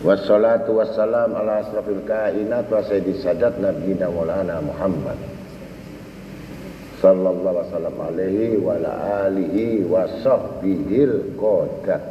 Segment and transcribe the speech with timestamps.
[0.00, 5.20] Wassalatu wassalam ala asrafil kainat wa sayyidis sadat nabiyina maulana Muhammad.
[7.04, 8.92] Sallallahu alaihi wasallam alaihi wa ala
[9.28, 12.04] alihi wa sahbihil qadat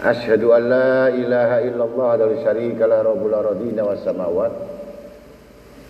[0.00, 4.52] Ashhadu an la ilaha illallah wa syarika la rabbul aradina was samawat.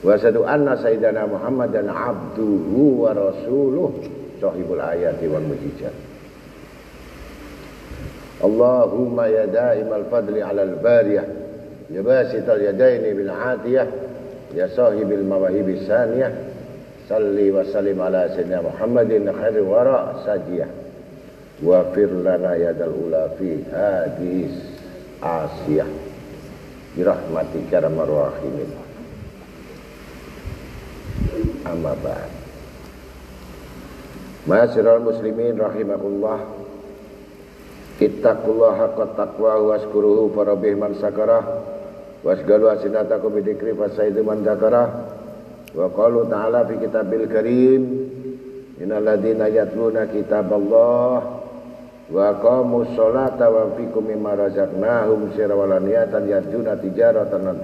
[0.07, 3.91] Wa asyhadu anna sayyidana Muhammadan abduhu wa rasuluh.
[4.39, 6.10] Sahibul ayati wal mujizat
[8.45, 11.25] اللهم يا دائم الفضل على البارية
[11.91, 13.91] يا باسط اليدين بالعاتية
[14.55, 16.35] يا صاحب المواهب الثانية.
[17.09, 20.67] صل وسلم على سيدنا محمد خير وراء ساجية
[21.63, 24.49] واغفر لنا يد الأولى في هذه
[25.23, 25.87] آسيا
[26.99, 28.71] برحمتك يا الراحمين.
[31.67, 32.31] أما بعد.
[34.47, 36.01] معاشر المسلمين رحمه
[38.01, 41.45] Kita haqqa taqwa waskuruhu farabih man sakarah
[42.25, 44.89] wasgalu asinatakum bidikri fasaidu man dakarah
[45.77, 47.83] wa qalu ta'ala fi kitabil karim
[48.81, 51.45] innal ladzina yatluna kitaballah
[52.09, 57.61] wa qamu sholata wa fikum mimma razaqnahum sirwalaniyatan yarjuna tijaratan lan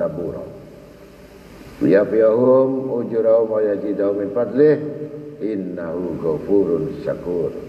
[1.81, 4.77] liyafiyahum ujurahum wa yazidahum min fadlih.
[5.37, 7.66] Innahu ghafurun syakur.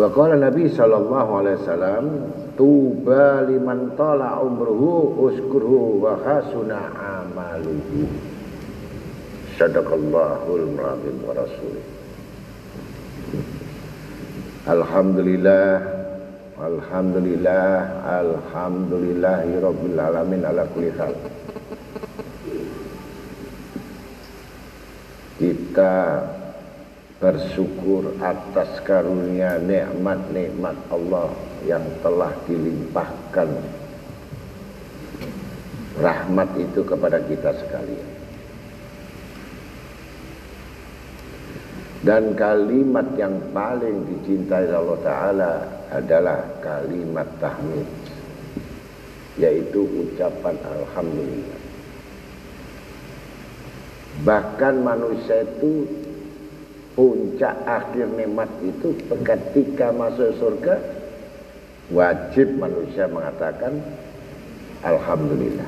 [0.00, 2.04] Wa qala Nabi sallallahu alaihi wasallam
[2.56, 6.88] tuba liman tala umruhu uskurhu wa hasuna
[7.20, 8.08] amaluhu.
[9.60, 11.84] Sadaqallahul mu'adzim wa rasulih.
[14.64, 15.80] Alhamdulillah
[16.60, 17.68] Alhamdulillah
[18.20, 21.16] Alhamdulillahi Rabbil Alamin ala kulli hal
[25.40, 25.96] Kita
[27.20, 31.28] bersyukur atas karunia nikmat-nikmat Allah
[31.68, 33.48] yang telah dilimpahkan
[36.00, 38.08] rahmat itu kepada kita sekalian.
[42.00, 45.52] Dan kalimat yang paling dicintai Allah Ta'ala
[45.92, 47.84] adalah kalimat tahmid.
[49.36, 51.60] Yaitu ucapan Alhamdulillah.
[54.24, 55.84] Bahkan manusia itu
[57.00, 58.92] puncak akhir nikmat itu
[59.24, 60.76] ketika masuk surga
[61.88, 63.80] wajib manusia mengatakan
[64.84, 65.64] Alhamdulillah.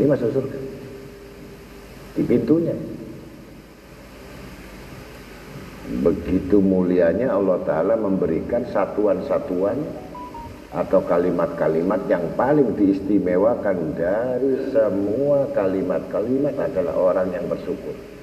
[0.00, 0.58] Ini masuk surga.
[2.16, 2.72] Di pintunya.
[5.84, 9.76] Begitu mulianya Allah Ta'ala memberikan satuan-satuan
[10.72, 18.13] atau kalimat-kalimat yang paling diistimewakan dari semua kalimat-kalimat adalah orang yang bersyukur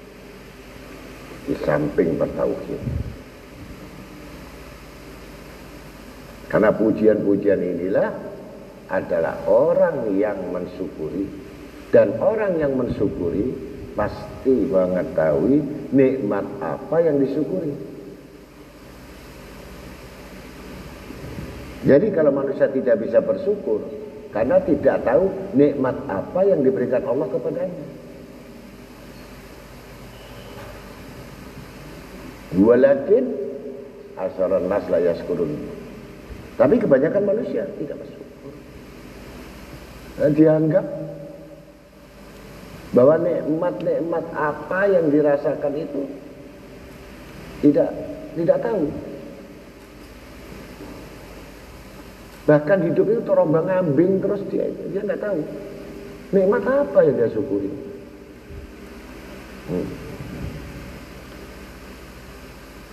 [1.48, 2.82] di samping bertauhid.
[6.52, 8.12] Karena pujian-pujian inilah
[8.92, 11.24] adalah orang yang mensyukuri
[11.96, 13.56] dan orang yang mensyukuri
[13.96, 15.64] pasti mengetahui
[15.96, 17.72] nikmat apa yang disyukuri.
[21.82, 23.82] Jadi kalau manusia tidak bisa bersyukur
[24.32, 28.01] karena tidak tahu nikmat apa yang diberikan Allah kepadanya.
[32.52, 33.32] Walakin
[34.20, 35.56] asaran nas la yaskurun.
[36.60, 38.54] Tapi kebanyakan manusia tidak bersyukur.
[40.20, 40.86] Dan dianggap
[42.92, 46.02] bahwa nikmat-nikmat apa yang dirasakan itu
[47.64, 47.90] tidak
[48.36, 48.84] tidak tahu.
[52.52, 55.40] Bahkan hidup itu terombang ambing terus dia dia nggak tahu
[56.36, 57.72] nikmat apa yang dia syukuri.
[59.72, 60.11] Hmm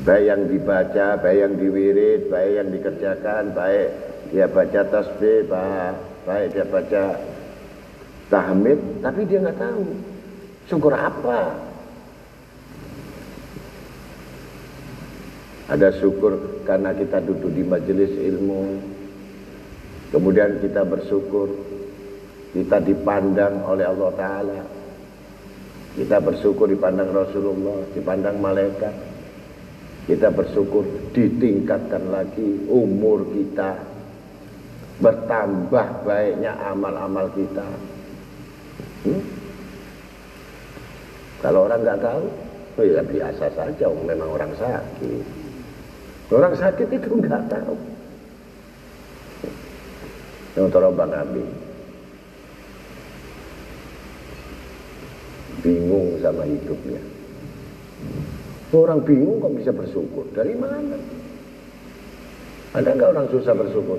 [0.08, 3.88] baik yang dibaca, baik yang diwirid, baik yang dikerjakan, baik
[4.32, 5.44] dia baca tasbih,
[6.24, 7.02] baik dia baca
[8.32, 9.84] tahmid, tapi dia nggak tahu.
[10.64, 11.40] Syukur apa.
[15.68, 18.80] Ada syukur karena kita duduk di majelis ilmu,
[20.08, 21.52] kemudian kita bersyukur
[22.56, 24.60] kita dipandang oleh Allah Ta'ala,
[26.00, 29.07] kita bersyukur dipandang Rasulullah, dipandang malaikat,
[30.08, 33.76] kita bersyukur ditingkatkan lagi umur kita
[35.04, 37.68] bertambah baiknya amal-amal kita.
[39.04, 39.22] Hmm?
[41.44, 42.24] Kalau orang nggak tahu,
[42.80, 45.24] oh ya biasa saja, memang orang sakit.
[46.32, 47.76] Orang sakit itu nggak tahu.
[50.56, 51.44] Yang terobang Nabi.
[55.62, 57.17] Bingung sama hidupnya.
[58.68, 60.28] Orang bingung kok bisa bersyukur?
[60.36, 61.00] Dari mana?
[62.76, 63.96] Ada nggak orang susah bersyukur?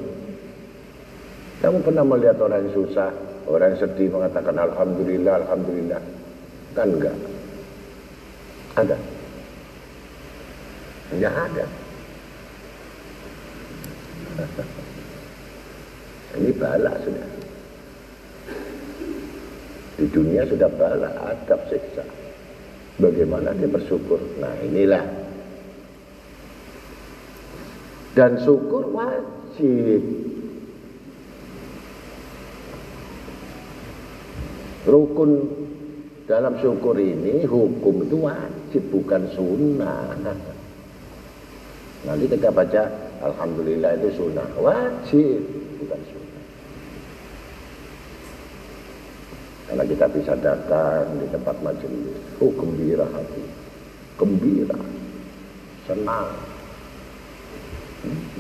[1.60, 3.10] Kamu pernah melihat orang yang susah,
[3.50, 6.02] orang yang sedih mengatakan Alhamdulillah, Alhamdulillah.
[6.78, 7.18] Kan enggak.
[8.78, 8.98] Ada.
[11.18, 11.66] Enggak ada.
[16.38, 17.28] Ini balak sudah.
[19.98, 22.19] Di dunia sudah balak, adab siksa.
[23.00, 24.20] Bagaimana dia bersyukur?
[24.44, 25.04] Nah inilah.
[28.12, 30.04] Dan syukur wajib.
[34.84, 35.32] Rukun
[36.28, 40.20] dalam syukur ini hukum itu wajib bukan sunnah.
[42.04, 42.84] Nanti kita baca
[43.24, 45.40] Alhamdulillah itu sunnah wajib
[45.80, 46.19] bukan sunnah.
[49.70, 53.44] Karena kita bisa datang di tempat majelis, oh gembira hati,
[54.18, 54.80] gembira,
[55.86, 56.34] senang.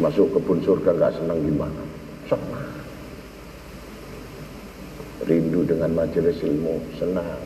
[0.01, 1.83] Masuk kebun surga nggak senang gimana?
[2.25, 2.69] Senang
[5.29, 7.41] rindu dengan majelis ilmu, senang.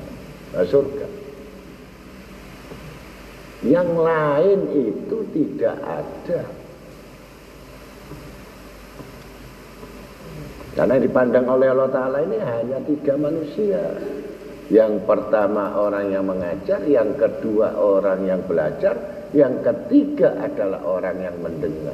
[0.55, 1.07] Nah, surga.
[3.67, 6.62] Yang lain itu tidak ada.
[10.73, 13.93] Karena dipandang oleh Allah Ta'ala ini hanya tiga manusia.
[14.73, 21.37] Yang pertama orang yang mengajar, yang kedua orang yang belajar, yang ketiga adalah orang yang
[21.37, 21.93] mendengar.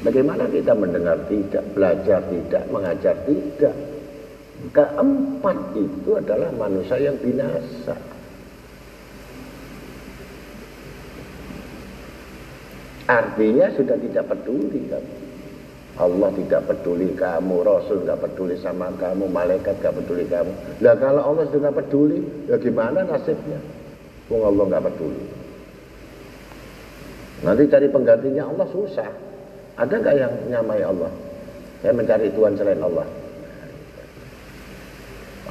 [0.00, 3.76] Bagaimana kita mendengar tidak, belajar tidak, mengajar tidak.
[4.70, 7.96] Keempat itu adalah manusia yang binasa.
[13.10, 15.19] Artinya sudah tidak peduli kamu.
[16.00, 20.48] Allah tidak peduli kamu, Rasul tidak peduli sama kamu, malaikat tidak peduli kamu.
[20.80, 23.60] Nah kalau Allah sudah peduli, ya gimana nasibnya?
[24.32, 25.22] Wong Allah nggak peduli.
[27.44, 29.10] Nanti cari penggantinya Allah susah.
[29.76, 31.12] Ada nggak yang nyamai Allah?
[31.84, 33.04] Saya mencari Tuhan selain Allah.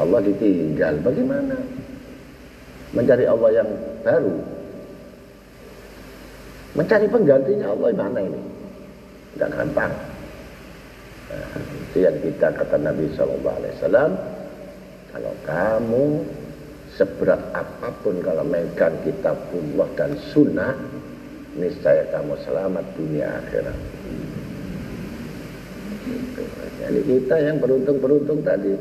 [0.02, 1.58] Allah ditinggal, bagaimana?
[2.98, 3.70] Mencari Allah yang
[4.02, 4.34] baru.
[6.74, 8.42] Mencari penggantinya Allah mana ini?
[9.38, 10.09] Tidak gampang.
[11.90, 14.12] Itu yang kita kata Nabi Shallallahu Alaihi Wasallam.
[15.10, 16.06] Kalau kamu
[16.98, 20.74] seberat apa pun kalau megang kitabullah dan sunnah,
[21.58, 23.78] niscaya kamu selamat dunia akhirat.
[26.80, 28.74] Jadi kita yang beruntung-beruntung tadi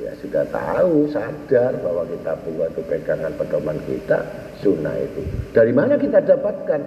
[0.00, 4.18] ya sudah tahu, sadar bahwa kita itu pegangan pedoman kita,
[4.60, 5.20] sunnah itu.
[5.52, 6.80] Dari mana kita dapatkan?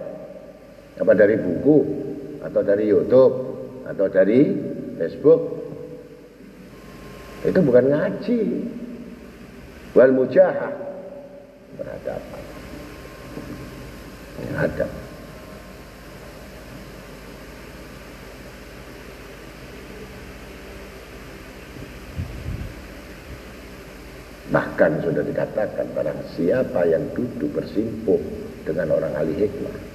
[1.00, 1.78] Apa dari buku
[2.44, 3.34] atau dari YouTube
[3.88, 4.42] atau dari
[5.00, 5.42] Facebook?
[7.48, 8.42] Itu bukan ngaji.
[9.96, 10.76] Wal mujahah
[11.80, 12.44] berhadapan.
[14.60, 14.88] Ada.
[24.50, 28.18] Bahkan sudah dikatakan barang siapa yang duduk bersimpuh
[28.66, 29.89] dengan orang ahli hikmah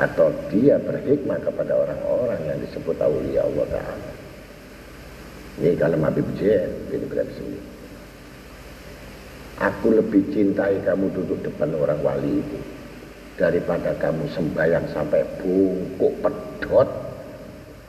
[0.00, 4.12] atau dia berhikmah kepada orang-orang yang disebut awliya Allah Ta'ala.
[5.60, 7.48] Ini kalau Habib Jen, ini berarti
[9.60, 12.58] Aku lebih cintai kamu duduk depan orang wali itu
[13.36, 16.88] daripada kamu sembahyang sampai bungkuk pedot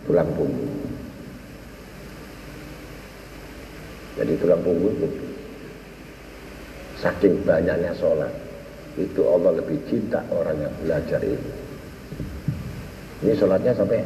[0.03, 0.75] tulang punggung.
[4.19, 5.09] Jadi tulang punggung itu
[6.99, 8.35] saking banyaknya sholat
[8.99, 11.60] itu Allah lebih cinta orang yang belajar itu.
[13.21, 14.01] Ini sholatnya sampai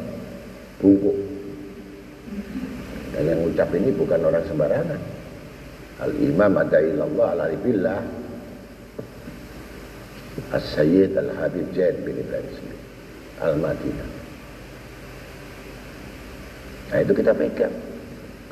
[0.80, 1.16] bungkuk.
[3.16, 5.00] Dan yang ucap ini bukan orang sembarangan.
[5.96, 8.00] Al-Imam Adailallah al-Alibillah
[10.52, 12.80] As-Sayyid Al-Habib Zain bin Ibrahim Smith
[13.40, 14.10] Al-Madinah
[16.92, 17.72] Nah itu kita pegang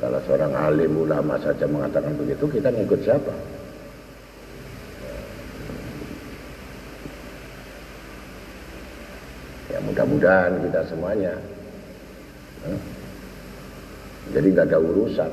[0.01, 3.33] Kalau seorang alim ulama saja mengatakan begitu Kita ngikut siapa?
[9.85, 11.33] mudah-mudahan kita semuanya
[12.65, 12.79] eh,
[14.33, 15.31] jadi nggak ada urusan.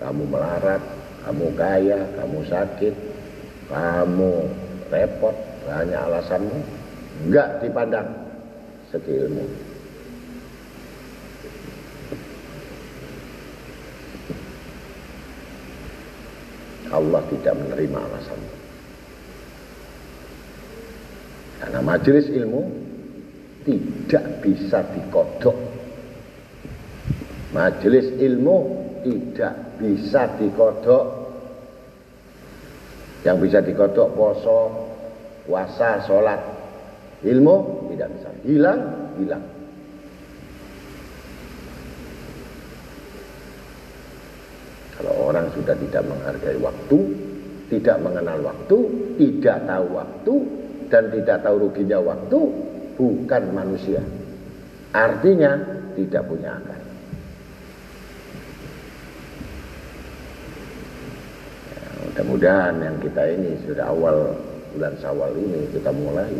[0.00, 0.80] Kamu melarat
[1.28, 2.94] kamu kaya kamu sakit
[3.68, 4.48] kamu
[4.88, 5.36] repot
[5.68, 6.58] hanya alasanmu?
[7.28, 8.08] Nggak dipandang
[8.88, 9.44] sekilmu.
[16.90, 18.52] Allah tidak menerima alasanmu.
[21.60, 22.89] Karena majelis ilmu
[23.64, 25.56] tidak bisa dikodok.
[27.50, 28.56] Majelis ilmu
[29.04, 31.04] tidak bisa dikodok.
[33.20, 34.58] Yang bisa dikodok poso,
[35.44, 36.40] puasa, sholat.
[37.20, 37.56] Ilmu
[37.92, 38.28] tidak bisa.
[38.48, 38.80] Hilang,
[39.20, 39.44] hilang.
[44.96, 46.98] Kalau orang sudah tidak menghargai waktu,
[47.68, 48.78] tidak mengenal waktu,
[49.20, 50.34] tidak tahu waktu,
[50.88, 52.40] dan tidak tahu ruginya waktu,
[52.98, 54.02] bukan manusia.
[54.90, 55.54] Artinya
[55.94, 56.80] tidak punya akal.
[61.70, 64.34] Ya, mudah-mudahan yang kita ini sudah awal
[64.74, 66.30] bulan Sawal ini kita mulai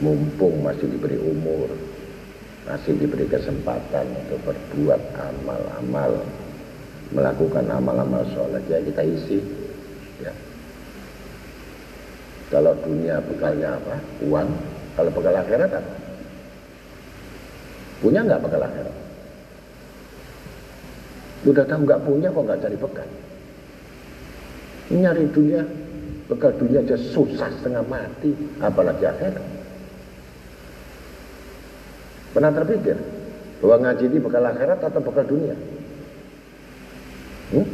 [0.00, 1.70] mumpung masih diberi umur
[2.66, 6.24] masih diberi kesempatan untuk berbuat amal-amal
[7.12, 9.38] melakukan amal-amal sholat ya kita isi
[12.52, 13.96] kalau dunia bekalnya apa?
[14.28, 14.48] Uang.
[14.92, 15.94] Kalau bekal akhirat apa?
[18.04, 18.96] Punya nggak bekal akhirat?
[21.48, 23.08] Udah tahu nggak punya kok nggak cari bekal
[24.92, 25.64] nyari dunia
[26.28, 29.44] bekal dunia aja susah setengah mati apalagi akhirat.
[32.32, 32.96] Pernah terpikir
[33.60, 35.56] bahwa ngaji ini bekal akhirat atau bekal dunia?
[37.52, 37.68] Hmm?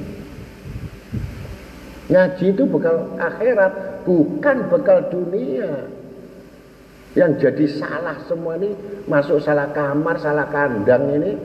[2.09, 5.85] Ngaji itu bekal akhirat, bukan bekal dunia.
[7.13, 8.73] Yang jadi salah semua ini
[9.05, 11.37] masuk salah kamar, salah kandang ini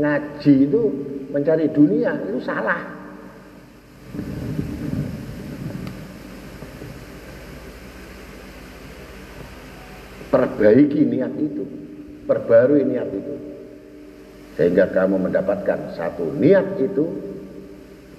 [0.00, 0.82] ngaji itu
[1.28, 2.80] mencari dunia itu salah.
[10.32, 11.64] Perbaiki niat itu
[12.26, 13.34] perbarui niat itu
[14.58, 17.06] sehingga kamu mendapatkan satu niat itu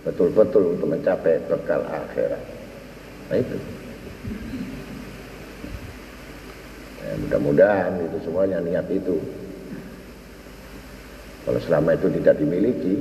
[0.07, 2.43] betul-betul untuk mencapai bekal akhirat
[3.27, 3.57] nah itu
[7.07, 9.15] ya, mudah-mudahan itu semuanya niat itu
[11.47, 12.95] kalau selama itu tidak dimiliki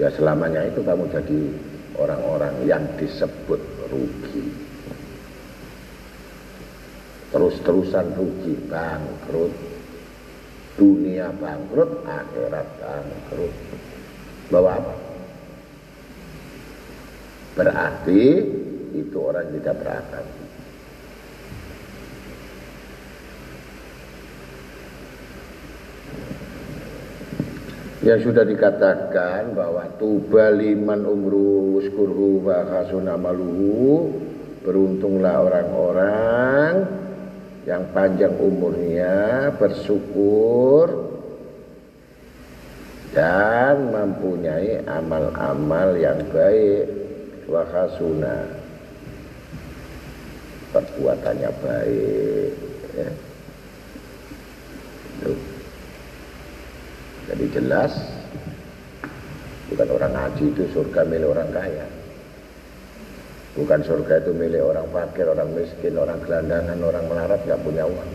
[0.00, 1.38] ya selamanya itu kamu jadi
[2.00, 3.60] orang-orang yang disebut
[3.92, 4.44] rugi
[7.30, 9.52] terus-terusan rugi bangkrut
[10.74, 13.54] dunia bangkrut, akhirat bangkrut.
[14.50, 14.94] Bawa apa?
[17.54, 18.22] Berarti
[18.94, 20.24] itu orang tidak berakal.
[28.04, 34.12] Yang sudah dikatakan bahwa tuba liman umru uskurhu wa khasuna maluhu.
[34.60, 36.72] Beruntunglah orang-orang
[37.64, 41.16] yang panjang umurnya bersyukur
[43.16, 46.84] dan mempunyai amal-amal yang baik.
[47.48, 48.36] Wakasuna
[50.76, 52.52] perbuatannya baik
[53.00, 53.10] ya.
[57.24, 57.92] Jadi jelas
[59.72, 61.86] bukan orang haji itu surga milik orang kaya.
[63.54, 68.10] Bukan surga itu milik orang fakir, orang miskin, orang gelandangan, orang melarat, nggak punya uang.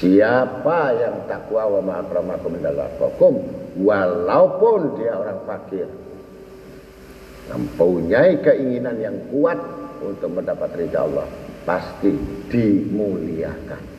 [0.00, 3.34] Siapa yang takwa wa ma'akramakum indalafakum
[3.84, 5.88] walaupun dia orang fakir.
[7.48, 9.56] Mempunyai keinginan yang kuat
[10.04, 11.24] untuk mendapat ridha Allah
[11.64, 12.12] pasti
[12.52, 13.97] dimuliakan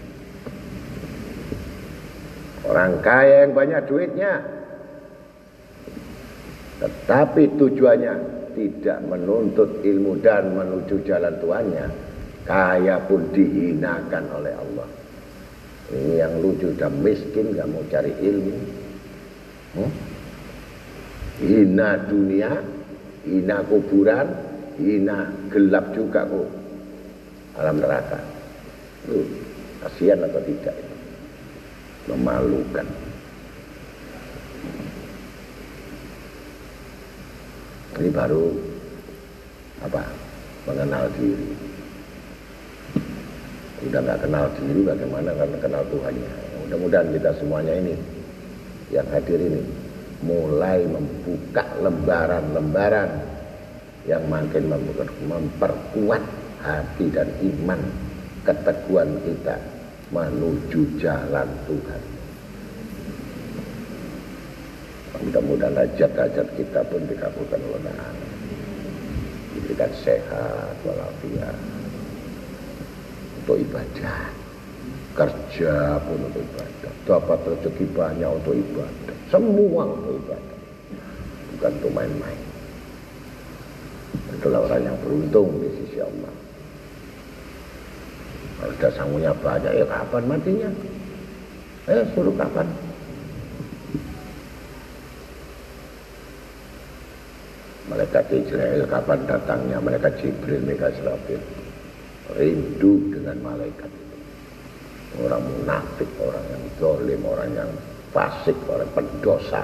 [2.68, 4.34] orang kaya yang banyak duitnya.
[6.80, 8.14] Tetapi tujuannya
[8.56, 11.88] tidak menuntut ilmu dan menuju jalan tuannya.
[12.48, 14.90] Kaya pun dihinakan oleh Allah.
[15.90, 18.58] Ini yang lucu dan miskin gak mau cari ilmu.
[19.70, 19.92] Hmm?
[21.40, 22.52] hina dunia
[23.24, 24.28] hina kuburan
[24.76, 26.50] hina gelap juga kok.
[27.60, 28.20] Alam neraka.
[29.80, 30.76] Kasihan atau tidak
[32.10, 32.88] memalukan.
[38.00, 38.46] Ini baru
[39.86, 40.02] apa
[40.66, 41.50] mengenal diri.
[43.80, 46.32] Udah nggak kenal diri bagaimana kan kenal Tuhannya?
[46.66, 47.96] Mudah-mudahan kita semuanya ini
[48.92, 49.62] yang hadir ini
[50.20, 53.10] mulai membuka lembaran-lembaran
[54.08, 54.68] yang makin
[55.28, 56.24] memperkuat
[56.60, 57.80] hati dan iman
[58.44, 59.79] keteguhan kita
[60.10, 62.20] menuju jalan Tuhan
[65.20, 68.12] Mudah-mudahan hajat-hajat kita pun dikabulkan oleh Allah.
[69.52, 71.58] Diberikan sehat walafiat
[73.44, 74.32] untuk ibadah.
[75.20, 76.92] Kerja pun untuk ibadah.
[77.04, 79.18] Dapat rezeki banyak untuk ibadah.
[79.28, 80.58] Semua untuk ibadah.
[81.60, 82.42] bukan untuk main-main.
[84.40, 86.39] Itulah orang yang beruntung di sisi Allah.
[88.60, 90.70] Kalau sudah sangunya banyak, ya kapan matinya?
[91.88, 92.68] Eh, suruh kapan?
[97.88, 99.80] Malaikat Israel kapan datangnya?
[99.80, 101.42] Malaikat Jibril, mereka Israfil.
[102.36, 104.18] Rindu dengan malaikat itu.
[105.26, 107.72] Orang munafik, orang yang dolim, orang yang
[108.14, 109.64] fasik, orang pendosa.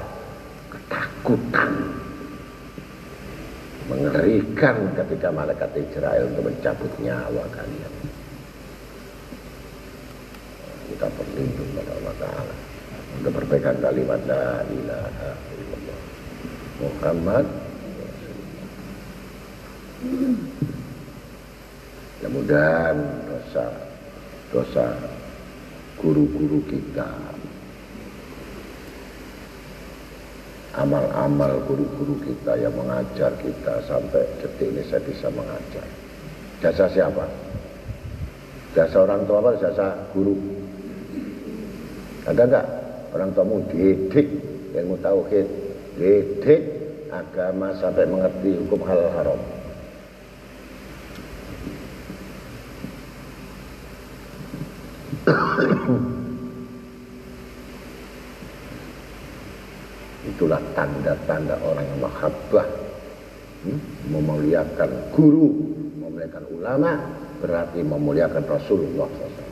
[0.74, 1.72] Ketakutan.
[3.86, 7.95] Mengerikan ketika malaikat Israel untuk mencabut nyawa kalian.
[10.92, 12.56] Kita berlindung pada Allah Ta'ala.
[13.16, 16.00] Untuk berpegang kalimat La ilaha illallah.
[16.84, 17.46] Muhammad
[22.26, 22.98] Mudah-mudahan
[23.30, 23.66] dosa
[24.50, 24.86] dosa
[26.02, 27.08] guru-guru kita
[30.76, 35.88] amal-amal guru-guru kita yang mengajar kita sampai detik ini saya bisa mengajar
[36.60, 37.24] jasa siapa?
[38.76, 39.52] jasa orang tua apa?
[39.62, 40.36] jasa guru
[42.26, 42.66] ada enggak?
[43.14, 44.28] orang tuamu didik
[44.74, 45.48] ilmu tauhid
[45.96, 46.62] didik
[47.14, 49.40] agama sampai mengerti hukum halal haram
[60.36, 62.68] Itulah tanda-tanda orang yang mahabbah
[63.64, 63.80] hmm?
[64.10, 65.50] Memuliakan guru
[66.02, 66.98] Memuliakan ulama
[67.40, 69.45] Berarti memuliakan Rasulullah SAW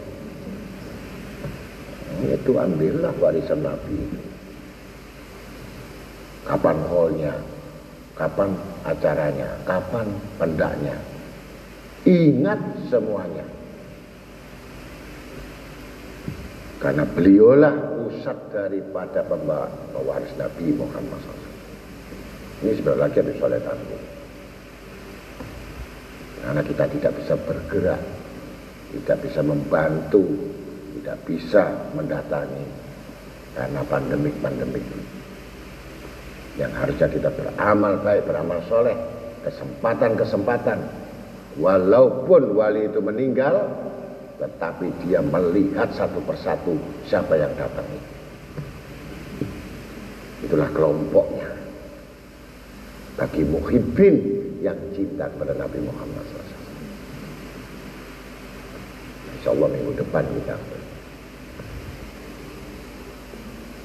[2.22, 3.98] Itu ambillah warisan Nabi.
[6.43, 7.34] Kapan hallnya?
[8.13, 8.53] Kapan
[8.86, 9.50] acaranya?
[9.65, 10.05] Kapan
[10.38, 10.96] pendaknya?
[12.03, 12.60] Ingat
[12.91, 13.48] semuanya.
[16.84, 21.48] Karena beliaulah pusat daripada pewaris Nabi Muhammad SAW.
[22.59, 23.98] Ini sebentar lagi habis sholat aku.
[26.44, 28.03] Karena kita tidak bisa bergerak,
[29.00, 30.27] tidak bisa membantu,
[31.03, 32.63] tidak bisa mendatangi
[33.59, 34.79] karena pandemik-pandemik
[36.55, 38.96] yang harusnya kita beramal baik, beramal soleh,
[39.44, 40.79] kesempatan-kesempatan.
[41.59, 43.68] Walaupun wali itu meninggal,
[44.39, 48.11] tetapi dia melihat satu persatu siapa yang datang itu.
[50.48, 51.51] Itulah kelompoknya.
[53.20, 54.16] Bagi muhibbin
[54.63, 56.57] yang cinta kepada Nabi Muhammad SAW.
[59.37, 60.55] Insya Allah minggu depan kita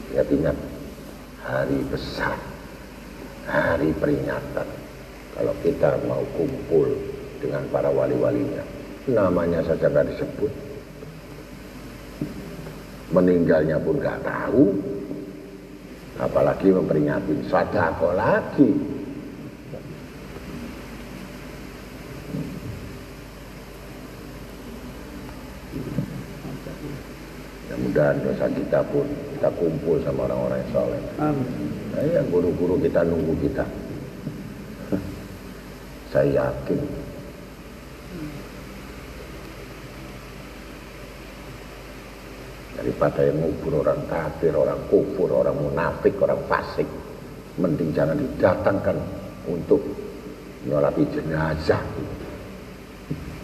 [0.08, 0.56] Ingat ingat
[1.44, 2.36] hari besar,
[3.44, 4.68] hari peringatan.
[5.36, 6.96] Kalau kita mau kumpul
[7.38, 8.64] dengan para wali-walinya,
[9.06, 10.52] namanya saja nggak disebut.
[13.12, 14.64] Meninggalnya pun nggak tahu.
[16.18, 18.98] Apalagi memperingati sadako lagi?
[27.68, 29.06] Mudah-mudahan dosa kita pun
[29.38, 33.64] kita kumpul sama orang-orang yang soleh nah, ya guru-guru kita nunggu kita
[36.12, 36.80] saya yakin
[42.78, 46.86] daripada yang ngubur orang kafir, orang kufur, orang munafik, orang fasik.
[47.58, 48.96] Mending jangan didatangkan
[49.50, 49.82] untuk
[50.64, 51.82] nyolati jenazah.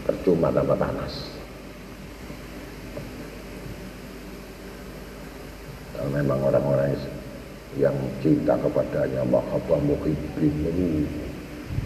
[0.06, 1.34] Percuma tambah panas.
[5.92, 6.94] Kalau memang orang-orang
[7.74, 10.54] yang cinta kepadanya mahabbah muhibbin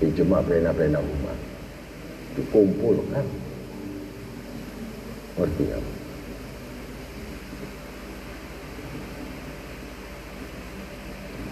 [0.05, 1.39] ijma bena-bena umat.
[2.37, 3.25] Dikumpulkan.
[5.39, 5.79] Ngerti ya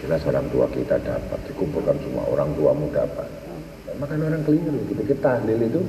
[0.06, 3.26] Jelas orang tua kita dapat, dikumpulkan semua orang tuamu dapat.
[3.96, 5.82] Makan orang keliru, dipikir tahlil itu,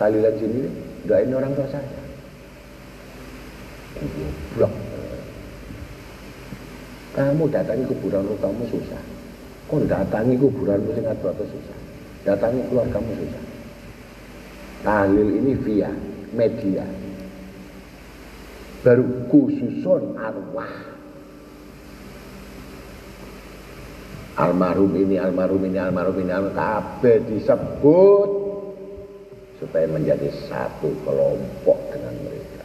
[0.00, 0.66] tahlilan sini,
[1.04, 2.05] doain orang tua saya.
[7.16, 9.00] Kamu datangi kuburan kamu susah.
[9.66, 11.78] Kau datangi kuburanmu sing atau atau susah.
[12.28, 13.44] Datangi kamu susah.
[14.84, 15.90] Tahlil ini via
[16.36, 16.84] media.
[18.84, 20.96] Baru khususon arwah
[24.36, 28.30] almarhum ini almarhum ini almarhum ini almarhum kabeh disebut
[29.56, 32.64] supaya menjadi satu kelompok dengan mereka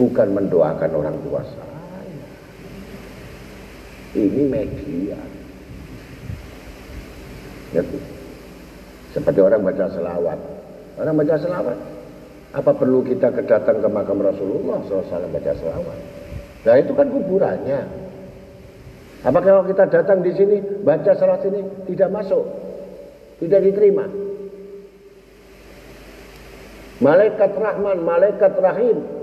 [0.00, 1.77] bukan mendoakan orang tua saya
[4.16, 5.18] ini media
[7.76, 7.82] ya,
[9.12, 10.38] seperti orang baca selawat.
[10.98, 11.78] Orang baca selawat?
[12.56, 15.98] Apa perlu kita kedatang ke makam Rasulullah SAW baca selawat?
[16.64, 17.80] Nah itu kan kuburannya.
[19.26, 22.44] Apakah kalau kita datang di sini baca salat ini tidak masuk?
[23.42, 24.06] Tidak diterima.
[26.98, 29.17] Malaikat Rahman, malaikat Rahim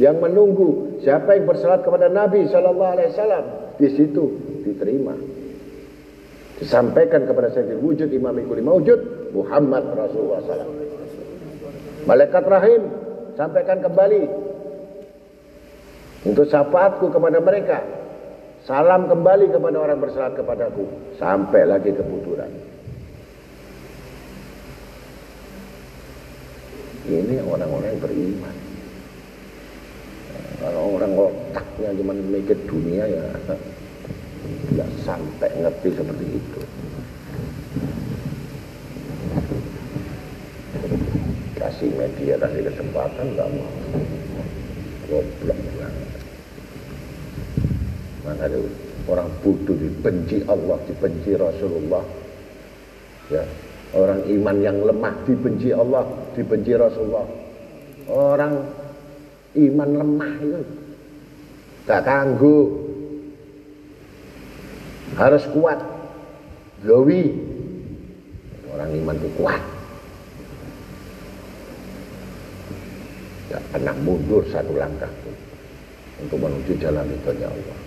[0.00, 3.44] yang menunggu siapa yang bersalat kepada Nabi Shallallahu Alaihi Wasallam
[3.76, 4.24] di situ
[4.64, 5.12] diterima.
[6.56, 10.72] Disampaikan kepada Sayyidul Wujud Imam Ikuli Mawjud Muhammad Rasulullah SAW.
[12.04, 12.82] Malaikat Rahim
[13.32, 14.22] sampaikan kembali
[16.28, 17.80] untuk syafaatku kepada mereka
[18.68, 20.84] Salam kembali kepada orang bersalat kepadaku
[21.16, 22.52] sampai lagi ke kuburan.
[27.08, 28.69] Ini orang-orang yang beriman.
[30.60, 33.24] Kalau orang otaknya cuma mikir dunia ya
[34.68, 36.60] tidak sampai ngerti seperti itu.
[41.56, 43.72] Kasih media, kasih kesempatan nggak mau.
[45.08, 45.58] Goblok.
[48.20, 48.58] Mana ada
[49.08, 52.04] orang bodoh dibenci Allah, dibenci Rasulullah.
[53.32, 53.42] Ya,
[53.96, 56.04] orang iman yang lemah dibenci Allah,
[56.36, 57.26] dibenci Rasulullah.
[58.10, 58.79] Orang
[59.58, 60.62] iman lemah itu
[61.90, 62.58] gak kanggu.
[65.18, 65.78] Harus kuat.
[66.86, 67.34] Gawi.
[68.70, 69.62] Orang iman itu kuat.
[73.50, 75.34] Gak pernah mundur satu langkah pun
[76.22, 77.78] untuk menuju jalan itu ya Allah.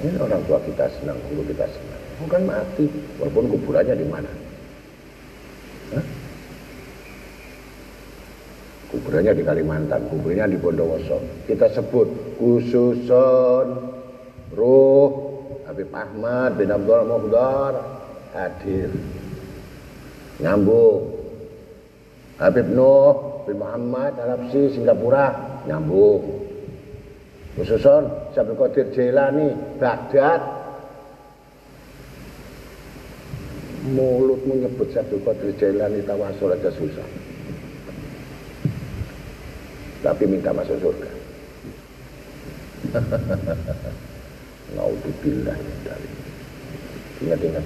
[0.00, 1.89] Ini orang tua kita senang, guru kita senang.
[2.20, 2.84] Bukan mati,
[3.16, 4.32] walaupun kuburannya di mana.
[8.90, 11.46] Kuburannya di Kalimantan, kuburannya di Bondowoso.
[11.46, 13.66] Kita sebut khususon
[14.50, 15.10] Ruh
[15.64, 17.74] Habib Ahmad bin Abdul Muhdar
[18.34, 18.90] hadir.
[20.42, 21.22] Nyambung.
[22.42, 26.26] Habib Nuh bin Muhammad Arabsi Singapura nyambung.
[27.54, 30.59] Khususon Sabtu Qadir Jailani Baghdad
[33.80, 37.08] mulutmu nyebut Sabtu Qadir Jailani tawasul aja susah.
[40.00, 41.10] Tapi minta masuk surga.
[44.76, 46.08] Naudzubillah dari
[47.20, 47.64] ingat-ingat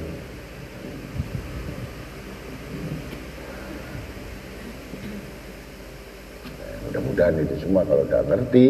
[6.95, 8.67] mudah-mudahan itu semua kalau udah ngerti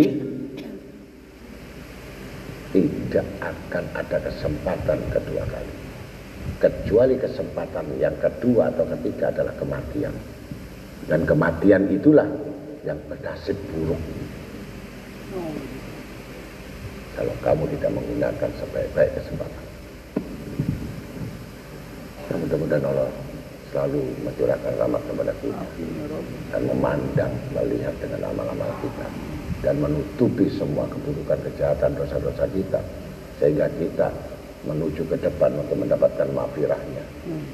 [2.72, 5.83] tidak akan ada kesempatan kedua kali.
[6.60, 10.14] Kecuali kesempatan yang kedua atau ketiga adalah kematian.
[11.04, 12.24] Dan kematian itulah
[12.84, 14.00] yang bernasib buruk.
[17.14, 19.64] Kalau kamu tidak menggunakan sebaik-baik kesempatan.
[22.24, 23.10] Ya, mudah-mudahan Allah
[23.74, 25.66] selalu mencurahkan rahmat kepada kita
[26.54, 29.06] dan memandang melihat dengan amal-amal kita
[29.66, 32.80] dan menutupi semua keburukan, kejahatan, dosa-dosa kita
[33.42, 34.08] sehingga kita
[34.64, 37.44] menuju ke depan untuk mendapatkan maafirahnya hmm.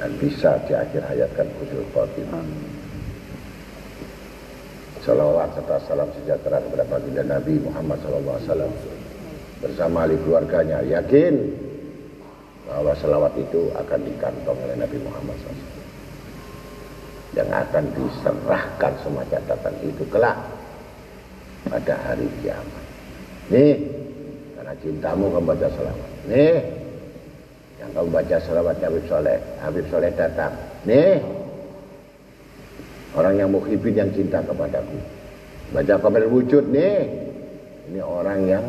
[0.00, 2.44] dan bisa di akhir hayat kan khusus khotimah.
[5.04, 8.72] Salawat serta salam sejahtera kepada baginda Nabi Muhammad SAW
[9.60, 11.34] bersama ahli keluarganya yakin
[12.64, 15.84] bahwa salawat itu akan dikantong oleh Nabi Muhammad SAW
[17.36, 20.38] yang akan diserahkan semua catatan itu kelak
[21.68, 22.84] pada hari kiamat.
[23.52, 23.76] Nih,
[24.56, 26.13] karena cintamu baca salawat.
[26.24, 26.56] Nih,
[27.80, 30.56] yang kamu baca salawat Habib Soleh, Habib Soleh datang.
[30.88, 31.20] Nih,
[33.12, 34.98] orang yang muhibin yang cinta kepadaku.
[35.72, 37.04] Baca kamil wujud nih.
[37.92, 38.64] Ini orang yang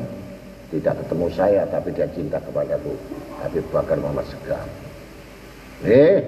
[0.67, 2.91] tidak ketemu saya tapi dia cinta kepadaku.
[3.39, 4.67] Habib Bakar Muhammad Segam.
[5.83, 6.23] Nih,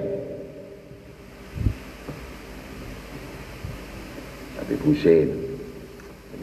[4.67, 5.31] Habib Hussein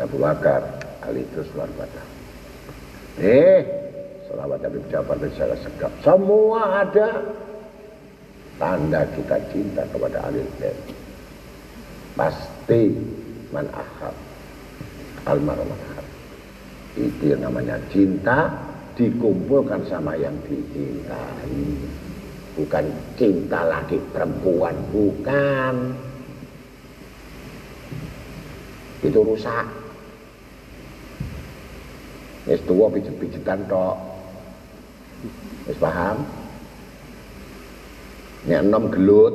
[0.01, 0.65] Abu Bakar
[1.05, 2.01] Ali terus luar biasa
[3.21, 3.84] eh
[4.29, 7.09] selawat Habib Jafar bin Salah Segap semua ada
[8.57, 10.79] tanda kita cinta kepada Ali Bait.
[12.15, 12.95] Pasti
[13.51, 14.15] man ahab
[15.27, 15.75] almarhum
[16.95, 18.55] itu yang namanya cinta
[18.95, 21.59] dikumpulkan sama yang dicintai.
[22.55, 22.87] Bukan
[23.19, 25.75] cinta lagi perempuan bukan.
[29.03, 29.67] Itu rusak.
[32.47, 34.14] Wis tuwa pijet-pijetan tok.
[35.65, 36.29] Wis paham?
[38.45, 39.35] Nek enom gelut.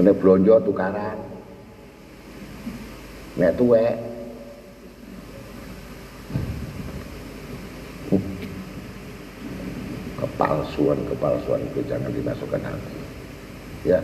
[0.00, 1.20] Nek blonjo tukaran.
[3.36, 3.96] Nek tuwek
[10.20, 12.96] kepalsuan-kepalsuan itu jangan dimasukkan hati.
[13.84, 14.00] Ya.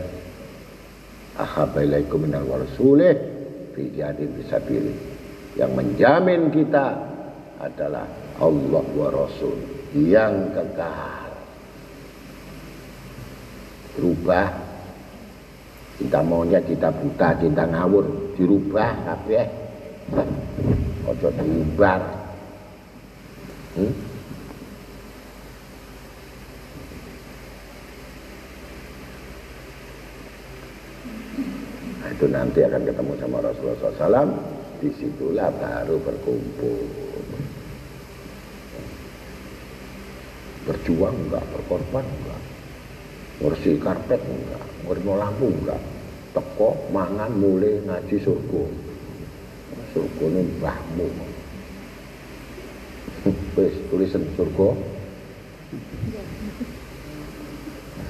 [1.39, 3.15] ahabba ilaikum minal rasulih
[3.73, 4.97] fi jihadin fisabilih.
[5.57, 6.99] Yang menjamin kita
[7.57, 8.05] adalah
[8.37, 11.29] Allah wa Rasul yang kekal.
[13.97, 14.69] Berubah
[15.99, 18.07] kita maunya kita buta, cinta ngawur,
[18.39, 19.45] dirubah kabeh.
[21.11, 21.99] Ojo diubar.
[23.75, 23.91] Hmm?
[31.99, 34.31] Nah, itu nanti akan ketemu sama Rasulullah SAW.
[34.79, 37.08] Di situlah baru berkumpul.
[40.69, 42.37] Berjuang enggak, berkorban enggak.
[43.41, 45.81] Ngursi karpet enggak, ngursi lampu enggak.
[46.29, 48.63] Teko, mangan, mulai ngaji surga.
[49.97, 51.09] Surga ini mbahmu.
[53.57, 54.69] Wis tulisan surga.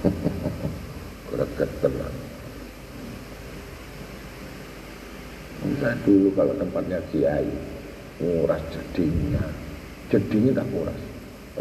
[1.32, 2.12] Greget tenan.
[5.64, 7.48] Enggak dulu kalau tempatnya kiai
[8.20, 9.48] nguras jadinya.
[10.12, 11.00] Jadinya tak nguras.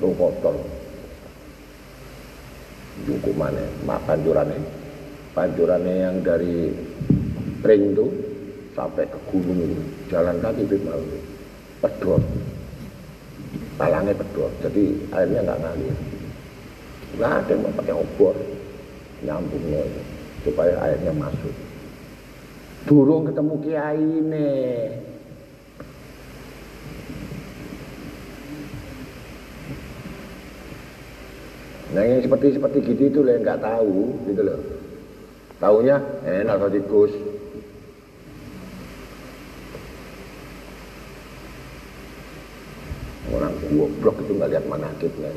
[0.02, 0.14] Ruh
[3.06, 3.62] Jungku mana?
[3.86, 4.58] Mak pancurannya.
[5.36, 6.72] Pancurannya yang dari
[7.62, 8.06] ring itu
[8.74, 9.82] sampai ke gunung itu.
[10.10, 11.02] Jalan kaki mau
[11.84, 12.22] pedot.
[13.78, 14.50] Palangnya pedot.
[14.64, 15.96] Jadi airnya nggak ngalir.
[17.18, 18.34] Nggak ada yang pakai obor.
[19.22, 20.02] Nyambungnya itu.
[20.46, 21.54] Supaya airnya masuk.
[22.86, 24.50] Durung ketemu kiai ini.
[31.88, 34.60] Nah yang seperti seperti gitu itu loh yang nggak tahu gitu loh.
[35.56, 37.12] Taunya enak atau tikus.
[43.32, 45.32] Orang goblok itu nggak lihat manakibnya.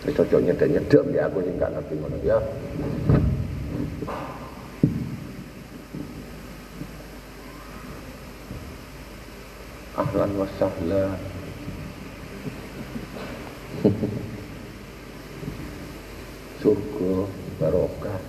[0.00, 2.38] Wis aja nyedek-nyedek ya aku sing gak ngerti ngono ya.
[10.00, 11.12] Ahlan wa sahlan.
[16.64, 17.14] Surga
[17.60, 18.20] barokah.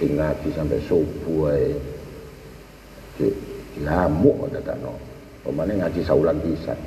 [0.00, 1.76] Sing ngaji sampai subuh ae.
[3.20, 3.28] Di,
[3.76, 4.96] dihamuk dadakno.
[5.44, 6.80] Pemane ngaji saulan pisan.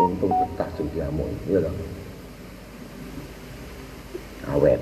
[0.00, 1.72] Untung betah sing dihamuk, iya lho.
[4.48, 4.80] Awet.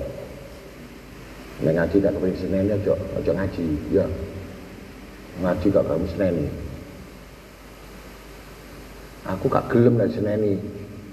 [1.59, 4.05] Nek ngaji gak kepengin senene aja aja ngaji, ya.
[5.43, 6.45] Ngaji gak kamu seneni.
[9.27, 10.55] Aku gak gelem nek seneni.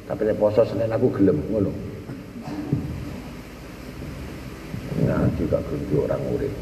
[0.06, 1.74] Tapi nek poso senen aku gelem, ngono.
[5.02, 6.54] Ngaji gak gelem orang urip.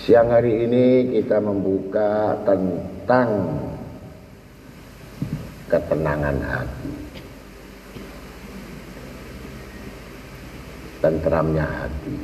[0.00, 3.52] Siang hari ini kita membuka tentang
[5.68, 6.92] ketenangan hati.
[11.04, 12.16] Tenteramnya hati.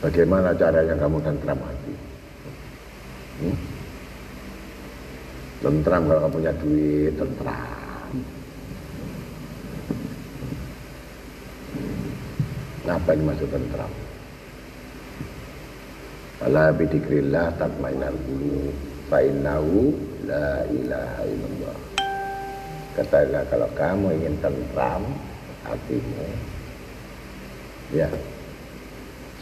[0.00, 1.94] Bagaimana caranya kamu tentram hati?
[3.44, 3.56] Hmm?
[5.60, 7.81] Tentram kalau kamu punya duit, tentram.
[12.82, 13.92] Ngapain masuk tentram?
[16.42, 18.74] Ala bidikrillah tatmainal qulub
[19.06, 19.94] fa innahu
[20.26, 21.76] la ilaha illallah.
[22.98, 25.02] Katakanlah kalau kamu ingin tentram
[25.62, 26.26] hatimu
[27.94, 28.10] ya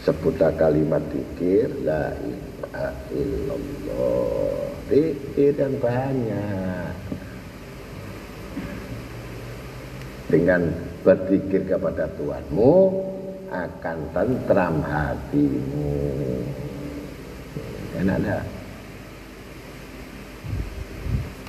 [0.05, 4.69] sebutlah kalimat zikir la ilaha illallah.
[4.85, 6.93] Zikir yang banyak.
[10.31, 10.61] Dengan
[11.03, 12.75] berzikir kepada Tuhanmu
[13.51, 15.91] akan tentram hatimu.
[17.99, 18.43] Enak enggak?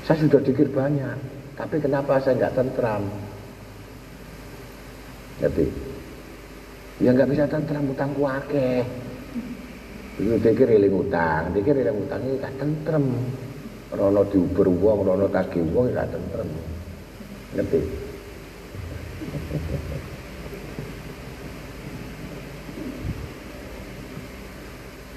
[0.03, 1.15] Saya sudah zikir banyak,
[1.55, 3.07] tapi kenapa saya nggak tentram?
[5.39, 5.67] Jadi,
[6.99, 8.83] ya nggak bisa tentram utangku akeh.
[10.21, 13.17] Itu pikir eling utang, pikir eling utang ini gak tentrem.
[13.97, 16.49] Rono diuber wong, rono tagih wong gak tentrem.
[17.57, 17.81] Ngerti?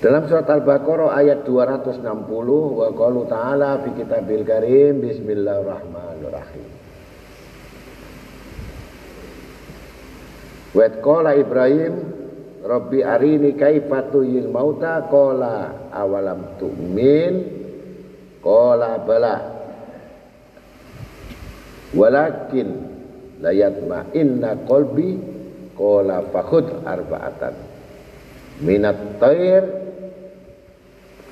[0.06, 6.68] Dalam surat Al-Baqarah ayat 260 wa qalu ta'ala fi kitabil karim bismillahirrahmanirrahim.
[10.78, 11.94] Wa qala Ibrahim
[12.62, 15.10] Rabbi arini kaifa tuhyil mauta?
[15.10, 17.34] Qala awalam tu'min?
[18.46, 19.38] Qala bala.
[21.98, 22.70] Walakin
[23.42, 25.18] layatma inna qalbi?
[25.74, 27.58] Qala fakhud arba'atan
[28.62, 29.20] minat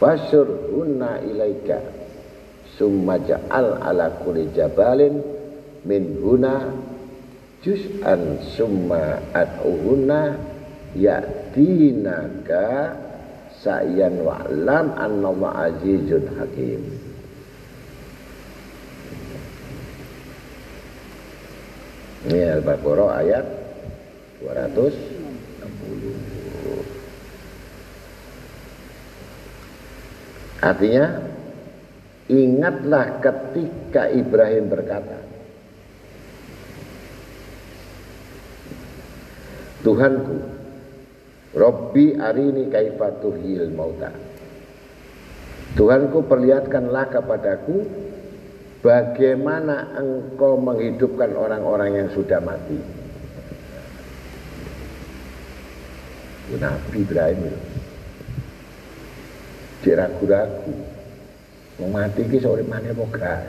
[0.04, 1.80] tayr fasyurhunna ilaika.
[2.74, 5.22] Summa ja'al ala kulli jabalin
[5.86, 6.74] min huna
[7.62, 10.36] juz'an summa ad'uhunna
[10.98, 12.98] ya'tinaka
[13.62, 16.82] sa'yan wa'lam annallaha azizun hakim.
[22.24, 23.46] Ini Al-Baqarah ayat
[24.42, 25.13] 260
[30.64, 31.20] artinya
[32.32, 35.20] ingatlah ketika Ibrahim berkata
[39.84, 40.64] Tuhanku
[41.54, 44.10] Robbi arini kaifatuhil mauta.
[45.78, 47.86] Tuhanku perlihatkanlah kepadaku
[48.82, 52.78] bagaimana engkau menghidupkan orang-orang yang sudah mati.
[56.58, 57.54] Nabi Ibrahim.
[59.84, 60.72] Dia ragu-ragu.
[61.84, 63.44] Mau mati ki sore mana moga.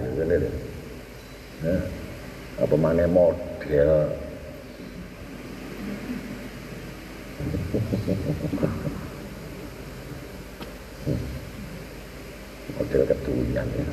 [2.58, 4.10] Apa mana model
[12.74, 13.86] Model ketuyan ya.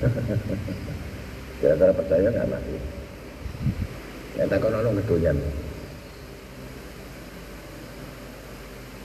[1.62, 2.74] Kira-kira percaya nggak mati?
[4.34, 5.38] Ya tak kono ketuyan.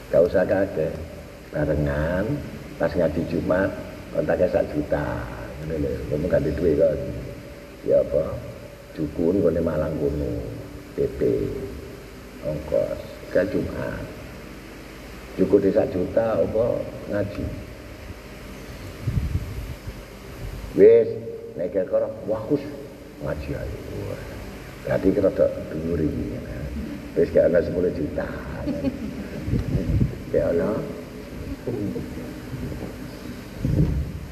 [0.08, 0.96] Gak usah kaget.
[1.52, 3.72] Barengan pas ngaji Jumat
[4.12, 5.04] kontaknya sak juta.
[5.64, 6.98] Ini lho, kamu ganti duit kan.
[7.88, 8.36] Ya apa?
[8.94, 10.32] Dukun kone Malang kono.
[10.96, 11.20] PP
[12.44, 13.00] ongkos.
[13.32, 14.04] Ke Jumat.
[15.36, 16.66] Cukup desa juta apa?
[17.12, 17.44] Ngaji.
[20.76, 21.08] Wis
[21.56, 22.60] nek kira wakus
[23.24, 23.76] ngaji ae.
[24.84, 26.24] Berarti kita tak dhuwur iki
[27.16, 28.28] wis gak ana 10 juta.
[30.30, 30.76] Ya Allah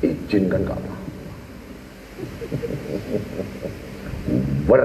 [0.03, 0.95] izin kan gak apa
[4.65, 4.83] ber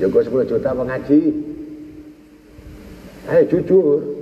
[0.00, 1.20] jago 10 juta mengaji
[3.30, 4.14] ayo jujur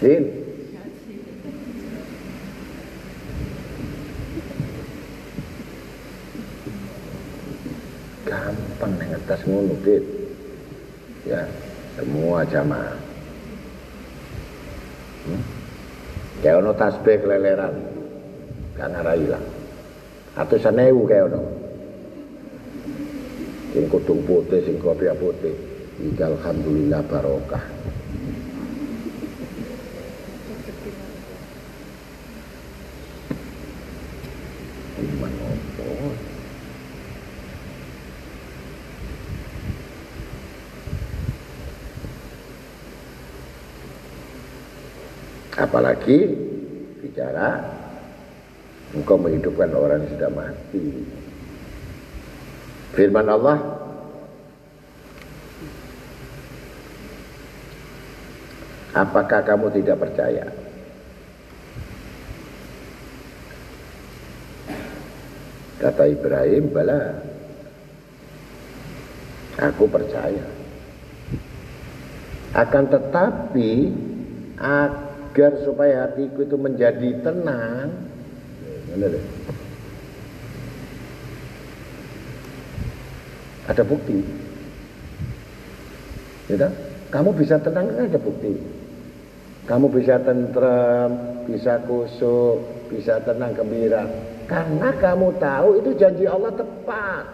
[0.00, 0.24] Din.
[8.24, 9.44] Gampang ngetes
[9.84, 10.04] Dit.
[11.28, 11.44] Ya,
[12.00, 12.96] semua jamaah.
[15.28, 15.40] Hmm?
[16.50, 17.74] Kayak ono tasbih keleleran.
[18.74, 19.38] Gak ngarai lah.
[20.34, 21.46] Atusan ewu kayak ono.
[23.70, 25.54] Sing kudung putih, sing kopi putih.
[26.18, 27.62] Alhamdulillah barokah.
[45.80, 46.28] Apalagi
[47.00, 47.56] bicara
[48.92, 51.08] engkau menghidupkan orang yang sudah mati.
[52.92, 53.56] Firman Allah
[58.92, 60.52] apakah kamu tidak percaya?
[65.80, 67.24] Kata Ibrahim bala
[69.56, 70.44] aku percaya.
[72.52, 73.72] Akan tetapi
[74.60, 75.09] aku
[75.40, 77.88] agar supaya hatiku itu menjadi tenang.
[83.64, 84.20] Ada bukti?
[86.52, 86.68] Ya
[87.08, 88.52] kamu bisa tenang kan ada bukti.
[89.64, 91.08] Kamu bisa tentrem
[91.48, 92.60] bisa kusuk
[92.92, 94.04] bisa tenang gembira.
[94.44, 97.24] Karena kamu tahu itu janji Allah tepat.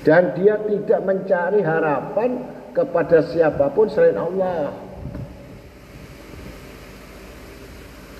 [0.00, 4.72] Dan dia tidak mencari harapan kepada siapa pun selain Allah.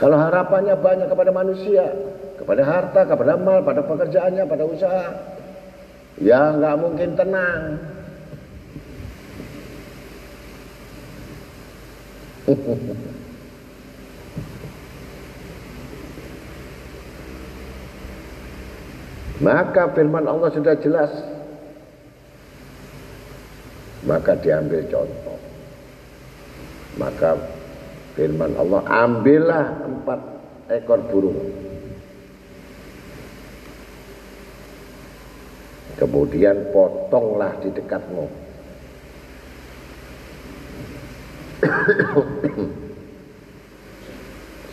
[0.01, 1.93] Kalau harapannya banyak kepada manusia,
[2.41, 5.13] kepada harta, kepada mal, pada pekerjaannya, pada usaha,
[6.17, 7.77] ya nggak mungkin tenang.
[19.41, 21.40] Maka firman Allah sudah jelas
[24.07, 25.39] maka diambil contoh
[26.97, 27.37] maka
[28.17, 30.21] firman Allah ambillah empat
[30.71, 31.41] ekor burung
[36.01, 38.25] Kemudian potonglah di dekatmu.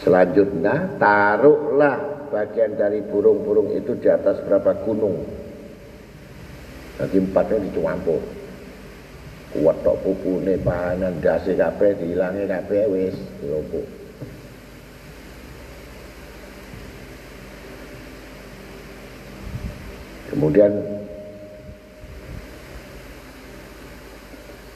[0.08, 5.20] Selanjutnya taruhlah bagian dari burung-burung itu di atas berapa gunung.
[6.96, 8.37] Nanti empatnya dicampur.
[9.48, 13.86] Kuat tok pupune pahanan dasi kabeh dihilangi kabeh wis dilopuk.
[20.28, 20.72] Kemudian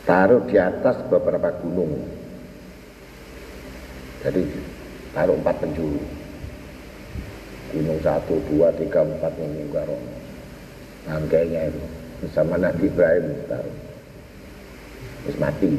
[0.07, 1.99] taruh di atas beberapa gunung.
[4.23, 4.41] Jadi
[5.11, 5.99] taruh empat penjuru
[7.71, 10.03] gunung satu dua tiga empat menunggaron
[11.07, 11.83] rangkainya itu
[12.19, 13.90] bersama Nabi Ibrahim taruh
[15.25, 15.69] terus mati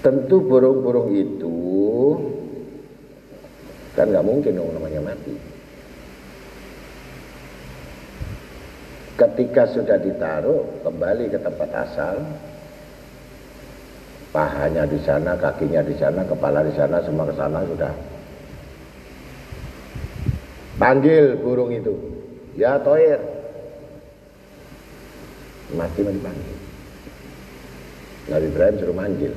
[0.00, 1.58] tentu burung-burung itu
[3.92, 5.34] kan nggak mungkin dong namanya mati
[9.20, 12.16] ketika sudah ditaruh kembali ke tempat asal
[14.30, 17.92] pahanya di sana, kakinya di sana, kepala di sana, semua ke sana sudah.
[20.78, 21.92] Panggil burung itu.
[22.56, 23.39] Ya toir.
[25.70, 26.56] Mati mati panggil.
[28.30, 29.32] Nabi Ibrahim suruh manggil.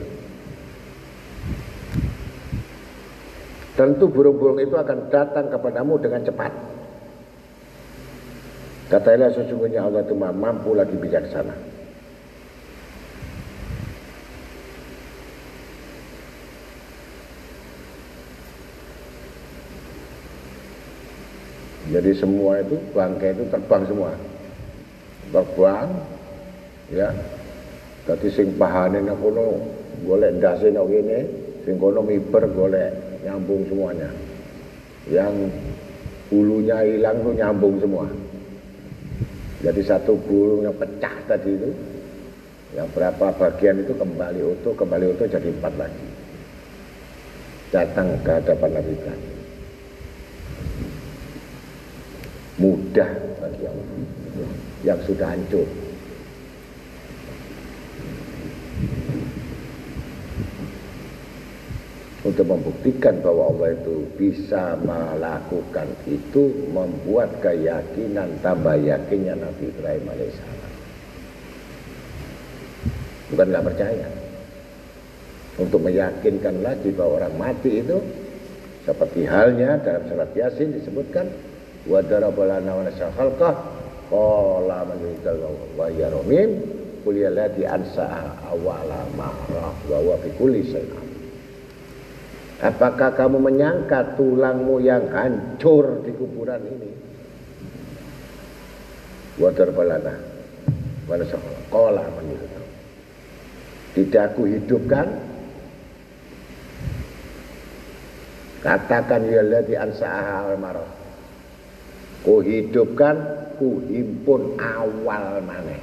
[3.73, 6.53] Tentu burung-burung itu akan datang kepadamu dengan cepat.
[8.93, 11.73] Katailah sesungguhnya Allah itu mampu lagi bijaksana.
[21.89, 24.13] Jadi semua itu bangkai itu terbang semua.
[25.33, 25.89] Terbang
[26.93, 27.09] ya.
[28.03, 29.57] Dadi sing pahane nek kono
[30.05, 31.19] golek ndase nek kene,
[31.65, 32.91] sing kono miber golek
[33.25, 34.09] nyambung semuanya.
[35.09, 35.51] Yang
[36.31, 38.07] bulunya hilang tuh nyambung semua.
[39.63, 41.71] Jadi satu burung yang pecah tadi itu,
[42.75, 46.05] yang berapa bagian itu kembali utuh, kembali utuh jadi empat lagi.
[47.71, 49.33] Datang ke hadapan Nabi Ibrahim.
[52.61, 53.09] mudah
[53.41, 54.49] bagi Allah
[54.85, 55.65] yang sudah hancur.
[62.23, 70.71] Untuk membuktikan bahwa Allah itu bisa melakukan itu membuat keyakinan tambah yakinnya Nabi Ibrahim alaihissalam.
[73.27, 74.07] Bukan nggak percaya.
[75.59, 77.99] Untuk meyakinkan lagi bahwa orang mati itu
[78.87, 81.27] seperti halnya dalam surat Yasin disebutkan
[81.91, 83.51] wa daraba lana wa nasya khalqah
[84.07, 86.63] qala man yuridul wa yarmim
[87.03, 88.07] qul ya lati ansa
[88.47, 91.02] awala mahrah wa wa shay'in
[92.63, 96.91] Apakah kamu menyangka tulangmu yang hancur di kuburan ini?
[99.35, 100.15] Water balana.
[101.03, 101.61] Mana sekolah?
[101.67, 102.51] Kola menurut
[103.99, 105.07] Tidak aku hidupkan.
[108.63, 111.03] Katakan ya lati ansa'aha al-marah
[112.23, 113.15] ku hidupkan
[113.59, 115.75] ku himpun awal mana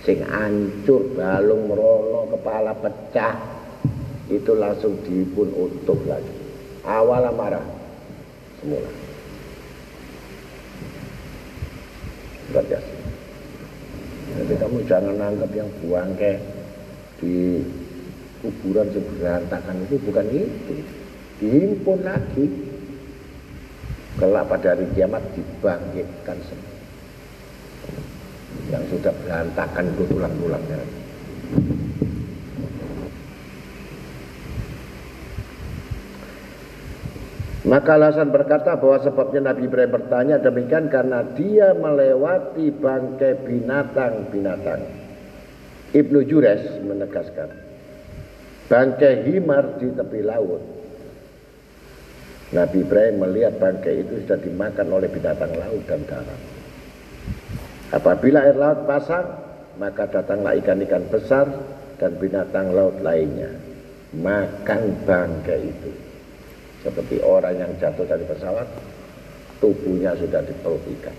[0.00, 3.59] sing hancur balung merono kepala pecah
[4.30, 6.34] itu langsung dihipun utuh lagi.
[6.86, 7.66] Awal marah
[8.62, 8.90] semula.
[12.50, 13.00] Luar biasa
[14.30, 16.38] jadi kamu jangan anggap yang buang ke
[17.18, 17.60] di
[18.40, 20.74] kuburan seberantakan itu bukan itu.
[21.42, 22.46] Dihimpun lagi.
[24.18, 26.72] Kelak pada hari kiamat dibangkitkan semua.
[28.68, 30.78] Yang sudah berantakan itu tulang-tulangnya
[37.60, 44.80] Maka alasan berkata bahwa sebabnya Nabi Ibrahim bertanya demikian karena dia melewati bangkai binatang-binatang.
[45.92, 47.50] Ibnu Jures menegaskan,
[48.70, 50.80] bangkai himar di tepi laut
[52.50, 56.40] Nabi Ibrahim melihat bangkai itu sudah dimakan oleh binatang laut dan darat.
[57.94, 59.26] Apabila air laut pasang,
[59.78, 61.46] maka datanglah ikan-ikan besar
[62.02, 63.54] dan binatang laut lainnya.
[64.18, 66.09] Makan bangkai itu.
[66.80, 68.68] Seperti orang yang jatuh dari pesawat,
[69.60, 71.16] tubuhnya sudah dipeluk ikan.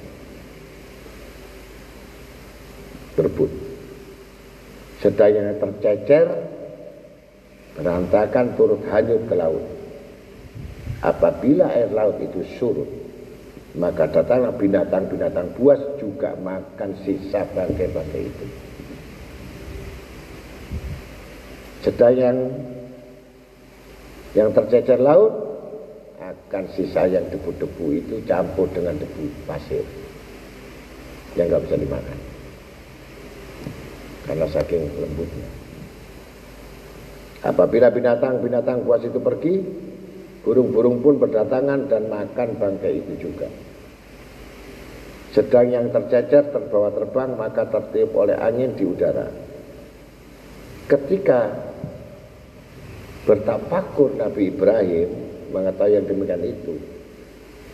[3.14, 3.52] Berbut.
[5.02, 6.28] Sedang yang tercecer,
[7.78, 9.66] berantakan turut hanyut ke laut
[11.02, 12.86] Apabila air laut itu surut,
[13.74, 18.46] maka datanglah binatang-binatang buas juga makan sisa bangkai-bangkai itu.
[21.82, 22.38] Sedang yang
[24.38, 25.51] yang tercecer laut
[26.22, 29.82] makan sisa yang debu-debu itu campur dengan debu pasir.
[31.34, 32.20] Yang nggak bisa dimakan.
[34.30, 35.48] Karena saking lembutnya.
[37.42, 39.66] Apabila binatang-binatang buas itu pergi
[40.46, 43.50] burung-burung pun berdatangan dan makan bangkai itu juga.
[45.34, 49.26] Sedang yang tercecer terbawa terbang maka tertiup oleh angin di udara.
[50.86, 51.50] Ketika
[53.26, 56.80] bertapakur Nabi Ibrahim mengetahui yang demikian itu.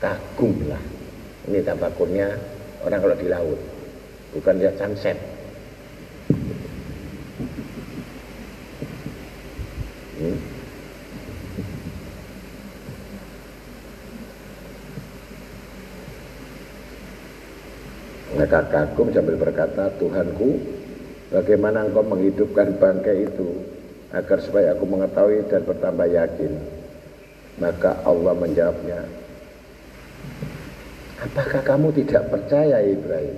[0.02, 0.82] Kagumlah.
[1.48, 2.34] Ini tapakurnya
[2.84, 3.60] orang kalau di laut.
[4.36, 5.18] Bukan lihat sunset.
[10.18, 10.58] Hmm?
[18.38, 20.62] maka kagum sambil berkata Tuhanku
[21.34, 23.66] bagaimana engkau menghidupkan bangkai itu
[24.14, 26.54] agar supaya aku mengetahui dan bertambah yakin
[27.58, 29.02] maka Allah menjawabnya
[31.18, 33.38] Apakah kamu tidak percaya Ibrahim?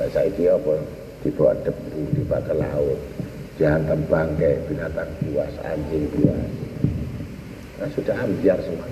[0.16, 0.80] Saya kira apa?
[1.20, 3.00] Dibawa debu, dibawa ke laut.
[3.60, 6.48] Jangan tembang kayak binatang buas, anjing buas.
[7.76, 8.88] Nah, sudah ambiar semua.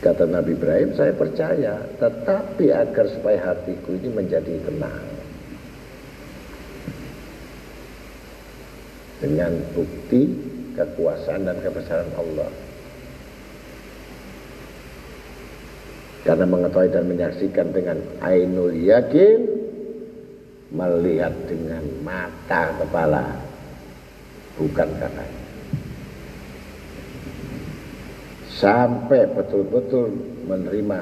[0.00, 5.19] Kata Nabi Ibrahim, saya percaya, tetapi agar supaya hatiku ini menjadi tenang.
[9.20, 10.32] Dengan bukti
[10.80, 12.48] kekuasaan dan kebesaran Allah.
[16.24, 19.40] Karena mengetahui dan menyaksikan dengan ainul yakin,
[20.72, 23.24] melihat dengan mata kepala,
[24.60, 25.40] bukan katanya.
[28.52, 30.12] Sampai betul-betul
[30.44, 31.00] menerima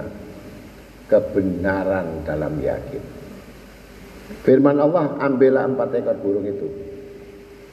[1.11, 3.03] kebenaran dalam yakin.
[4.47, 6.88] Firman Allah, ambillah empat ekor burung itu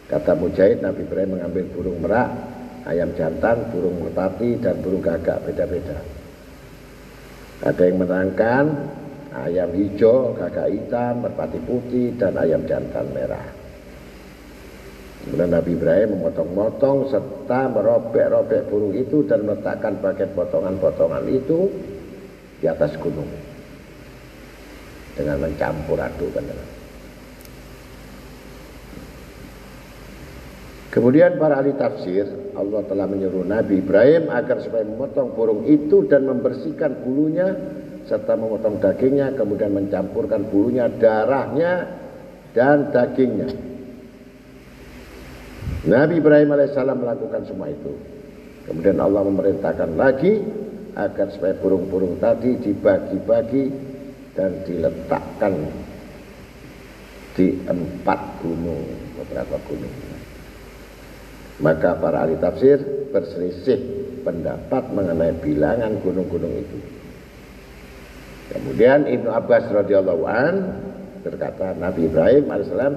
[0.05, 2.29] Kata Mujahid, Nabi Ibrahim mengambil burung merak,
[2.85, 5.97] ayam jantan, burung merpati, dan burung gagak beda-beda.
[7.65, 8.65] Ada yang menerangkan
[9.33, 13.49] ayam hijau, gagak hitam, merpati putih, dan ayam jantan merah.
[15.25, 21.65] Kemudian Nabi Ibrahim memotong-motong serta merobek-robek burung itu dan meletakkan bagian potongan-potongan itu
[22.61, 23.25] di atas gunung
[25.17, 26.74] dengan mencampur adukan dengan
[30.95, 32.23] Kemudian para ahli tafsir,
[32.55, 37.51] Allah telah menyuruh Nabi Ibrahim agar supaya memotong burung itu dan membersihkan bulunya
[38.07, 41.83] serta memotong dagingnya, kemudian mencampurkan bulunya, darahnya,
[42.55, 43.51] dan dagingnya.
[45.83, 47.91] Nabi Ibrahim alaihissalam melakukan semua itu.
[48.63, 50.39] Kemudian Allah memerintahkan lagi
[50.95, 53.65] agar supaya burung-burung tadi dibagi-bagi
[54.31, 55.53] dan diletakkan
[57.35, 58.87] di empat gunung,
[59.19, 60.14] beberapa gunung.
[61.63, 62.83] Maka para ahli tafsir
[63.15, 63.79] berselisih
[64.27, 66.77] pendapat mengenai bilangan gunung-gunung itu.
[68.51, 70.55] Kemudian Ibnu Abbas radhiyallahu an
[71.23, 72.95] berkata Nabi Ibrahim alaihissalam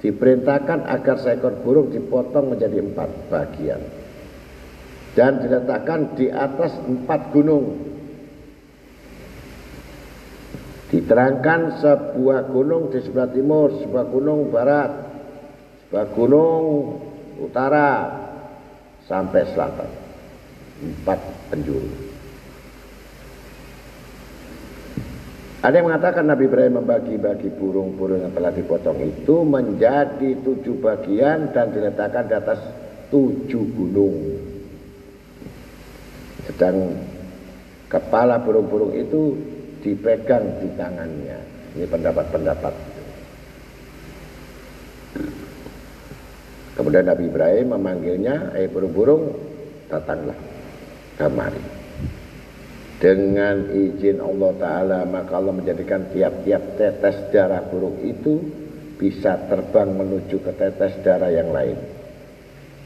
[0.00, 3.80] diperintahkan agar seekor burung dipotong menjadi empat bagian
[5.14, 7.88] dan diletakkan di atas empat gunung.
[10.90, 14.90] Diterangkan sebuah gunung di sebelah timur, sebuah gunung barat,
[15.86, 16.64] sebuah gunung
[17.40, 18.06] utara
[19.08, 19.90] sampai selatan.
[20.80, 21.20] Empat
[21.52, 22.10] penjuru.
[25.60, 31.68] Ada yang mengatakan Nabi Ibrahim membagi-bagi burung-burung yang telah dipotong itu menjadi tujuh bagian dan
[31.68, 32.64] diletakkan di atas
[33.12, 34.40] tujuh gunung.
[36.48, 36.96] Sedang
[37.92, 39.36] kepala burung-burung itu
[39.84, 41.38] dipegang di tangannya.
[41.76, 42.89] Ini pendapat-pendapat
[46.90, 49.30] Kemudian Nabi Ibrahim memanggilnya, eh burung-burung,
[49.86, 50.34] datanglah
[51.14, 51.62] kemari.
[52.98, 58.42] Dengan izin Allah Ta'ala, maka Allah menjadikan tiap-tiap tetes darah burung itu
[58.98, 61.78] bisa terbang menuju ke tetes darah yang lain.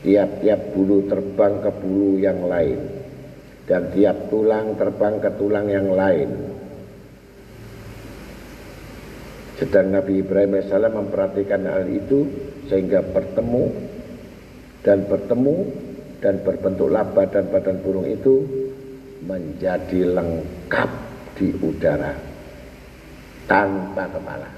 [0.04, 2.84] Tiap-tiap bulu terbang ke bulu yang lain.
[3.64, 6.28] Dan tiap tulang terbang ke tulang yang lain.
[9.56, 12.28] Sedang Nabi Ibrahim AS memperhatikan hal itu
[12.68, 13.93] sehingga bertemu
[14.84, 15.56] dan bertemu
[16.20, 18.44] dan berbentuklah badan badan burung itu
[19.24, 20.90] menjadi lengkap
[21.40, 22.12] di udara
[23.48, 24.50] tanpa kepala.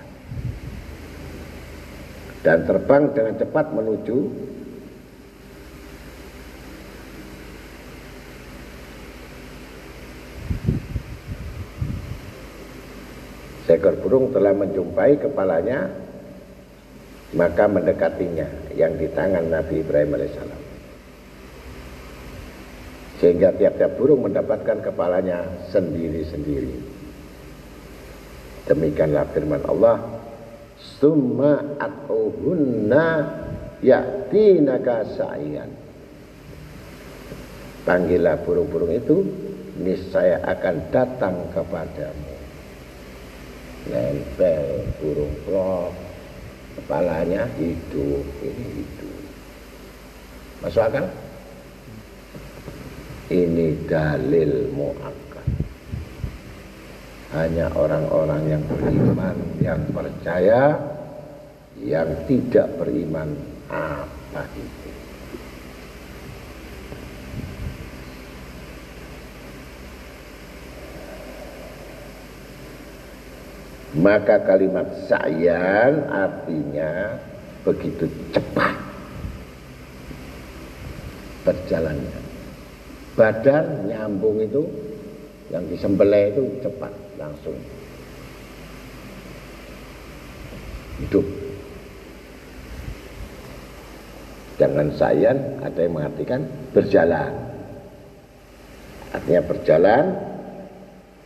[2.43, 4.19] Dan terbang dengan cepat menuju
[13.67, 16.06] seekor burung telah menjumpai kepalanya
[17.37, 20.63] maka mendekatinya yang di tangan Nabi Ibrahim alaihissalam.
[23.21, 26.97] Sehingga tiap-tiap burung mendapatkan kepalanya sendiri-sendiri.
[28.67, 29.97] Demikianlah firman Allah
[31.01, 33.09] summa atuhunna
[33.85, 35.71] ya'tinaka sa'iyan.
[37.87, 39.17] Panggillah burung-burung itu
[39.81, 42.35] niscaya akan datang kepadamu.
[43.87, 46.06] Nempel burung plok
[46.77, 49.21] kepalanya hidup ini hidup.
[50.63, 51.07] Masuk akal?
[53.27, 55.49] Ini dalil muakkad.
[57.35, 60.79] Hanya orang-orang yang beriman yang percaya
[61.83, 63.35] yang tidak beriman
[63.69, 64.86] apa itu
[73.97, 77.17] maka kalimat sa'yan artinya
[77.65, 78.77] begitu cepat
[81.49, 82.21] berjalannya.
[83.17, 84.63] Badan nyambung itu
[85.49, 87.57] yang disembelih itu cepat langsung.
[91.01, 91.27] Hidup.
[94.57, 96.41] Jangan sayan ada yang mengartikan
[96.73, 97.33] berjalan.
[99.13, 100.05] Artinya berjalan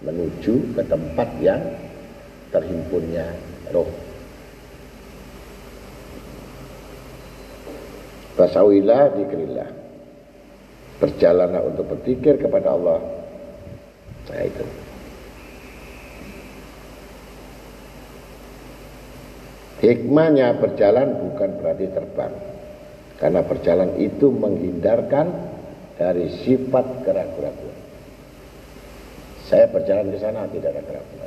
[0.03, 1.63] menuju ke tempat yang
[2.51, 3.27] terhimpunnya
[3.71, 3.89] roh.
[8.39, 9.71] Tasawilah dikrilah.
[11.01, 13.01] Berjalanlah untuk berpikir kepada Allah.
[14.29, 14.65] Nah itu.
[19.81, 22.35] Hikmahnya berjalan bukan berarti terbang.
[23.17, 25.29] Karena berjalan itu menghindarkan
[26.01, 27.77] dari sifat keraguan.
[29.45, 31.20] Saya berjalan ke sana tidak ada keraguan.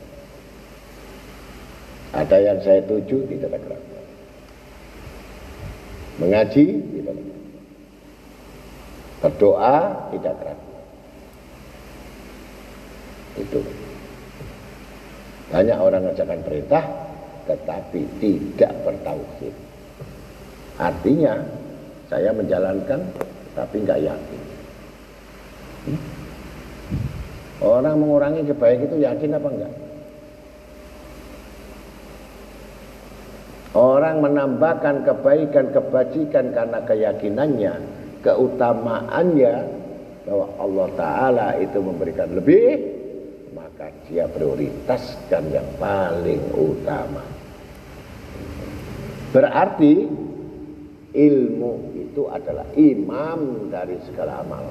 [2.13, 4.05] Ada yang saya tuju tidak ada keraguan.
[6.21, 7.63] Mengaji tidak ada keraguan.
[9.25, 9.77] Berdoa
[10.13, 10.85] tidak keraguan.
[13.33, 13.59] Itu.
[15.49, 16.83] Banyak orang mengerjakan perintah
[17.49, 19.55] tetapi tidak bertauhid.
[20.77, 21.33] Artinya
[22.09, 23.01] saya menjalankan
[23.57, 24.41] tapi nggak yakin.
[25.89, 25.99] Hmm?
[27.63, 29.73] Orang mengurangi kebaikan itu yakin apa enggak?
[33.73, 37.73] Orang menambahkan kebaikan, kebajikan karena keyakinannya,
[38.21, 39.55] keutamaannya
[40.29, 42.77] bahwa Allah Ta'ala itu memberikan lebih,
[43.57, 47.25] maka dia prioritaskan yang paling utama.
[49.33, 49.93] Berarti
[51.17, 54.69] ilmu itu adalah imam dari segala amal.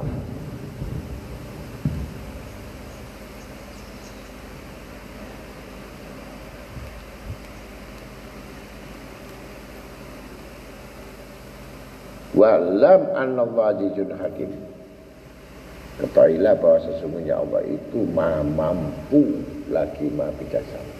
[12.42, 14.50] Walam anallah azizun hakim.
[16.02, 20.94] Ketahuilah bahwa sesungguhnya Allah itu maha mampu lagi maha bijaksana.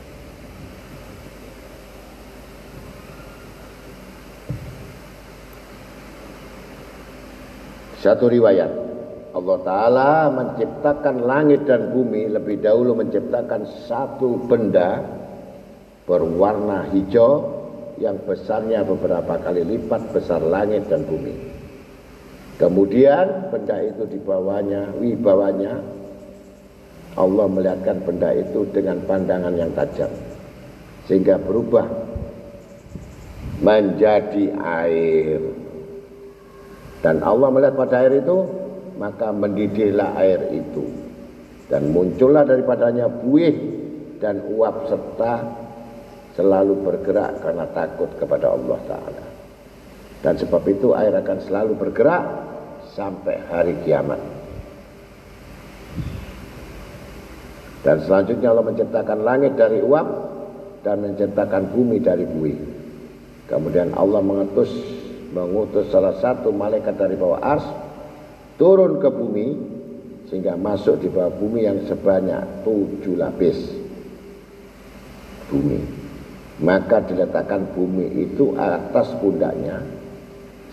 [7.98, 8.70] Satu riwayat
[9.34, 15.02] Allah Ta'ala menciptakan langit dan bumi lebih dahulu menciptakan satu benda
[16.06, 17.61] berwarna hijau
[18.02, 21.30] yang besarnya beberapa kali lipat besar langit dan bumi.
[22.58, 25.78] Kemudian benda itu dibawanya, wibawanya
[27.14, 30.10] Allah melihatkan benda itu dengan pandangan yang tajam
[31.06, 31.86] sehingga berubah
[33.62, 35.40] menjadi air.
[37.02, 38.36] Dan Allah melihat pada air itu
[38.98, 40.86] maka mendidihlah air itu
[41.66, 43.56] dan muncullah daripadanya buih
[44.20, 45.61] dan uap serta
[46.32, 49.24] selalu bergerak karena takut kepada Allah Ta'ala.
[50.22, 52.24] Dan sebab itu air akan selalu bergerak
[52.94, 54.20] sampai hari kiamat.
[57.82, 60.08] Dan selanjutnya Allah menciptakan langit dari uap
[60.86, 62.58] dan menciptakan bumi dari buih.
[63.50, 64.70] Kemudian Allah mengutus
[65.34, 67.66] mengutus salah satu malaikat dari bawah ars
[68.60, 69.48] turun ke bumi
[70.28, 73.58] sehingga masuk di bawah bumi yang sebanyak tujuh lapis
[75.48, 76.01] bumi
[76.60, 79.80] maka diletakkan bumi itu atas pundaknya.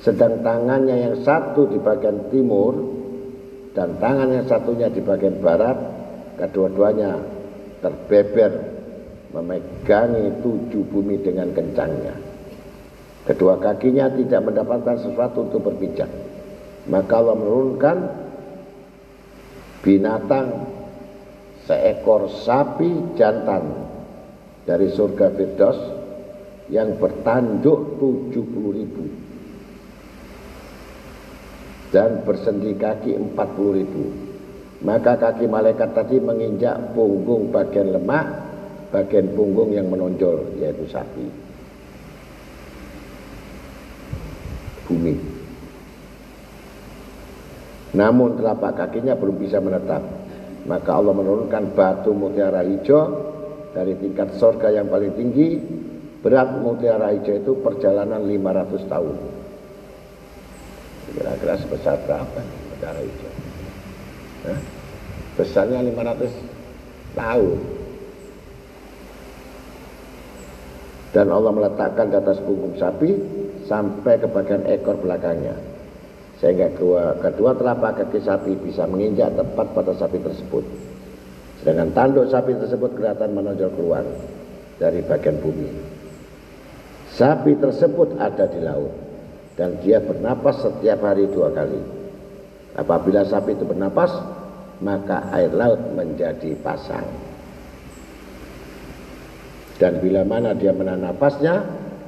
[0.03, 2.75] Sedang tangannya yang satu di bagian timur
[3.75, 5.77] dan tangan yang satunya di bagian barat
[6.39, 7.19] kedua-duanya
[7.79, 8.51] terbeber
[9.31, 12.15] memegangi tujuh bumi dengan kencangnya.
[13.27, 16.09] Kedua kakinya tidak mendapatkan sesuatu untuk berpijak.
[16.89, 17.97] Maka Allah menurunkan
[19.85, 20.65] binatang
[21.69, 23.78] seekor sapi jantan
[24.69, 25.79] dari surga Firdaus
[26.69, 29.03] yang bertanduk 70 ribu.
[31.89, 34.03] Dan bersendi kaki 40 ribu.
[34.85, 38.29] Maka kaki malaikat tadi menginjak punggung bagian lemak
[38.93, 41.25] bagian punggung yang menonjol yaitu sapi.
[44.85, 45.17] Bumi.
[47.97, 50.05] Namun telapak kakinya belum bisa menetap.
[50.69, 53.38] Maka Allah menurunkan batu mutiara hijau
[53.73, 55.61] dari tingkat surga yang paling tinggi
[56.19, 59.15] berat mutiara hijau itu perjalanan 500 tahun.
[61.09, 63.33] Kira-kira sebesar berapa mutiara hijau?
[64.49, 64.59] Hah?
[65.39, 67.57] besarnya 500 tahun.
[71.09, 73.09] Dan Allah meletakkan di atas punggung sapi
[73.65, 75.57] sampai ke bagian ekor belakangnya.
[76.37, 80.61] Sehingga kedua, kedua telapak kaki sapi bisa menginjak tepat pada sapi tersebut
[81.59, 84.03] sedangkan tanduk sapi tersebut kelihatan menonjol keluar
[84.79, 85.69] dari bagian bumi.
[87.11, 88.95] Sapi tersebut ada di laut
[89.59, 91.83] dan dia bernapas setiap hari dua kali.
[92.79, 94.15] Apabila sapi itu bernapas
[94.79, 97.03] maka air laut menjadi pasang.
[99.75, 101.59] Dan bila mana dia menahan napasnya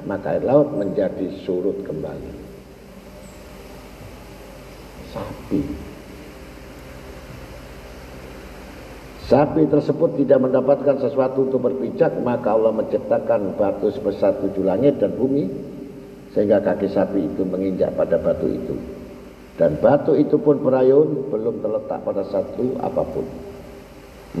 [0.08, 2.32] maka air laut menjadi surut kembali.
[5.12, 5.91] Sapi.
[9.30, 15.14] Sapi tersebut tidak mendapatkan sesuatu untuk berpijak, maka Allah menciptakan batu sebesar tujuh langit dan
[15.14, 15.46] bumi,
[16.34, 18.74] sehingga kaki sapi itu menginjak pada batu itu.
[19.54, 23.26] Dan batu itu pun berayun, belum terletak pada satu apa pun.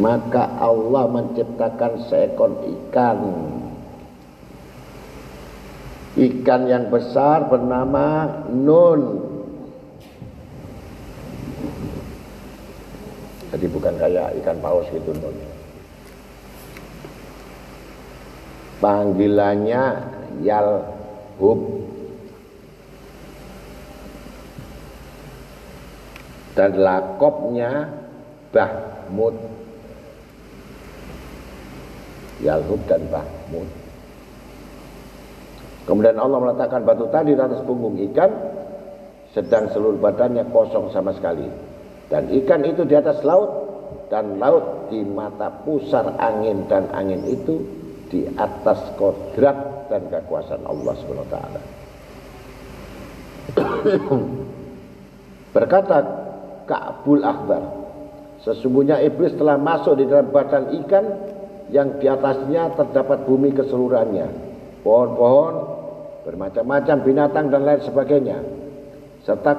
[0.02, 3.18] Maka Allah menciptakan seekor ikan.
[6.12, 9.31] Ikan yang besar bernama Nun
[13.52, 15.12] Jadi bukan kayak ikan paus gitu.
[18.80, 19.82] Panggilannya
[20.40, 21.60] Yalhub.
[26.52, 27.88] Dan lakopnya
[28.52, 29.36] Bahmud.
[32.40, 33.68] Yalhub dan Bahmud.
[35.84, 38.30] Kemudian Allah meletakkan batu tadi di atas punggung ikan
[39.32, 41.71] sedang seluruh badannya kosong sama sekali.
[42.12, 43.48] Dan ikan itu di atas laut
[44.12, 47.64] dan laut di mata pusar angin dan angin itu
[48.12, 51.36] di atas kodrat dan kekuasaan Allah SWT.
[55.56, 55.96] Berkata
[56.68, 57.64] Ka'bul Akbar,
[58.44, 61.04] sesungguhnya iblis telah masuk di dalam badan ikan
[61.72, 64.28] yang di atasnya terdapat bumi keseluruhannya,
[64.84, 65.54] pohon-pohon,
[66.28, 68.36] bermacam-macam binatang dan lain sebagainya.
[69.24, 69.56] Serta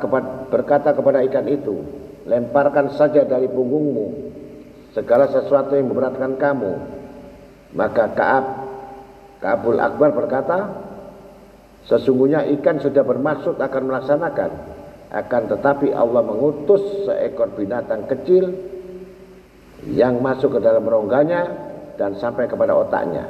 [0.54, 4.34] berkata kepada ikan itu, lemparkan saja dari punggungmu
[4.96, 6.74] segala sesuatu yang memberatkan kamu.
[7.74, 8.46] Maka Kaab
[9.44, 10.72] Kaabul Akbar berkata,
[11.90, 14.52] sesungguhnya ikan sudah bermaksud akan melaksanakan,
[15.12, 18.56] akan tetapi Allah mengutus seekor binatang kecil
[19.92, 21.44] yang masuk ke dalam rongganya
[22.00, 23.28] dan sampai kepada otaknya.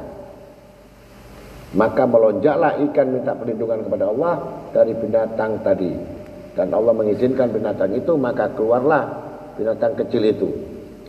[1.74, 4.34] Maka melonjaklah ikan minta perlindungan kepada Allah
[4.70, 6.13] dari binatang tadi
[6.54, 9.10] dan Allah mengizinkan binatang itu maka keluarlah
[9.58, 10.50] binatang kecil itu.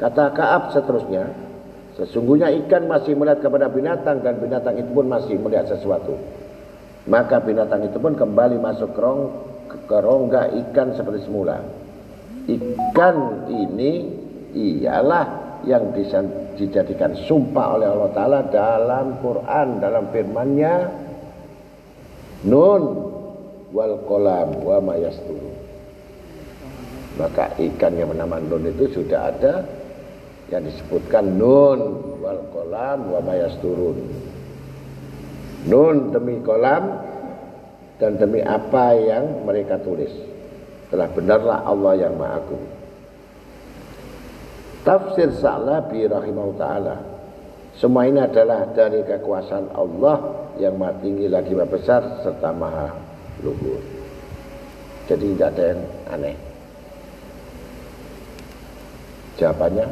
[0.01, 1.28] Kata Kaab seterusnya
[1.95, 6.16] sesungguhnya ikan masih melihat kepada binatang dan binatang itu pun masih melihat sesuatu.
[7.05, 9.22] Maka binatang itu pun kembali masuk ke, rong,
[9.88, 11.61] rongga ikan seperti semula.
[12.49, 13.92] Ikan ini
[14.57, 15.92] ialah yang
[16.57, 20.74] dijadikan sumpah oleh Allah Ta'ala dalam Quran dalam firmannya.
[22.45, 22.82] Nun
[23.74, 25.50] wal kolam wa mayasturu
[27.18, 29.66] maka ikan yang bernama nun itu sudah ada
[30.54, 31.78] yang disebutkan nun
[32.22, 33.98] wal kolam wa mayasturun
[35.66, 37.14] nun demi kolam
[37.98, 40.10] dan demi apa yang mereka tulis.
[40.90, 42.64] Telah benarlah Allah yang maha agung.
[44.84, 46.96] Tafsir Sa'labi rahimahullah ta'ala.
[47.74, 50.16] Semua ini adalah dari kekuasaan Allah
[50.60, 53.03] yang maha tinggi lagi maha besar serta maha
[53.43, 53.82] luhur.
[55.11, 55.82] Jadi tidak ada yang
[56.12, 56.37] aneh.
[59.35, 59.87] Jawabannya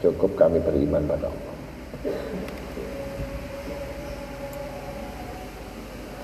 [0.00, 1.54] cukup kami beriman pada Allah.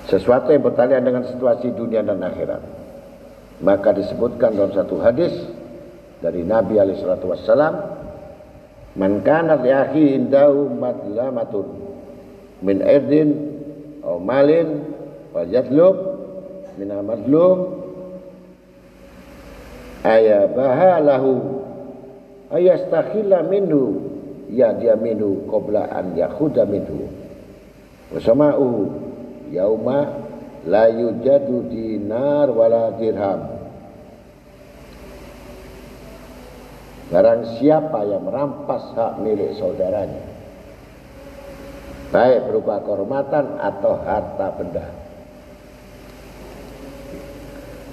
[0.07, 2.59] Sesuatu yang bertalian dengan situasi dunia dan akhirat.
[3.61, 5.31] Maka disebutkan dalam satu hadis
[6.19, 7.77] dari Nabi alaihi wassalam,
[8.97, 10.73] "Man kana li akhi indahu
[12.61, 13.29] min irdin
[14.03, 14.83] aw malin
[16.81, 17.57] minal madlum
[20.01, 21.61] ayabaha lahu.
[22.49, 24.09] Ayastakhila minhu.
[24.49, 25.45] Ya dia minhu.
[25.47, 27.07] Qabla an yakhuda minhu.
[28.11, 28.91] Wasama'u
[29.53, 30.19] yauma
[30.65, 33.61] la yujadu dinar wala dirham.
[37.11, 40.23] Barang siapa yang merampas hak milik saudaranya
[42.07, 45.00] Baik berupa kehormatan atau harta benda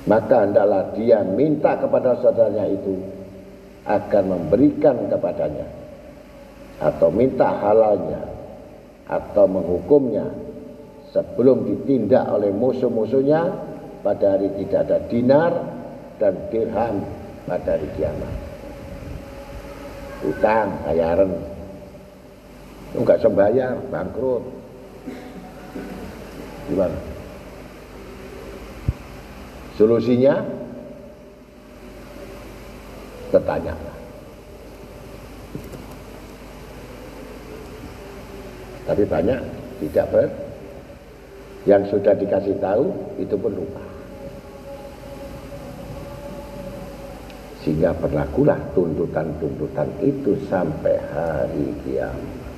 [0.09, 2.97] Maka hendaklah dia minta kepada saudaranya itu
[3.85, 5.69] Agar memberikan kepadanya
[6.81, 8.25] Atau minta halalnya
[9.05, 10.25] Atau menghukumnya
[11.13, 13.53] Sebelum ditindak oleh musuh-musuhnya
[14.01, 15.53] Pada hari tidak ada dinar
[16.19, 16.99] dan dirham
[17.47, 18.35] pada hari kiamat.
[20.27, 21.31] Utang bayaran.
[22.99, 24.43] Enggak sembayar bangkrut.
[26.69, 27.08] Gimana
[29.79, 30.43] solusinya
[33.31, 33.73] bertanya
[38.91, 39.41] tapi banyak
[39.87, 40.29] tidak ber
[41.71, 42.91] yang sudah dikasih tahu
[43.23, 43.89] itu pun lupa
[47.69, 52.49] Sehingga berlakulah tuntutan-tuntutan itu sampai hari kiamat.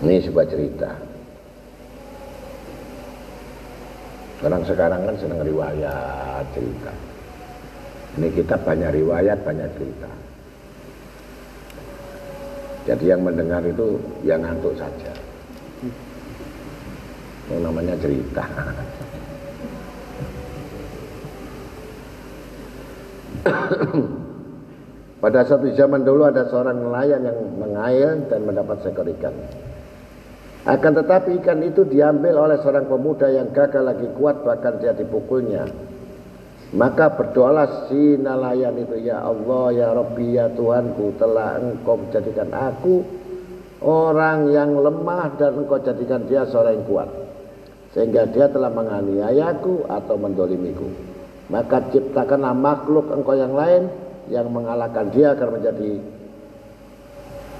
[0.00, 1.11] Ini sebuah cerita.
[4.42, 6.90] Orang sekarang kan senang riwayat cerita.
[8.18, 10.10] Ini kita banyak riwayat, banyak cerita.
[12.90, 15.14] Jadi yang mendengar itu yang ngantuk saja.
[17.54, 18.44] Yang namanya cerita.
[25.22, 29.34] Pada satu zaman dulu ada seorang nelayan yang mengail dan mendapat seekor ikan.
[30.62, 35.66] Akan tetapi ikan itu diambil oleh seorang pemuda yang gagal lagi kuat bahkan dia dipukulnya.
[36.72, 43.02] Maka berdoalah si nelayan itu ya Allah ya Rabbi ya Tuhanku telah engkau menjadikan aku
[43.82, 47.08] orang yang lemah dan engkau jadikan dia seorang yang kuat.
[47.92, 50.88] Sehingga dia telah menganiayaku atau mendolimiku.
[51.50, 53.90] Maka ciptakanlah makhluk engkau yang lain
[54.30, 56.00] yang mengalahkan dia agar menjadi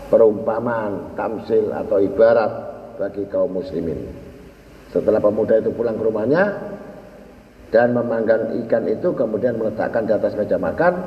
[0.08, 2.71] perumpamaan, tamsil atau ibarat
[3.02, 3.98] bagi kaum muslimin.
[4.94, 6.42] Setelah pemuda itu pulang ke rumahnya
[7.74, 11.02] dan memanggang ikan itu kemudian meletakkan di atas meja makan,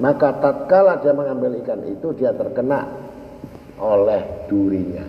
[0.00, 2.88] maka tatkala dia mengambil ikan itu dia terkena
[3.76, 5.04] oleh durinya.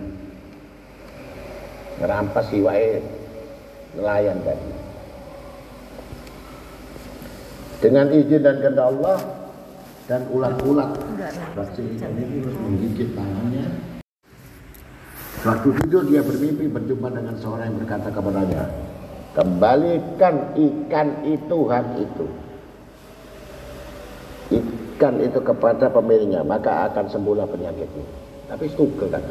[2.04, 3.00] Merampas siwai
[3.96, 4.72] nelayan tadi.
[7.80, 9.20] Dengan izin dan kehendak Allah
[10.12, 10.92] dan ulat-ulat
[11.56, 13.95] bacil ikan ini terus menggigit tangannya.
[15.46, 18.66] Waktu tidur dia bermimpi berjumpa dengan seorang yang berkata kepadanya,
[19.38, 22.26] kembalikan ikan itu hak itu.
[24.58, 28.06] Ikan itu kepada pemiliknya, maka akan sembuhlah penyakitnya.
[28.50, 29.22] Tapi stugel kan.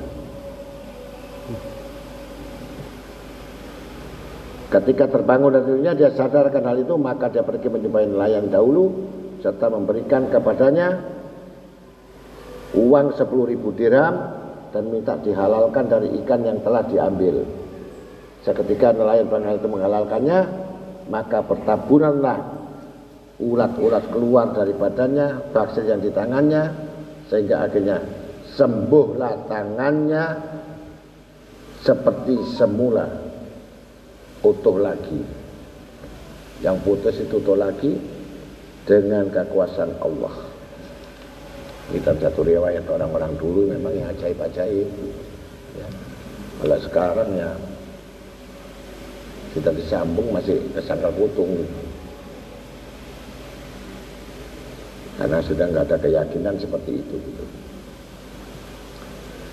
[4.70, 8.90] Ketika terbangun dari tidurnya dia sadarkan hal itu maka dia pergi menjumpai nelayan dahulu
[9.38, 10.98] serta memberikan kepadanya
[12.74, 14.43] uang 10 ribu dirham
[14.74, 17.46] dan minta dihalalkan dari ikan yang telah diambil.
[18.42, 20.38] Seketika nelayan bangga itu menghalalkannya
[21.06, 22.38] maka pertaburanlah
[23.38, 26.74] ulat-ulat keluar dari badannya, vaksin yang di tangannya
[27.30, 28.02] sehingga akhirnya
[28.58, 30.24] sembuhlah tangannya
[31.86, 33.06] seperti semula
[34.42, 35.20] utuh lagi.
[36.62, 37.92] Yang putus itu utuh lagi
[38.88, 40.53] dengan kekuasaan Allah.
[41.94, 44.88] Kita satu riwayat orang-orang dulu memang yang ajaib-ajaib.
[45.78, 45.88] Ya.
[46.58, 47.54] Kalau sekarang ya
[49.54, 51.78] kita disambung masih kesangkal putung gitu.
[55.14, 57.44] Karena sudah nggak ada keyakinan seperti itu gitu.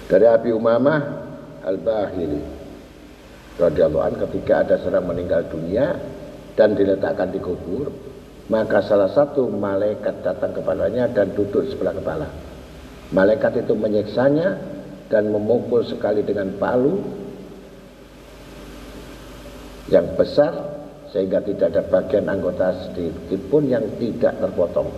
[0.09, 1.01] Dari Abi Umamah
[1.61, 2.41] Al-Bahili
[3.61, 5.93] radhiyallahu ketika ada seorang meninggal dunia
[6.57, 7.93] dan diletakkan di kubur
[8.51, 12.27] maka salah satu malaikat datang kepadanya dan duduk sebelah kepala.
[13.15, 14.59] Malaikat itu menyiksanya
[15.07, 16.99] dan memukul sekali dengan palu
[19.87, 20.51] yang besar
[21.15, 24.91] sehingga tidak ada bagian anggota sedikit pun yang tidak terpotong.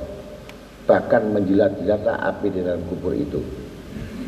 [0.90, 3.38] Bahkan menjilat-jilatlah api di dalam kubur itu.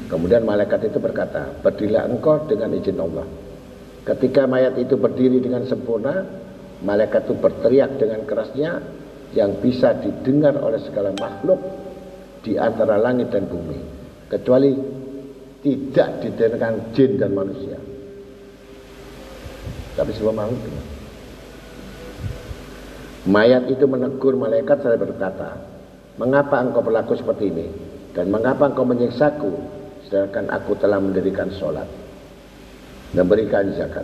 [0.05, 3.25] Kemudian malaikat itu berkata berdirilah engkau dengan izin Allah.
[4.05, 6.21] Ketika mayat itu berdiri dengan sempurna,
[6.85, 8.71] malaikat itu berteriak dengan kerasnya
[9.33, 11.57] yang bisa didengar oleh segala makhluk
[12.45, 13.79] di antara langit dan bumi,
[14.29, 14.75] kecuali
[15.65, 17.77] tidak didengarkan jin dan manusia.
[19.95, 20.85] Tapi semua makhluk dengar.
[23.25, 25.57] Mayat itu menegur malaikat saya berkata,
[26.15, 27.67] Mengapa engkau berlaku seperti ini?
[28.15, 29.51] Dan mengapa engkau menyiksaku?
[30.07, 31.87] Sedangkan aku telah mendirikan sholat.
[33.15, 34.03] memberikan zakat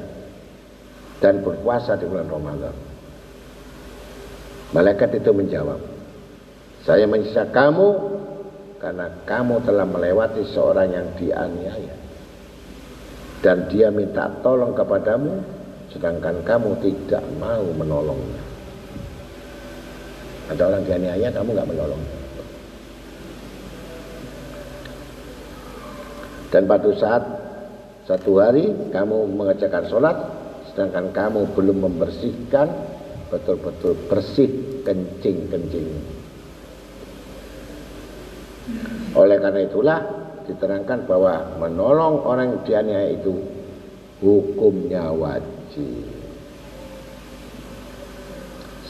[1.19, 2.90] dan berpuasa di bulan Ramadan.
[4.71, 5.83] Malaikat itu menjawab,
[6.87, 7.87] saya menyiksa kamu
[8.79, 11.95] karena kamu telah melewati seorang yang dianiaya.
[13.43, 15.43] Dan dia minta tolong kepadamu,
[15.91, 18.43] sedangkan kamu tidak mau menolongnya.
[20.55, 22.03] Ada orang dianiaya, kamu nggak menolong.
[26.51, 27.23] Dan pada saat
[28.07, 30.17] satu hari kamu mengerjakan sholat,
[30.71, 32.90] sedangkan kamu belum membersihkan
[33.31, 34.51] betul-betul bersih
[34.83, 35.87] kencing-kencing.
[39.15, 39.99] Oleh karena itulah
[40.45, 43.33] diterangkan bahwa menolong orang yang itu
[44.21, 46.05] hukumnya wajib.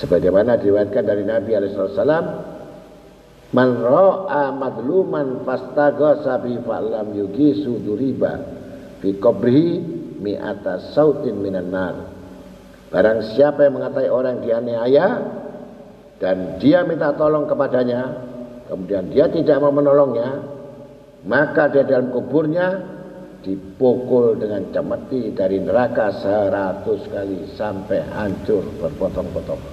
[0.02, 2.26] Sebagaimana diriwayatkan dari Nabi Alaihissalam,
[3.52, 8.40] Man ra'a madluman fastaghasa bi fa'lam yugisu duriba
[9.04, 9.76] fi qabrihi
[10.24, 11.96] mi'ata sautin minan nar.
[12.92, 15.08] Barang siapa yang mengatai orang dianiaya
[16.20, 18.20] dan dia minta tolong kepadanya,
[18.68, 20.44] kemudian dia tidak mau menolongnya,
[21.24, 22.84] maka dia dalam kuburnya
[23.48, 29.64] dipukul dengan cemeti dari neraka seratus kali sampai hancur berpotong-potong.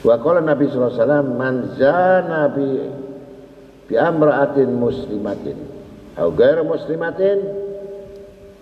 [0.00, 2.68] Wa qala Nabi sallallahu alaihi wasallam man zana bi
[3.84, 5.73] bi amra'atin muslimatin
[6.18, 7.42] au ghair muslimatin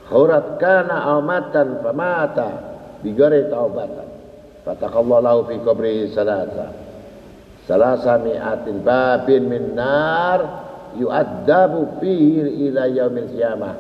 [0.09, 2.50] hurat kana amatan famata
[3.00, 4.09] bi ghairi taubatan.
[4.62, 6.70] Fatakallahu fi qabrihi salasa.
[7.66, 10.40] Salasa mi'atin babin min nar
[10.98, 13.74] yu'addabu fihi ila yaumil qiyamah.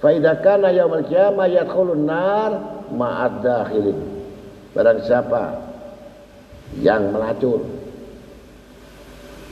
[0.00, 2.50] Fa idza kana yaumil qiyamah yadkhulun nar
[2.92, 3.98] ma'ad dakhilin.
[4.72, 5.60] Barang siapa
[6.80, 7.62] yang melacur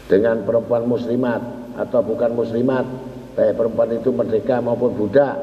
[0.09, 1.41] dengan perempuan muslimat
[1.79, 2.85] atau bukan muslimat
[3.33, 5.37] baik perempuan itu merdeka maupun budak.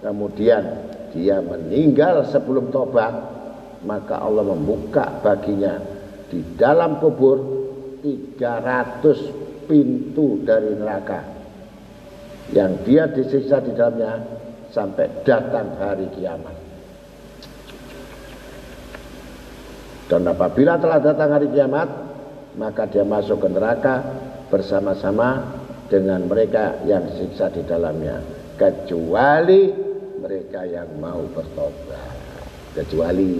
[0.00, 0.62] Kemudian
[1.12, 3.12] dia meninggal sebelum tobat
[3.84, 5.80] maka Allah membuka baginya
[6.28, 7.38] di dalam kubur
[8.04, 11.20] 300 pintu dari neraka.
[12.50, 14.20] Yang dia disiksa di dalamnya
[14.74, 16.56] sampai datang hari kiamat.
[20.10, 21.86] Dan apabila telah datang hari kiamat,
[22.58, 24.02] maka dia masuk ke neraka
[24.50, 25.59] bersama-sama
[25.90, 28.22] dengan mereka yang siksa di dalamnya.
[28.54, 29.74] Kecuali
[30.22, 32.16] mereka yang mau bertobat.
[32.78, 33.30] Kecuali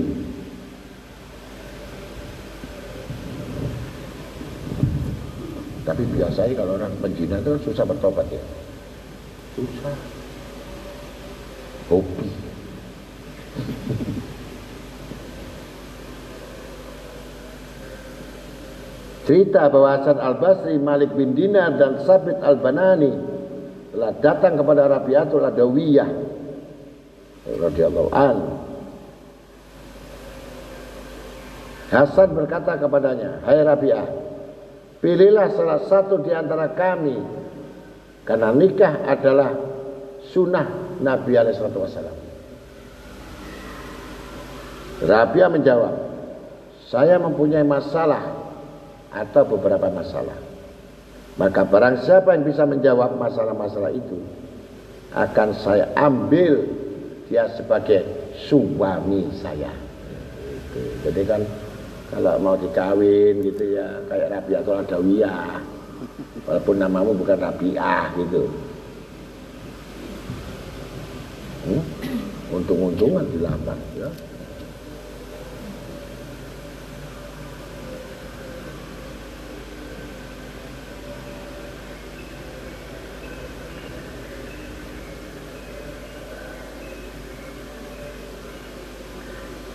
[5.80, 8.42] Tapi biasanya kalau orang penjina itu susah bertobat ya.
[9.58, 9.96] Susah.
[11.90, 12.30] Hobi.
[19.30, 23.14] Cerita bahwa Hasan al-Basri, Malik bin Dinar dan Sabit al-Banani
[23.94, 26.10] telah datang kepada Rabiatul Adawiyah
[27.46, 28.36] radhiyallahu an.
[31.94, 34.06] Hasan berkata kepadanya, "Hai Rabi'ah,
[34.98, 37.14] pilihlah salah satu di antara kami
[38.26, 39.54] karena nikah adalah
[40.34, 42.18] sunnah Nabi alaihi wasallam."
[45.06, 45.94] Rabi'ah menjawab,
[46.90, 48.49] "Saya mempunyai masalah
[49.10, 50.38] atau beberapa masalah.
[51.38, 54.18] Maka barang siapa yang bisa menjawab masalah-masalah itu
[55.14, 56.66] akan saya ambil
[57.26, 58.06] dia sebagai
[58.46, 59.70] suami saya.
[61.02, 61.42] Jadi kan
[62.10, 65.62] kalau mau dikawin gitu ya kayak Rabiatul Adawiyah
[66.46, 68.50] walaupun namamu bukan Rabiah gitu.
[71.66, 71.82] Hmm?
[72.50, 74.10] Untung-untungan dilamar ya.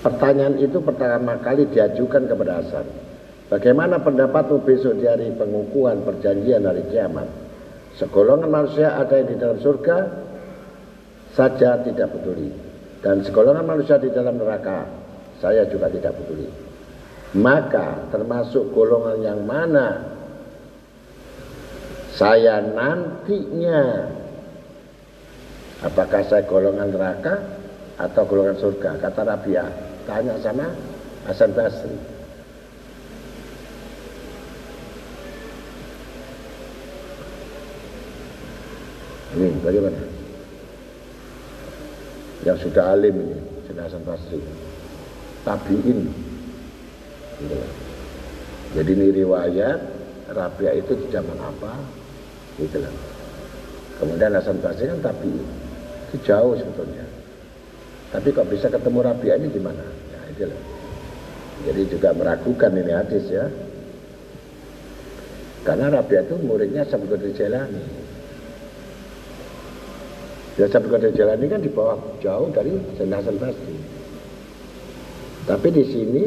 [0.05, 2.85] Pertanyaan itu pertama kali diajukan kepada Hasan.
[3.49, 7.25] Bagaimana pendapatmu besok di hari pengukuhan perjanjian hari kiamat?
[7.97, 9.97] Segolongan manusia ada yang di dalam surga
[11.33, 12.53] saja tidak peduli.
[13.01, 14.85] Dan segolongan manusia di dalam neraka
[15.41, 16.53] saya juga tidak peduli.
[17.41, 20.05] Maka termasuk golongan yang mana
[22.13, 24.05] saya nantinya
[25.81, 27.41] apakah saya golongan neraka
[27.97, 30.69] atau golongan surga kata Rabiah Tanya sama
[31.25, 31.97] Hasan Basri.
[39.35, 40.01] Ini bagaimana?
[42.45, 44.39] Yang sudah alim ini, sudah Hasan Basri.
[45.41, 45.99] Tabiin.
[47.41, 47.57] Gitu.
[48.77, 49.79] Jadi ini riwayat
[50.31, 51.73] Rabia itu di zaman apa?
[52.59, 52.95] loh
[53.99, 55.31] kemudian Hasan Basri kan tapi
[56.11, 57.04] itu jauh sebetulnya
[58.15, 59.83] tapi kok bisa ketemu Rabia ini gimana?
[59.83, 60.75] Ya itu loh
[61.65, 63.47] jadi juga meragukan ini hadis ya.
[65.65, 67.83] Karena Rabia itu muridnya Sabukudri Jelani
[70.61, 73.77] ya Sabukudri Jelani kan di bawah jauh dari Sayyidina Hasan Basri.
[75.45, 76.23] Tapi di sini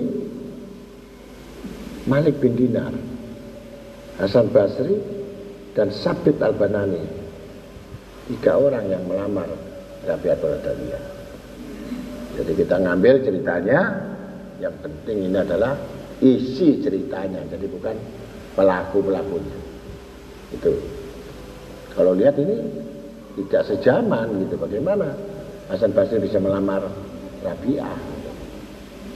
[2.08, 2.94] Malik bin Dinar,
[4.16, 4.96] Hasan Basri,
[5.76, 7.04] dan Sabit Al-Banani.
[8.30, 9.48] Tiga orang yang melamar
[10.06, 11.17] Rabiatul Adawiyah.
[12.38, 13.80] Jadi kita ngambil ceritanya,
[14.62, 15.74] yang penting ini adalah
[16.22, 17.94] isi ceritanya, jadi bukan
[18.54, 19.58] pelaku-pelakunya.
[20.54, 20.72] Itu.
[21.98, 22.62] Kalau lihat ini
[23.42, 25.18] tidak sejaman gitu, bagaimana
[25.66, 26.86] Hasan Basri bisa melamar
[27.42, 27.98] Rabi'ah?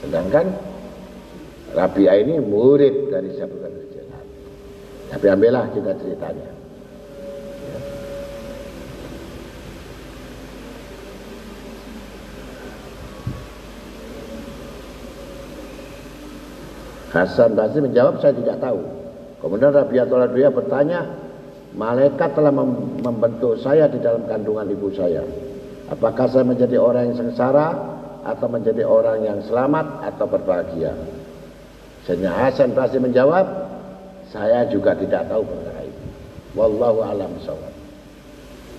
[0.03, 0.47] Sedangkan
[1.79, 3.63] Rabi'ah ini murid dari Syabul.
[5.13, 6.62] Tapi ambillah kita ceritanya.
[17.13, 18.81] Hasan Basri menjawab saya tidak tahu.
[19.45, 21.01] Kemudian Rabi'atul Adwiyah bertanya,
[21.77, 22.53] malaikat telah
[23.05, 25.21] membentuk saya di dalam kandungan ibu saya.
[25.93, 27.69] Apakah saya menjadi orang yang sengsara
[28.25, 30.95] atau menjadi orang yang selamat atau berbahagia.
[32.09, 33.45] Sayyidina Hasan pasti menjawab,
[34.31, 36.05] saya juga tidak tahu perkara itu.
[36.57, 37.75] Wallahu alam sawab.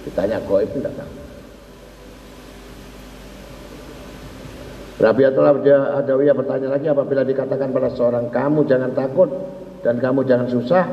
[0.07, 1.22] Ditanya goib tidak tahu.
[5.01, 9.29] Rabiatul Adawiyah bertanya lagi apabila dikatakan pada seorang kamu jangan takut
[9.81, 10.85] dan kamu jangan susah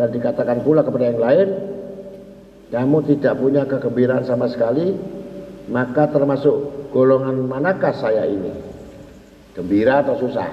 [0.00, 1.48] dan dikatakan pula kepada yang lain
[2.72, 4.96] kamu tidak punya kegembiraan sama sekali
[5.68, 8.54] maka termasuk golongan manakah saya ini?
[9.52, 10.48] Gembira atau susah?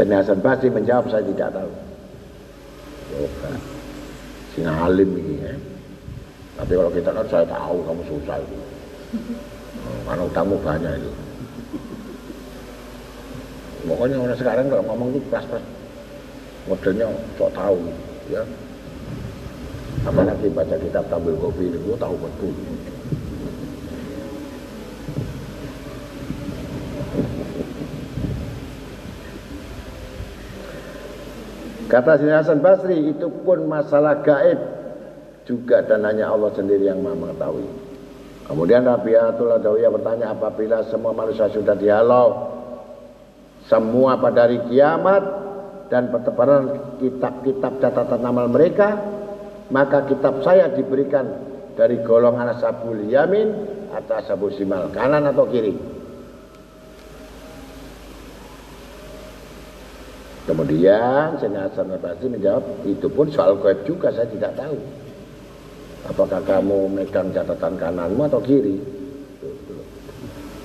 [0.00, 1.72] Hasan Basri menjawab saya tidak tahu.
[3.12, 3.52] Yoga.
[4.56, 5.54] Sing alim ini ya.
[6.56, 8.58] Tapi kalau kita kan saya tahu kamu susah itu.
[10.06, 11.12] Karena utangmu banyak itu.
[13.88, 15.62] Pokoknya orang sekarang kalau ngomong itu pas-pas
[16.68, 17.08] modelnya
[17.40, 17.78] sok tahu
[18.28, 18.42] ya.
[20.04, 22.52] Apalagi baca kitab tampil kopi itu tahu betul.
[31.90, 34.62] Kata Sina Hasan Basri itu pun masalah gaib
[35.42, 37.89] juga dan hanya Allah sendiri yang maha mengetahui.
[38.50, 42.50] Kemudian Rabiatul Adawiyah bertanya apabila semua manusia sudah dihalau
[43.70, 45.22] semua pada hari kiamat
[45.86, 48.98] dan pertebaran kitab-kitab catatan amal mereka
[49.70, 51.30] maka kitab saya diberikan
[51.78, 53.54] dari golongan ashabul yamin
[53.94, 55.78] atau ashabul simal kanan atau kiri
[60.50, 61.94] Kemudian Sayyidina Hasan
[62.26, 64.74] menjawab, itu pun soal gaib juga saya tidak tahu.
[66.08, 68.80] Apakah kamu megang catatan kananmu atau kiri?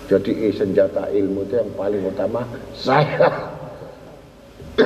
[0.05, 2.45] Jadi senjata ilmu itu yang paling utama
[2.77, 3.25] saya.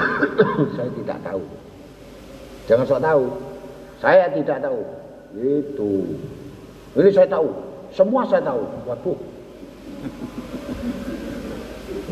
[0.79, 1.43] saya tidak tahu.
[2.71, 3.25] Jangan sok tahu.
[3.99, 4.79] Saya tidak tahu.
[5.35, 5.91] Itu.
[6.95, 7.49] Ini saya tahu.
[7.91, 8.63] Semua saya tahu.
[8.87, 9.19] Waduh.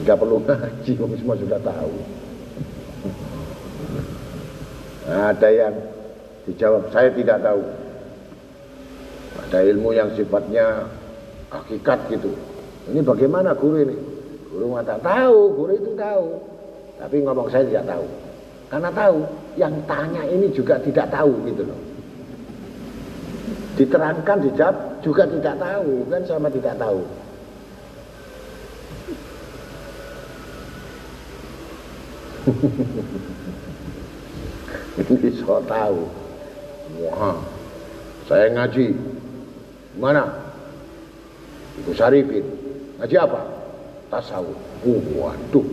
[0.03, 1.93] Enggak perlu ngaji, semua sudah tahu.
[5.07, 5.75] Ada yang
[6.43, 7.63] dijawab saya tidak tahu.
[9.45, 10.89] Ada ilmu yang sifatnya
[11.53, 12.33] hakikat gitu.
[12.89, 13.97] Ini bagaimana guru ini?
[14.49, 16.39] Guru mata tahu, guru itu tahu.
[16.97, 18.07] Tapi ngomong saya tidak tahu.
[18.67, 19.17] Karena tahu,
[19.55, 21.79] yang tanya ini juga tidak tahu gitu loh.
[23.77, 27.05] Diterangkan, dijawab juga tidak tahu, kan sama tidak tahu.
[34.97, 36.09] Ini so tahu.
[37.05, 37.37] Wah,
[38.25, 38.95] saya ngaji.
[39.97, 40.29] Mana?
[41.81, 42.45] Ibu Sarifin.
[43.01, 43.41] Ngaji apa?
[44.13, 44.57] Tasawuf.
[44.85, 45.65] Oh, waduh.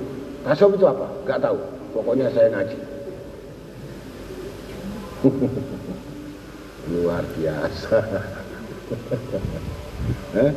[0.44, 1.06] Tasawuf itu apa?
[1.28, 1.60] Gak tahu.
[1.92, 2.78] Pokoknya saya ngaji.
[6.92, 7.96] Luar biasa.
[10.44, 10.52] eh?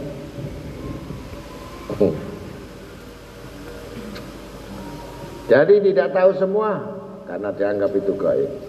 [5.47, 6.83] Jadi tidak tahu semua
[7.23, 8.66] karena dianggap itu gaib.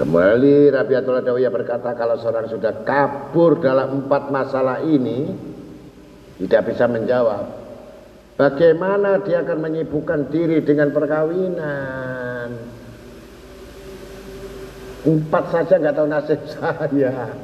[0.00, 5.28] Kembali Rabiatul Adawiyah berkata kalau seorang sudah kabur dalam empat masalah ini
[6.40, 7.44] tidak bisa menjawab.
[8.40, 12.48] Bagaimana dia akan menyibukkan diri dengan perkawinan?
[15.04, 17.36] Empat saja nggak tahu nasib saya.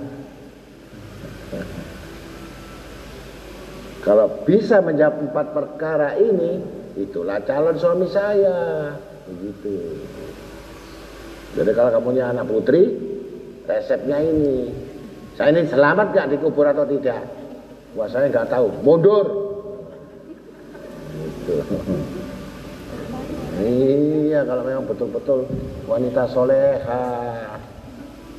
[4.00, 6.64] Kalau bisa menjawab empat perkara ini,
[6.96, 8.96] itulah calon suami saya.
[9.28, 10.00] begitu
[11.56, 12.82] jadi kalau kamu punya anak putri
[13.64, 14.68] resepnya ini.
[15.36, 17.24] Saya ini selamat gak dikubur atau tidak?
[17.96, 18.68] Wah saya nggak tahu.
[18.84, 19.24] Mundur.
[21.16, 21.54] Gitu.
[23.64, 25.48] iya kalau memang betul-betul
[25.88, 27.04] wanita soleha.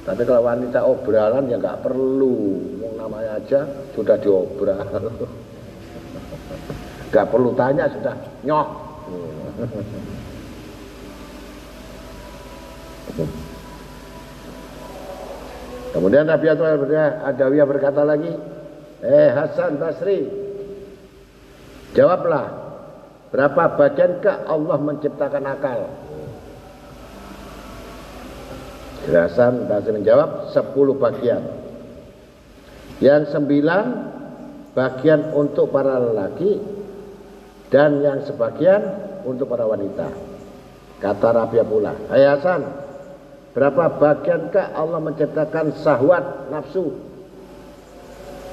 [0.06, 2.62] Tapi kalau wanita obralan ya nggak perlu.
[3.02, 3.66] Namanya aja
[3.98, 4.86] sudah diobral.
[7.08, 8.16] Nggak perlu tanya sudah.
[8.44, 8.68] Nyok
[15.96, 18.32] Kemudian Nabi Adawiyah berkata lagi,
[18.98, 20.26] Eh Hasan Basri,
[21.94, 22.50] jawablah,
[23.30, 25.80] berapa bagiankah Allah menciptakan akal?
[29.08, 31.44] Hasan Basri menjawab, 10 bagian.
[32.98, 33.86] Yang sembilan
[34.74, 36.58] bagian untuk para lelaki
[37.70, 38.82] dan yang sebagian
[39.24, 40.10] untuk para wanita.
[40.98, 42.87] Kata Rabia pula, Hai Hasan,
[43.58, 46.94] berapa bagiankah Allah menciptakan sahwat nafsu?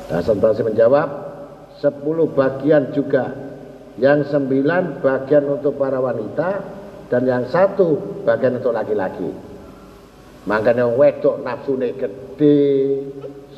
[0.08, 1.08] Hasan Basri menjawab,
[1.76, 3.36] sepuluh bagian juga.
[4.00, 6.50] Yang sembilan bagian untuk para wanita
[7.12, 9.28] dan yang satu bagian untuk laki-laki.
[10.48, 12.64] Makanya wedok nafsu gede,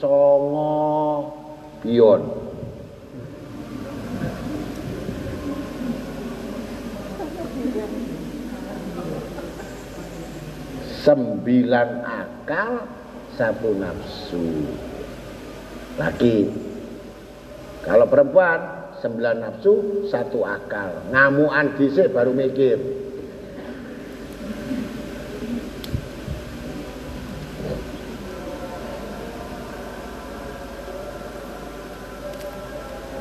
[0.03, 1.31] songo,
[1.81, 2.46] bion.
[11.07, 12.83] Sembilan akal
[13.39, 14.47] satu nafsu.
[16.03, 16.51] Laki
[17.87, 21.15] kalau perempuan sembilan nafsu satu akal.
[21.15, 23.07] Ngamuan disik baru mikir.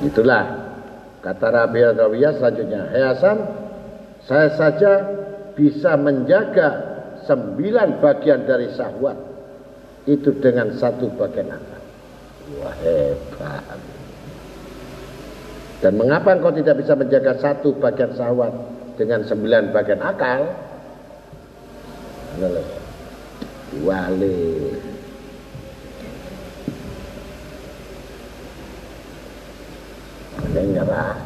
[0.06, 0.74] Itulah
[1.22, 2.90] kata Rabi Rawiyah selanjutnya.
[2.94, 3.38] Hasan
[4.26, 4.94] saya saja
[5.54, 6.95] bisa menjaga
[7.26, 9.18] sembilan bagian dari syahwat
[10.06, 11.82] itu dengan satu bagian akal.
[12.62, 13.80] Wah hebat.
[15.82, 18.54] Dan mengapa engkau tidak bisa menjaga satu bagian syahwat
[18.96, 20.42] dengan sembilan bagian akal?
[23.82, 24.40] Wale.
[30.56, 31.18] Ini nyerah.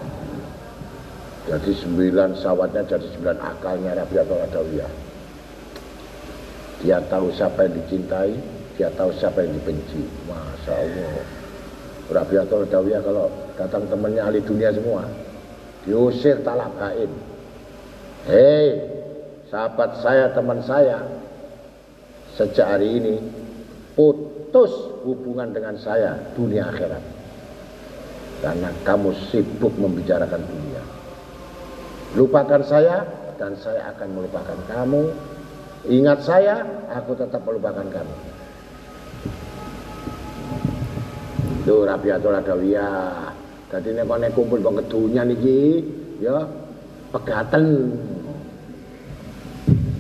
[1.49, 5.08] Jadi sembilan sawatnya jadi sembilan akalnya Rabi atau Adawiyah.
[6.79, 8.33] Dia tahu siapa yang dicintai,
[8.79, 9.99] dia tahu siapa yang dibenci.
[10.31, 11.13] Masya Allah.
[12.09, 13.29] Rabiatul Dawiyah kalau
[13.59, 15.05] datang temannya ahli dunia semua,
[15.83, 17.11] diusir talak bain.
[18.25, 18.79] Hei,
[19.51, 21.05] sahabat saya, teman saya,
[22.33, 23.15] sejak hari ini
[23.93, 24.71] putus
[25.03, 27.03] hubungan dengan saya dunia akhirat.
[28.39, 30.83] Karena kamu sibuk membicarakan dunia.
[32.15, 33.03] Lupakan saya
[33.35, 35.11] dan saya akan melupakan kamu
[35.87, 38.15] Ingat saya, aku tetap melupakan kamu.
[41.63, 43.31] Itu Rabiatul Adawiyah.
[43.69, 45.85] Jadi nek nek kumpul bang kedunya niki,
[46.19, 46.43] ya
[47.15, 47.95] pegaten.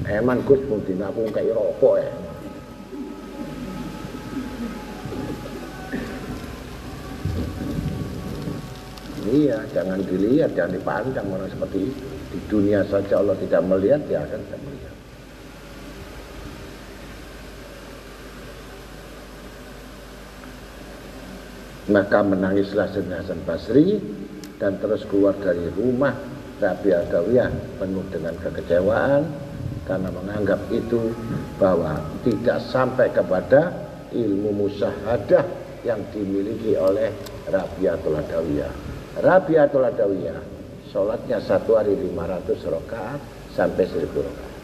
[0.09, 2.13] Eman Gus mungkin aku kayak rokok ya.
[9.29, 12.05] Iya, jangan dilihat, jangan dipandang orang seperti itu.
[12.33, 14.98] Di dunia saja Allah tidak melihat, ya akan tidak melihat.
[21.89, 23.97] Maka menangislah Sayyidina Hasan Basri
[24.61, 26.13] dan terus keluar dari rumah
[26.61, 29.23] Rabi Adawiyah penuh dengan kekecewaan
[29.89, 31.09] karena menganggap itu
[31.57, 33.73] bahwa tidak sampai kepada
[34.13, 35.43] ilmu musyahadah
[35.81, 37.09] yang dimiliki oleh
[37.49, 38.73] Rabiatul Adawiyah.
[39.25, 40.39] Rabiatul Adawiyah
[40.93, 43.21] sholatnya satu hari 500 rakaat
[43.57, 44.57] sampai 1000 rakaat.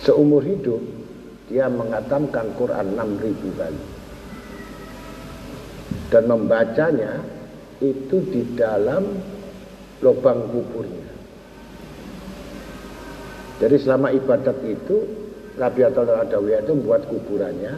[0.00, 0.99] Seumur hidup
[1.50, 3.82] dia mengatamkan Quran 6000 kali.
[6.14, 7.18] Dan membacanya
[7.82, 9.02] itu di dalam
[9.98, 11.10] lubang kuburnya.
[13.58, 14.96] Jadi selama ibadat itu
[15.58, 17.74] Rabiatul Adawiyah itu membuat kuburannya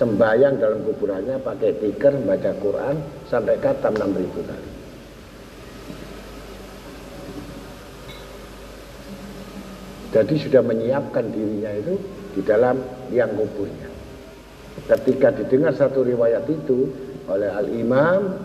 [0.00, 2.96] sembayang dalam kuburannya pakai tikar membaca Quran
[3.28, 4.70] sampai katam 6000 kali.
[10.12, 11.96] Jadi sudah menyiapkan dirinya itu
[12.36, 12.76] di dalam
[13.12, 13.92] liang kuburnya.
[14.88, 16.88] Ketika didengar satu riwayat itu
[17.28, 18.40] oleh Al-Imam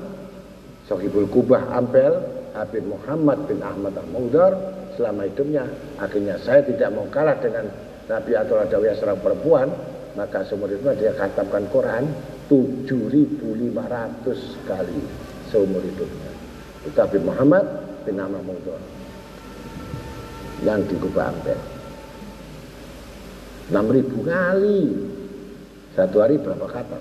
[0.85, 2.19] Sohibul Kubah Ampel
[2.51, 4.53] Habib Muhammad bin Ahmad Al-Maudar
[4.99, 5.63] selama hidupnya
[5.97, 7.71] akhirnya saya tidak mau kalah dengan
[8.11, 9.67] Nabi atau Adawiyah seorang perempuan
[10.19, 12.11] maka seumur hidupnya dia katakan Quran
[12.51, 14.99] 7500 kali
[15.47, 16.31] seumur hidupnya
[16.87, 17.63] Itu Habib Muhammad
[18.03, 18.79] bin Amr Mungkur
[20.65, 21.76] yang di Kubah Ampel.
[23.69, 24.81] 6000 kali.
[25.97, 26.99] Satu hari berapa kata?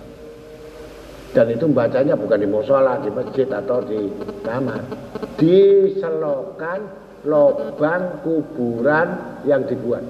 [1.37, 4.09] Dan itu membacanya bukan di musola, di masjid atau di
[4.41, 4.81] kamar.
[5.37, 6.81] Di selokan
[7.29, 10.03] lubang kuburan yang dibuat.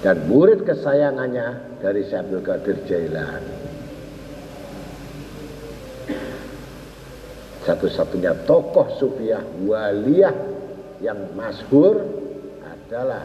[0.00, 3.44] Dan murid kesayangannya dari Syabdul Qadir Jailan
[7.70, 10.32] satu-satunya tokoh sufiah waliyah
[11.04, 12.19] yang masyhur
[12.90, 13.22] adalah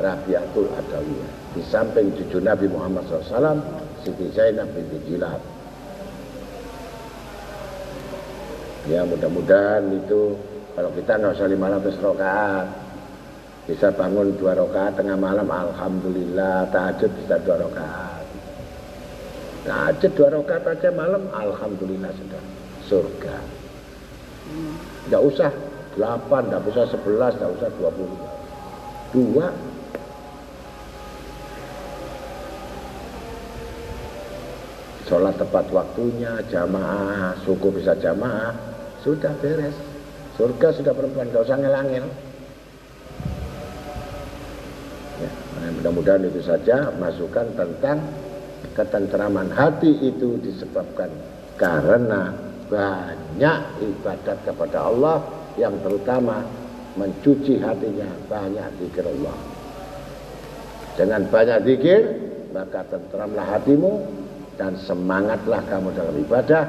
[0.00, 1.32] Rabiatul Adawiyah.
[1.52, 3.60] Di samping cucu Nabi Muhammad SAW
[4.00, 5.36] Siti Zainab binti Jilad.
[8.88, 10.32] Ya mudah-mudahan itu
[10.72, 12.72] kalau kita nggak usah lima ratus rokaat
[13.68, 18.24] bisa bangun dua rokaat tengah malam Alhamdulillah tahajud bisa dua rokaat
[19.68, 22.42] tahajud dua rokaat aja malam Alhamdulillah sudah
[22.88, 23.36] surga.
[25.12, 25.52] Nggak usah
[26.00, 28.31] delapan nggak usah sebelas nggak usah dua puluh
[29.12, 29.52] dua.
[35.06, 38.56] Sholat tepat waktunya jamaah suku bisa jamaah
[39.04, 39.76] sudah beres.
[40.32, 42.08] Surga sudah perempuan gak usah ngelangin
[45.20, 45.30] ya,
[45.60, 48.00] nah, mudah-mudahan itu saja masukan tentang
[48.72, 51.12] ketentraman hati itu disebabkan
[51.60, 52.32] karena
[52.72, 55.20] banyak ibadat kepada Allah
[55.60, 56.40] yang terutama
[56.96, 59.36] mencuci hatinya banyak zikir Allah.
[60.92, 62.00] Dengan banyak zikir
[62.52, 64.04] maka tentramlah hatimu
[64.60, 66.64] dan semangatlah kamu dalam ibadah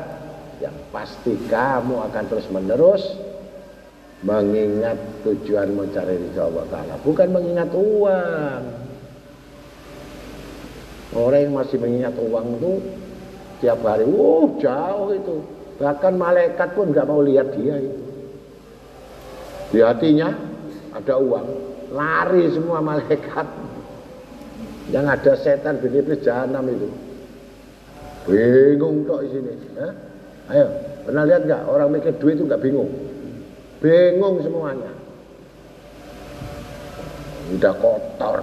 [0.64, 3.04] yang pasti kamu akan terus menerus
[4.24, 4.96] mengingat
[5.28, 6.96] tujuan mencari ridha Allah Ta'ala.
[7.04, 8.64] Bukan mengingat uang.
[11.14, 12.72] Orang yang masih mengingat uang itu
[13.60, 15.44] tiap hari wow jauh itu.
[15.84, 18.03] Bahkan malaikat pun nggak mau lihat dia itu
[19.74, 20.30] di hatinya
[20.94, 21.48] ada uang
[21.98, 23.50] lari semua malaikat
[24.94, 26.88] yang ada setan bin iblis jahanam itu
[28.24, 29.52] Bingung kok di sini.
[29.76, 29.90] Ya?
[30.52, 30.68] Ayo,
[31.04, 32.88] pernah lihat nggak orang mikir duit itu nggak bingung?
[33.84, 34.92] Bingung semuanya.
[37.52, 38.40] Udah kotor.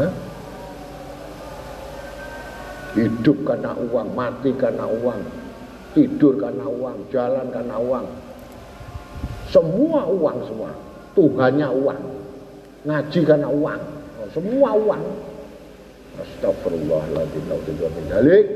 [0.00, 0.12] Hah?
[2.96, 5.20] Hidup karena uang, mati karena uang,
[5.96, 8.06] tidur karena uang, jalan karena uang.
[9.52, 10.72] Semua uang semua.
[11.12, 12.02] Tuhannya uang.
[12.88, 13.82] Ngaji karena uang.
[14.32, 15.04] Semua uang.
[16.12, 17.44] Astagfirullahaladzim
[18.08, 18.46] dalik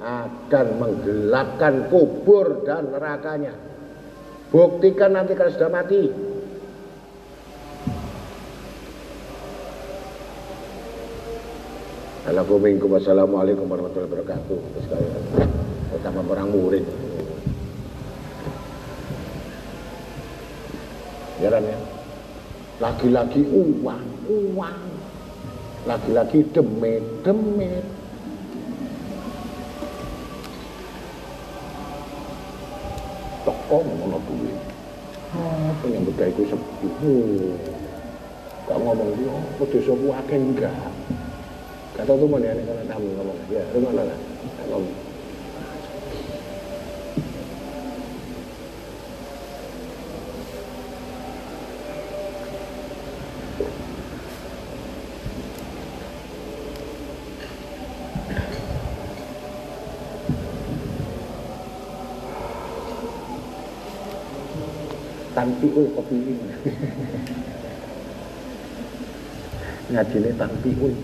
[0.00, 3.52] akan menggelapkan kubur dan nerakanya.
[4.48, 6.02] Buktikan nanti kalau sudah mati.
[12.24, 14.58] Assalamualaikum warahmatullahi wabarakatuh.
[15.92, 16.84] Pertama orang murid.
[21.42, 21.78] Jalan ya.
[22.82, 24.82] Lagi-lagi uang, uang,
[25.86, 27.84] lagi-lagi demit-demit
[33.44, 34.52] toko ngono kuwi
[35.36, 36.88] apa yang beda itu sepi
[38.64, 40.38] gak ngomong dia apa desa ku akeh?
[40.40, 40.72] Enggak.
[41.94, 43.38] Kata tuh mana ini karena tamu ngomong.
[43.52, 44.18] Ya rumah lah
[44.72, 45.03] ngomong
[65.44, 66.56] tampiul kopi ini
[69.92, 70.94] ngajine tampiul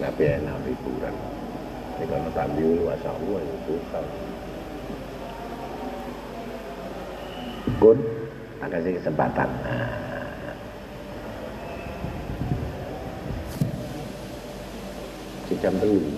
[0.00, 1.14] Nabi enak hiburan
[2.00, 4.04] ini kalau tampiul masa Allah itu susah
[7.76, 8.00] Gun,
[8.72, 9.52] kasih kesempatan.
[9.68, 10.05] Nah.
[15.86, 16.15] Jam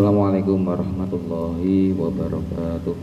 [0.00, 2.96] Assalamualaikum warahmatullahi wabarakatuh.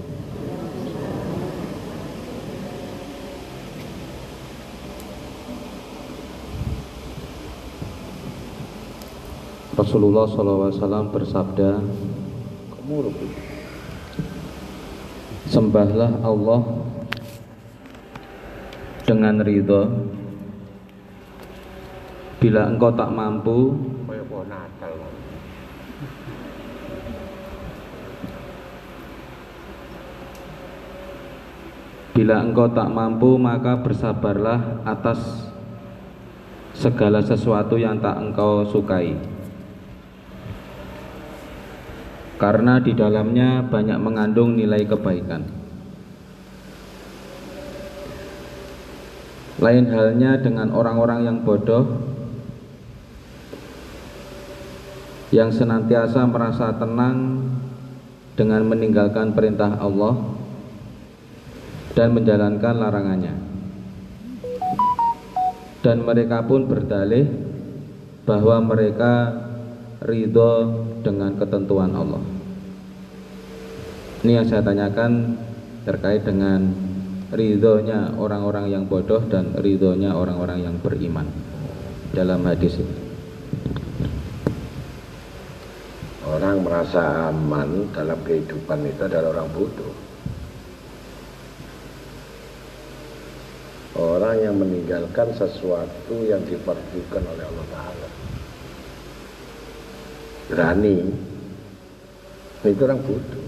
[9.77, 11.85] Rasulullah SAW bersabda,
[15.53, 16.61] Sembahlah Allah
[19.05, 19.85] dengan ridho
[22.41, 23.77] Bila engkau tak mampu
[32.27, 35.47] Bila engkau tak mampu maka bersabarlah atas
[36.75, 39.15] segala sesuatu yang tak engkau sukai.
[42.35, 45.47] Karena di dalamnya banyak mengandung nilai kebaikan.
[49.63, 51.87] Lain halnya dengan orang-orang yang bodoh
[55.31, 57.47] Yang senantiasa merasa tenang
[58.35, 60.36] dengan meninggalkan perintah Allah
[61.97, 63.33] dan menjalankan larangannya.
[65.81, 67.25] Dan mereka pun berdalih
[68.21, 69.33] bahwa mereka
[70.05, 72.21] ridho dengan ketentuan Allah.
[74.21, 75.41] Ini yang saya tanyakan
[75.89, 76.69] terkait dengan
[77.33, 81.25] ridhonya orang-orang yang bodoh dan ridhonya orang-orang yang beriman
[82.13, 82.97] dalam hadis ini.
[86.27, 90.06] Orang merasa aman dalam kehidupan itu adalah orang bodoh.
[94.27, 98.09] Orang yang meninggalkan sesuatu yang diperlukan oleh Allah Ta'ala.
[100.51, 100.97] Berani.
[102.67, 103.47] Itu orang bodoh.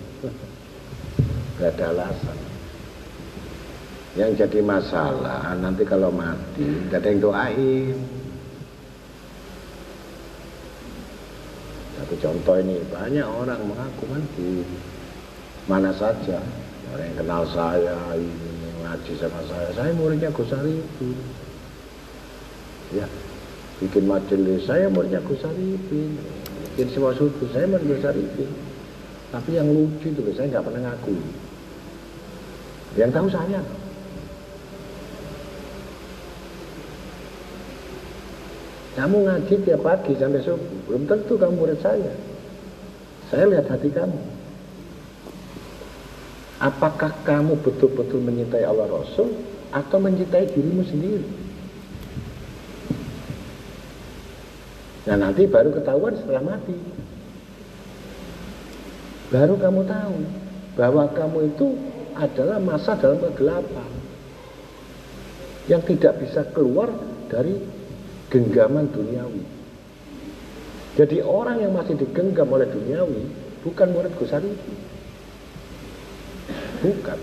[1.60, 2.38] Gak ada alasan.
[4.16, 7.98] Yang jadi masalah nanti kalau mati gak ada yang doain.
[12.00, 14.64] Satu contoh ini banyak orang mengaku mati.
[15.68, 16.40] Mana saja?
[16.96, 18.49] Orang yang kenal saya ini
[18.84, 19.70] ngaji sama saya.
[19.76, 21.18] Saya muridnya Gus Arifin
[22.96, 23.06] ya
[23.84, 24.66] bikin majelis.
[24.66, 26.16] Saya muridnya Gus Arifin
[26.74, 28.52] bikin semua suku saya murid Gus Arifin
[29.30, 31.16] tapi yang lucu itu saya nggak pernah ngaku.
[32.98, 33.62] Yang tahu saya.
[38.98, 40.80] Kamu ngaji tiap pagi sampai subuh.
[40.90, 42.12] Belum tentu kamu murid saya.
[43.30, 44.39] Saya lihat hati kamu
[46.60, 49.32] Apakah kamu betul-betul mencintai Allah Rasul
[49.72, 51.24] atau mencintai dirimu sendiri?
[55.08, 56.76] Nah nanti baru ketahuan setelah mati.
[59.32, 60.16] Baru kamu tahu
[60.76, 61.68] bahwa kamu itu
[62.20, 63.92] adalah masa dalam kegelapan
[65.72, 66.92] yang tidak bisa keluar
[67.32, 67.56] dari
[68.28, 69.44] genggaman duniawi.
[71.00, 73.24] Jadi orang yang masih digenggam oleh duniawi
[73.64, 74.34] bukan murid Gus
[76.80, 77.20] Bukan.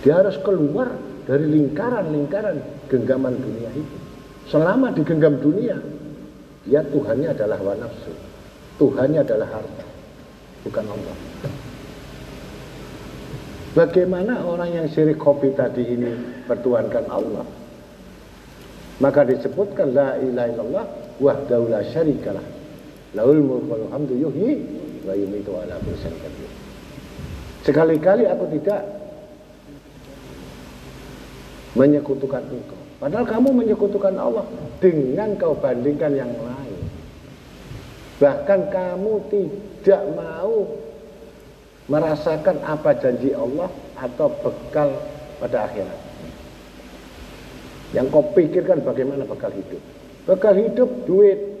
[0.00, 0.96] Dia harus keluar
[1.28, 2.56] dari lingkaran-lingkaran
[2.88, 3.96] genggaman dunia itu.
[4.48, 5.76] Selama digenggam dunia,
[6.64, 8.12] dia Tuhannya adalah hawa nafsu.
[8.80, 9.86] Tuhannya adalah harta,
[10.64, 11.16] bukan Allah.
[13.70, 16.10] Bagaimana orang yang syirik kopi tadi ini
[16.48, 17.46] bertuhankan Allah?
[18.98, 20.86] Maka disebutkan la ilaha illallah
[21.22, 22.59] wahdahu la syarikalah
[23.18, 24.62] Laul mulkul hamdu yuhyi
[25.02, 25.76] wa yumitu ala.
[27.66, 28.86] Sekali-kali aku tidak
[31.74, 32.80] menyekutukan engkau.
[33.00, 34.44] Padahal kamu menyekutukan Allah
[34.78, 36.82] dengan kau bandingkan yang lain.
[38.20, 40.68] Bahkan kamu tidak mau
[41.88, 44.92] merasakan apa janji Allah atau bekal
[45.40, 45.98] pada akhirat.
[47.96, 49.82] Yang kau pikirkan bagaimana bekal hidup.
[50.28, 51.59] Bekal hidup duit,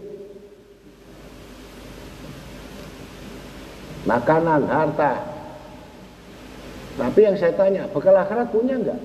[4.10, 5.22] makanan, harta.
[6.98, 8.98] Tapi yang saya tanya, bekal akhirat punya enggak?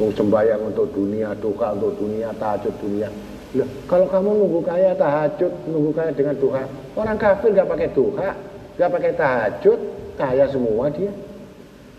[0.00, 3.12] Mau sembahyang untuk dunia, duka untuk dunia, tahajud dunia.
[3.56, 6.64] Loh, kalau kamu nunggu kaya tahajud, nunggu kaya dengan duha,
[6.96, 8.30] orang kafir nggak pakai duha,
[8.76, 9.80] nggak pakai tahajud,
[10.16, 11.12] kaya semua dia,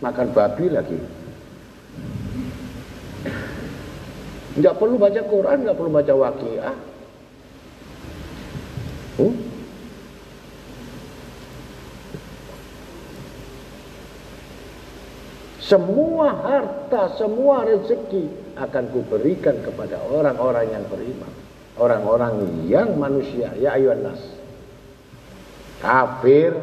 [0.01, 0.99] makan babi lagi.
[4.57, 6.75] Nggak perlu baca Quran, nggak perlu baca wakiah.
[9.19, 9.48] Hmm?
[15.69, 21.29] Semua harta, semua rezeki akan kuberikan kepada orang-orang yang beriman.
[21.77, 24.17] Orang-orang yang manusia, ya ayuhan nas.
[25.77, 26.57] Kafir,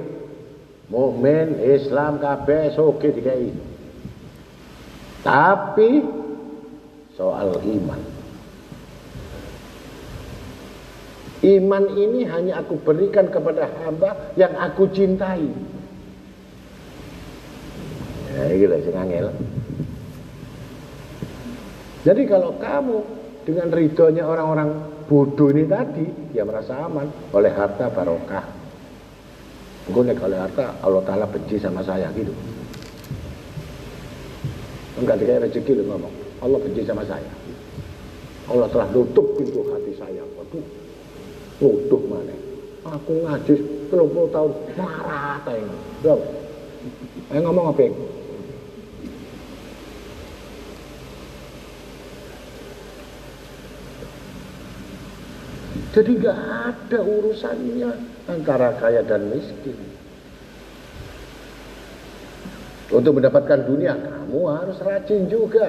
[0.90, 3.54] mukmin, Islam, kabeh soge dikai.
[5.22, 6.02] Tapi
[7.14, 8.02] soal iman.
[11.46, 15.46] Iman ini hanya aku berikan kepada hamba yang aku cintai.
[18.36, 19.32] Ya, ini lah sing angel.
[22.04, 22.98] Jadi kalau kamu
[23.48, 24.70] dengan ridhonya orang-orang
[25.08, 26.04] bodoh ini tadi,
[26.36, 28.44] dia merasa aman oleh harta barokah.
[29.88, 32.34] Gue nek oleh harta Allah Ta'ala benci sama saya gitu.
[35.00, 36.14] Enggak dikasih rezeki lu ngomong.
[36.44, 37.32] Allah benci sama saya.
[38.52, 40.22] Allah telah tutup pintu hati saya.
[40.36, 40.64] Waduh,
[41.56, 42.36] tutup mana?
[42.86, 43.54] Aku ngaji
[43.90, 45.74] 30 tahun marah tayang.
[46.04, 46.22] Dong.
[47.34, 47.86] Ngomong apa?
[55.94, 56.38] Jadi nggak
[56.70, 57.90] ada urusannya
[58.26, 59.76] antara kaya dan miskin.
[62.86, 65.66] Untuk mendapatkan dunia, kamu harus rajin juga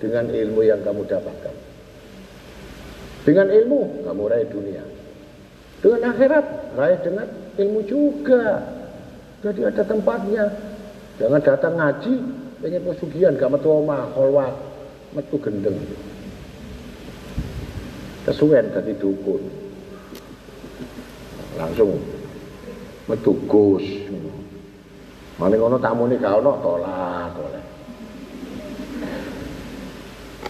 [0.00, 1.54] dengan ilmu yang kamu dapatkan.
[3.28, 4.84] Dengan ilmu, kamu raih dunia.
[5.84, 6.46] Dengan akhirat,
[6.78, 7.26] raih dengan
[7.60, 8.64] ilmu juga.
[9.44, 10.44] Jadi ada tempatnya.
[11.20, 12.14] Jangan datang ngaji,
[12.64, 14.54] pengen pesugihan, gak metu omah, holwat,
[15.12, 15.76] metu gendeng.
[18.26, 19.38] Kesuwen tadi dukun.
[21.54, 21.94] Langsung
[23.06, 23.86] metu gus.
[25.38, 27.64] Maling tamu nih kau no tolak oleh.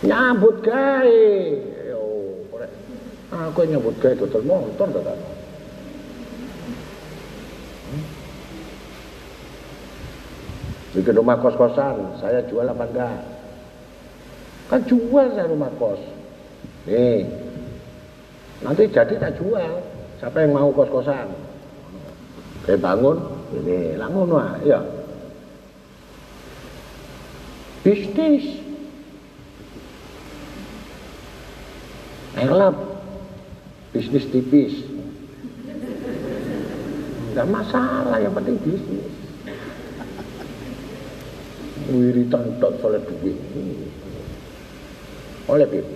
[0.09, 1.29] Nyambut gawe.
[1.85, 2.03] Yo.
[3.29, 5.19] Aku nyambut gawe dodol motor to kan.
[10.97, 13.21] Bikin rumah kos-kosan, saya jual apa enggak?
[14.73, 16.01] Kan jual saya rumah kos.
[16.89, 17.29] Nih,
[18.65, 19.83] nanti jadi tak jual.
[20.17, 21.29] Siapa yang mau kos-kosan?
[22.65, 23.21] Kayak bangun,
[23.53, 24.81] ini langsung wah, ya.
[27.85, 28.65] Bisnis.
[32.37, 32.75] Elap.
[33.93, 34.83] Bisnis tipis.
[37.31, 39.13] Enggak masalah, yang penting bisnis.
[41.87, 43.39] Wiritan tok soleh duit.
[45.47, 45.87] Oleh Bib.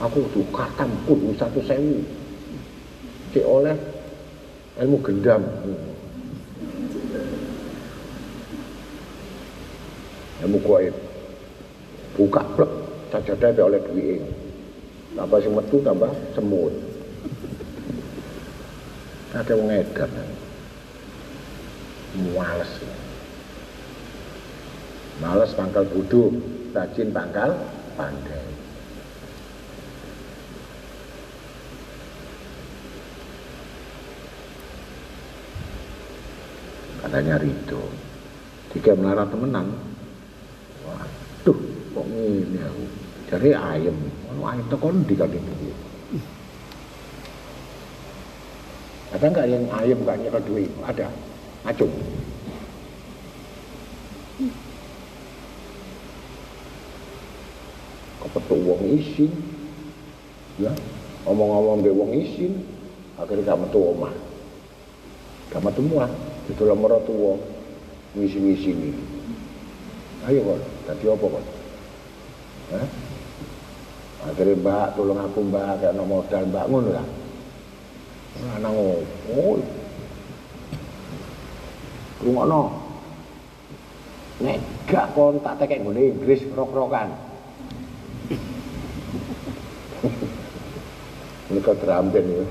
[0.00, 2.00] Aku tuh katam kudu satu sewu.
[3.36, 3.76] Cek oleh
[4.80, 5.44] ilmu gendam.
[10.40, 10.96] Ilmu kuaid.
[12.16, 12.72] Buka plek,
[13.12, 14.24] sajadah oleh duit.
[15.14, 16.72] Tambah sing metu tambah semut.
[19.36, 20.10] Ada wong edan.
[22.34, 22.72] Males.
[25.22, 26.34] Males pangkal bodoh,
[26.74, 27.52] rajin pangkal
[27.94, 28.49] pandai.
[37.10, 37.82] Katanya Rido.
[38.70, 39.66] Tiga melarat temenan.
[40.86, 41.58] Waduh,
[41.90, 42.84] kok ngene aku.
[43.34, 43.98] Jadi ayam.
[44.30, 45.78] Ono ayam tekon di kali duit.
[49.10, 50.70] Ada nggak yang ayam nggak nyekel duit?
[50.86, 51.10] Ada.
[51.66, 51.90] Acung.
[58.22, 59.34] Kepetuk wong isin.
[60.62, 60.70] Ya,
[61.26, 62.62] omong-omong be wong isin,
[63.18, 64.12] akhirnya gak metu omah.
[65.48, 66.12] Gak metu muat,
[66.50, 67.38] itu lemero tuwa
[68.18, 68.90] ngisi-ngisi ini.
[70.26, 70.58] Ayo kok,
[70.90, 71.44] tadi apa kok?
[72.74, 72.88] Hah?
[74.20, 77.06] Akhirnya mbak, tolong aku mbak, kayak no modal mbak ngono lah.
[78.52, 79.00] Lanang oh.
[82.20, 82.62] Rungono.
[84.44, 87.08] Nek gak kon tak tekek nggone Inggris rok-rokan.
[91.50, 92.44] Ini kau terambil ya.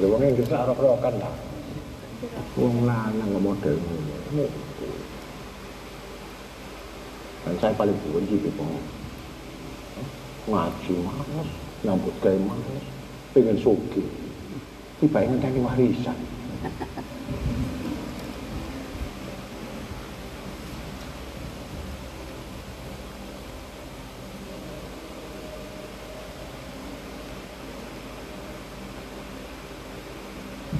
[0.00, 1.30] Lha wong Inggris sak rok-rokan ta.
[2.56, 4.16] Wong lanang kok model ngono.
[7.44, 8.50] Dan saya paling benci itu
[10.48, 11.48] ngaji males,
[11.84, 12.84] nyambut gawe males,
[13.36, 14.04] pengen sugi.
[15.00, 16.16] Tiba ngenteni warisan.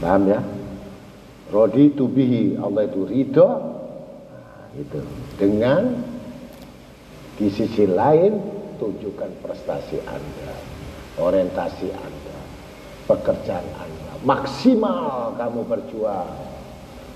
[0.05, 0.41] Paham ya?
[1.49, 5.01] Rodi tubihi Allah itu ridho nah, itu
[5.41, 5.97] dengan
[7.41, 8.37] di sisi lain
[8.77, 10.53] tunjukkan prestasi Anda,
[11.17, 12.39] orientasi Anda,
[13.09, 14.13] pekerjaan Anda.
[14.29, 16.37] Maksimal kamu berjuang.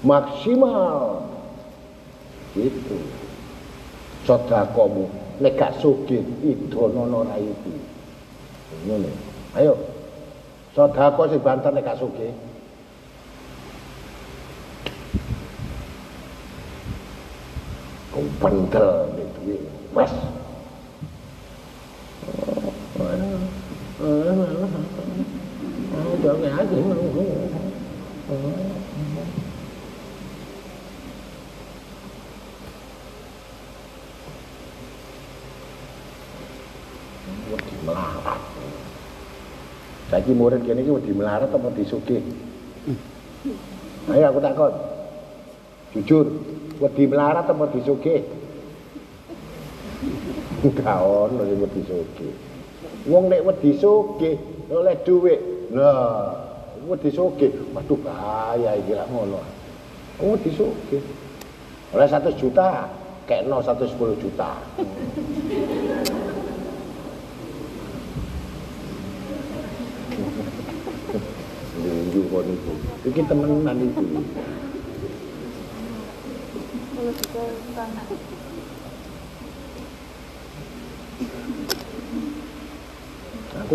[0.01, 1.29] Maksimal.
[2.57, 2.99] Itu.
[4.25, 5.09] Sodakomu
[5.41, 7.73] gak sugih idonono ra itu.
[8.89, 9.13] Ngene.
[9.57, 9.77] Ayo.
[10.77, 12.48] Sodako sing banter nek gak sugih.
[18.19, 19.63] Pendel itu
[19.95, 20.13] wes.
[25.99, 26.77] Oh, jangan aja.
[37.49, 38.41] wedi melarat.
[40.09, 42.21] Saiki murid kene iki wedi melarat apa disugi?
[44.09, 44.73] Ayo aku takon.
[45.93, 46.27] Jujur,
[46.79, 48.23] wedi melarat apa disugi?
[50.59, 52.33] Enggak ono sing wedi sugih.
[53.07, 54.35] Wong nek wedi sugih
[54.71, 55.41] oleh dhuwit.
[55.75, 56.35] Lah,
[56.87, 59.43] wedi sugih, waduh bahaya iki lak ngono.
[60.19, 61.03] Wedi sugih.
[61.95, 62.91] Oleh 100 juta,
[63.27, 64.51] kekno 110 juta.
[71.79, 72.73] Lunggu kon iku.
[73.07, 74.07] Iki temenan iki.
[76.99, 77.07] Aku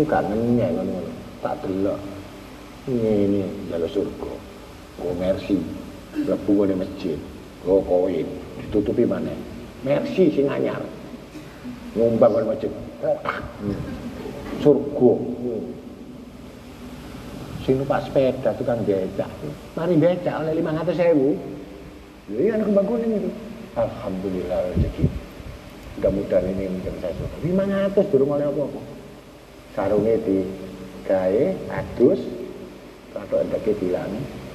[0.04, 1.08] gak ngenyek ngono.
[1.40, 1.96] Tak delok.
[2.84, 4.32] Ngene jalur surga.
[5.00, 5.56] Komersi.
[6.20, 7.16] Mlebu ngene masjid.
[7.64, 8.28] Go koin.
[8.60, 9.40] Ditutupi maneh.
[9.88, 10.84] Mersi sing anyar.
[11.96, 12.72] Ngumbang ngene masjid.
[14.60, 15.12] Surga.
[17.64, 19.32] Sing numpak sepeda tukang becak.
[19.72, 21.53] Mari becak oleh 500 sewu.
[22.32, 23.28] Iya anak bangun ini.
[23.76, 25.04] Alhamdulillah rezeki.
[26.00, 27.36] Mudah-mudahan ini menjadi saya suka.
[27.44, 28.80] 500 durung oleh apa-apa.
[29.76, 30.40] Sarungnya di
[31.04, 32.20] gawe adus
[33.12, 34.08] atau ada kedilan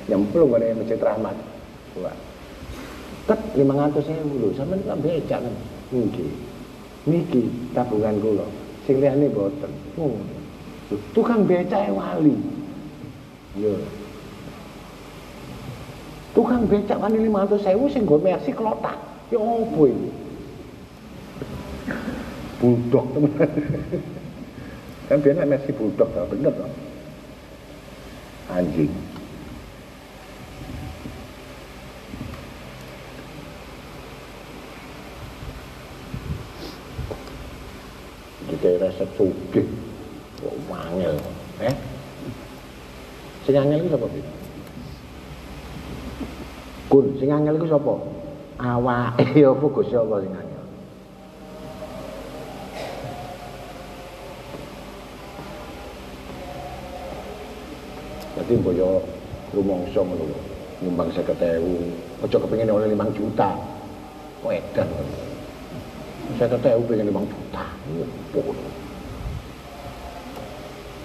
[0.09, 1.37] nyemplung oleh masjid rahmat.
[2.01, 2.17] Wah.
[3.29, 5.55] Tet 500 sewu lho, sampean tukang becak kan.
[5.93, 6.31] Nggih.
[7.05, 7.43] Niki
[7.77, 8.47] tabungan kula.
[8.89, 9.69] Sing liyane boten.
[10.01, 10.17] Oh.
[11.13, 12.33] Tukang becak wali.
[13.61, 13.77] Yo.
[16.29, 18.93] Tukang becak wani 500 sewu sing nggo mersi klotak.
[19.33, 20.09] Ya opo iki?
[22.61, 23.49] Budok teman.
[25.09, 26.65] kan biar mersi budok ta bener to.
[28.53, 28.93] Anjing.
[38.53, 39.65] Dikai resep sugih.
[40.45, 41.17] Kok wangel.
[41.65, 41.73] Eh?
[43.49, 44.38] Sing angel iki sapa?
[46.89, 47.93] Kun, sing angel iku sapa?
[48.57, 50.63] Awake apa Gusti Allah sing angel?
[58.33, 59.05] Dadi mboyo
[59.53, 60.39] rumangsa ngono lho.
[60.79, 63.51] Nyumbang 50.000, aja kepengin oleh 5 juta.
[64.41, 64.89] Kok edan.
[66.41, 67.65] 50.000 pengen 5 juta.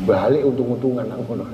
[0.09, 1.45] Balik untung-untungan ngono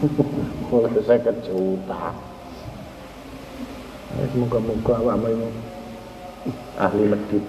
[0.00, 2.16] Mulai saya juta.
[4.16, 5.48] Ya, Semoga-moga awakmu ini
[6.80, 7.44] ahli medit.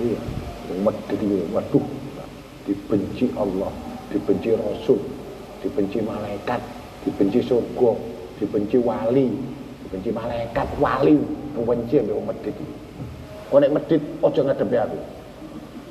[0.00, 0.20] Iya,
[0.80, 1.20] medit
[1.52, 1.84] waduh,
[2.64, 3.72] dibenci Allah,
[4.08, 5.04] dibenci Rasul,
[5.60, 6.64] dibenci malaikat,
[7.04, 7.92] dibenci surga,
[8.40, 9.28] dibenci wali,
[9.84, 11.20] dibenci malaikat, wali,
[11.52, 12.83] dibenci yang medit itu.
[13.50, 14.98] Kau nek medit, ojo ngadepi aku.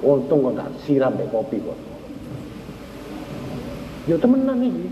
[0.03, 1.79] Untung kau tak siram dek kopi kok.
[4.09, 4.87] Ya temenan iki.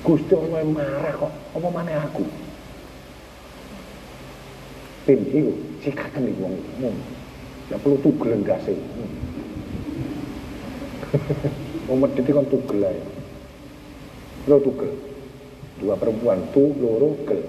[0.00, 2.24] Gusti Allah marah kok, apa mana aku?
[5.04, 5.52] Pin iku
[5.84, 6.88] sikaten iki wong iki.
[7.68, 8.74] Ya perlu tugel ndase.
[11.90, 13.02] Wong medit kon tugel ae.
[14.46, 14.94] Lo tugel.
[15.78, 17.42] Dua perempuan tu loro gel.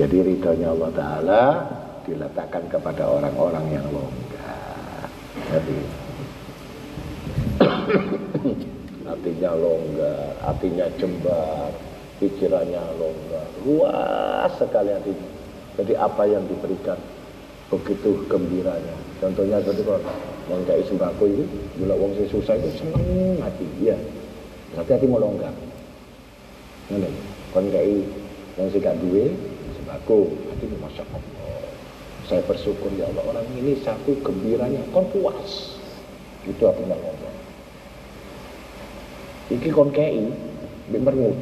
[0.00, 1.42] Jadi ridhonya Allah Ta'ala
[2.08, 5.04] diletakkan kepada orang-orang yang longgar.
[5.52, 5.78] Jadi
[9.12, 11.68] hatinya longgar, hatinya jembar,
[12.16, 15.28] pikirannya longgar, luas sekali hatinya.
[15.76, 16.96] Jadi apa yang diberikan
[17.68, 18.96] begitu gembiranya.
[19.20, 20.00] Contohnya seperti kalau
[20.48, 21.44] mau kayak sembako itu,
[21.76, 24.00] bila wong sing susah itu seneng hati, ya.
[24.80, 25.52] Hati hati mau longgar.
[26.88, 27.08] Ngono.
[27.52, 28.00] Kon kayak
[28.56, 29.28] wong sing gak duwe
[29.90, 31.22] sembako, hati masya Allah.
[32.30, 35.74] Saya bersyukur ya Allah orang ini satu gembiranya kon puas.
[36.46, 37.34] Itu artinya longgar.
[39.50, 40.30] Iki kon kei,
[40.94, 41.34] merengut.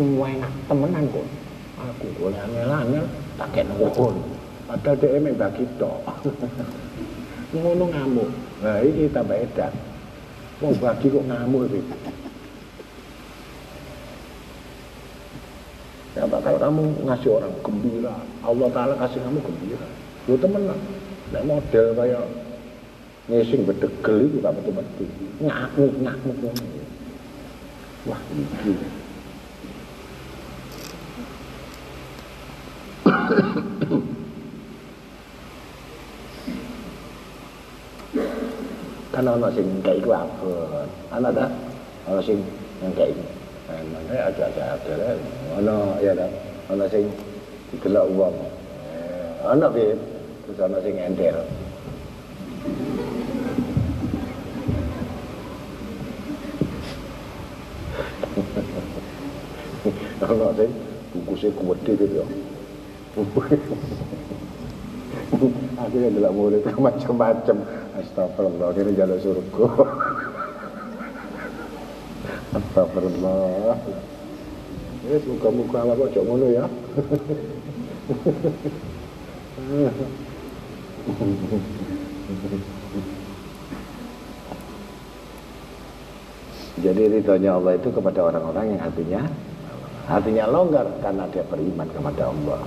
[0.00, 1.28] Enak temenan kok.
[1.76, 3.04] Aku boleh angel-angel
[3.36, 4.16] tak kena nuwun.
[4.64, 6.00] Padahal dia emang bagi tok.
[7.52, 8.28] Ngono ngamuk.
[8.64, 9.72] Nah ini tambah edan.
[10.64, 11.80] Mau bagi kok ngamuk itu.
[16.16, 18.16] Ya bakal kamu ngasih orang gembira.
[18.40, 19.84] Allah Ta'ala kasih kamu gembira.
[20.24, 20.80] Lu temenan.
[21.28, 22.24] Nek model kayak
[23.28, 25.08] ngising bedegel itu tak betul-betul.
[25.44, 26.56] Ngakuk, ngakuk.
[28.08, 28.72] Wah, iki.
[39.16, 40.88] kan ana sing kayak iku abot.
[41.12, 41.48] Ana ta?
[42.08, 42.40] Ana sing
[42.80, 43.35] kayak iku.
[43.76, 45.12] Emang aja aja aja
[45.56, 46.26] ana ya ta.
[46.72, 47.04] Ana sing
[47.70, 48.32] digelak wong.
[48.90, 49.92] Eh, Ana piye?
[50.48, 51.36] Terus ana sing endel.
[60.24, 60.72] Ana sing
[61.12, 62.26] bungkusnya kuwede gitu ya.
[65.76, 67.56] Akhirnya delok murid macam-macam.
[67.96, 69.66] Astagfirullah, ini jalur surga.
[72.56, 73.76] Astagfirullah.
[76.24, 76.64] Ngono ya.
[86.76, 89.22] Jadi ridhonya Allah itu kepada orang-orang yang hatinya
[90.06, 92.60] hatinya longgar karena dia beriman kepada Allah.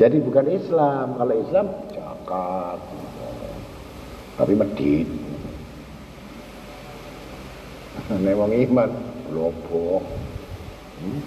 [0.00, 1.20] Jadi bukan Islam.
[1.20, 2.80] Kalau Islam zakat,
[4.40, 5.08] tapi medit.
[8.24, 10.04] Nek wong iman lobok.
[11.00, 11.20] Hmm?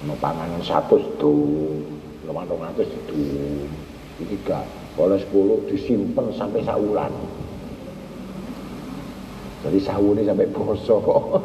[0.00, 1.34] Mau panganan satu itu,
[2.24, 3.20] dong atas itu,
[4.24, 4.64] tiga,
[4.96, 7.12] kalau sepuluh disimpan sampai saulan.
[9.60, 11.04] Jadi sahurnya sampai bosok.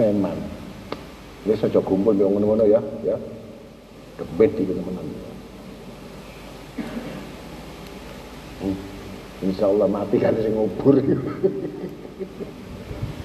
[0.00, 0.36] Memang.
[1.44, 3.16] Ini saja kumpul yang ngono-ngono ya, ya.
[4.16, 5.04] Debet di teman-teman.
[9.44, 10.96] Insya Allah mati kan sing ngubur.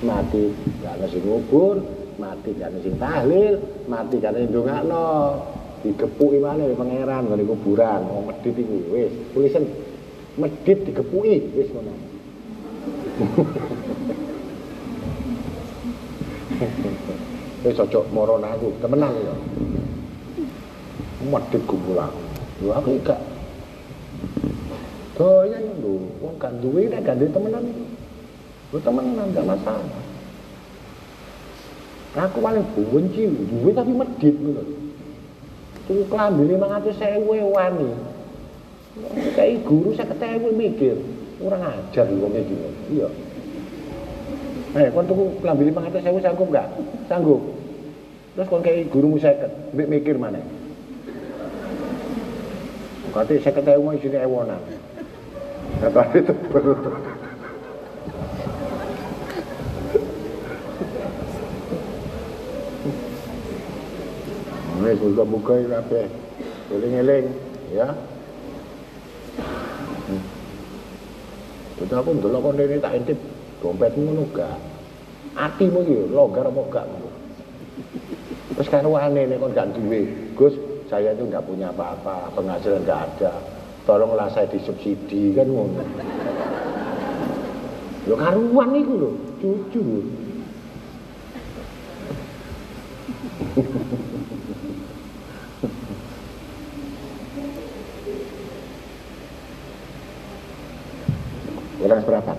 [0.03, 0.43] mati
[0.83, 1.79] kan sing ngubur,
[2.19, 3.55] mati kan sing tahlil,
[3.87, 5.39] mati kan sing ndongakno.
[5.81, 9.09] Digepuki mana di pangeran ngene kuburan, mau medit iki wis.
[9.33, 9.65] Tulisan
[10.37, 11.93] medit digepuki wis ngono.
[17.65, 19.33] Wis cocok moron aku, temenan ya.
[21.25, 22.13] Medit kumpulan.
[22.61, 23.17] Lho aku gak
[25.21, 27.65] doyan lho, wong gak duwe nek gak duwe temenan.
[28.73, 30.01] Lho temenan gak masalah.
[32.17, 34.65] Aku paling benci duwe tapi medit lho.
[35.85, 37.21] Tuku klambi 500.000
[37.53, 37.89] wani.
[39.37, 40.97] Kayak guru saya ketemu mikir,
[41.39, 42.55] orang ajar wong iki.
[42.97, 43.07] Iya.
[44.71, 46.67] Eh, kon tuku klambi 500.000 sanggup enggak?
[47.05, 47.41] Sanggup.
[48.33, 50.41] Terus kon kayak gurumu seket, mikir mana?
[53.11, 54.61] Kata saya ketemu sini ewonan.
[55.81, 56.77] Itu tebel.
[64.77, 66.05] Ini sudah buka ini apa?
[66.69, 67.25] Eling-eling,
[67.73, 67.89] ya.
[71.81, 73.17] Betul aku dulu kon ini tak intip
[73.65, 74.57] dompetmu ngono gak.
[75.33, 77.09] Atimu iki longgar apa gak ngono.
[78.53, 80.05] Terus wane nek kon gak duwe.
[80.37, 80.53] Gus,
[80.93, 83.33] saya itu nggak punya apa-apa, penghasilan nggak ada.
[83.81, 85.81] Tolonglah saya disubsidi kan ngono.
[88.05, 89.83] Lo karuan iku lho, cucu.
[101.81, 102.33] Orang seberapa?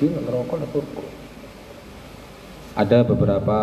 [0.00, 1.04] Lah turku.
[2.72, 3.60] ada beberapa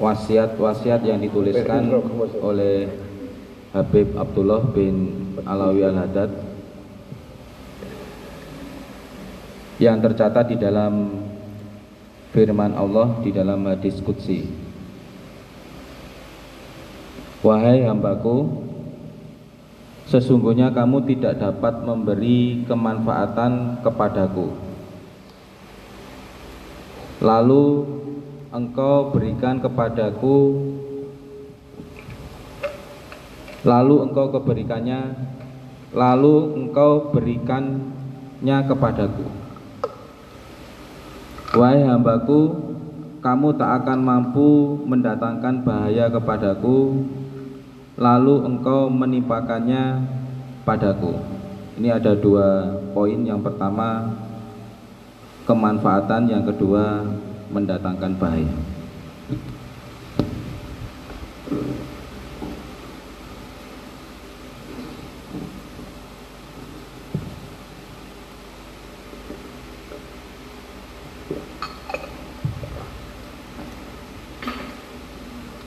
[0.00, 1.92] wasiat-wasiat yang dituliskan
[2.40, 2.88] oleh
[3.76, 6.32] Habib Abdullah bin Alawi Al-Haddad.
[9.76, 11.24] Yang tercatat di dalam
[12.32, 14.48] firman Allah di dalam hadis Qudsi.
[17.44, 18.68] Wahai hambaku
[20.10, 24.69] Sesungguhnya kamu tidak dapat memberi kemanfaatan kepadaku
[27.20, 27.84] Lalu
[28.48, 30.36] engkau berikan kepadaku
[33.60, 35.00] Lalu engkau keberikannya
[35.92, 39.26] Lalu engkau berikannya kepadaku.
[41.60, 42.40] Wahai hambaku
[43.20, 47.04] Kamu tak akan mampu mendatangkan bahaya kepadaku
[48.00, 50.00] Lalu engkau menimpakannya
[50.64, 51.20] padaku.
[51.76, 53.20] Ini ada dua poin.
[53.20, 54.08] Yang pertama
[55.50, 57.10] kemanfaatan Yang kedua
[57.50, 58.54] mendatangkan bahaya.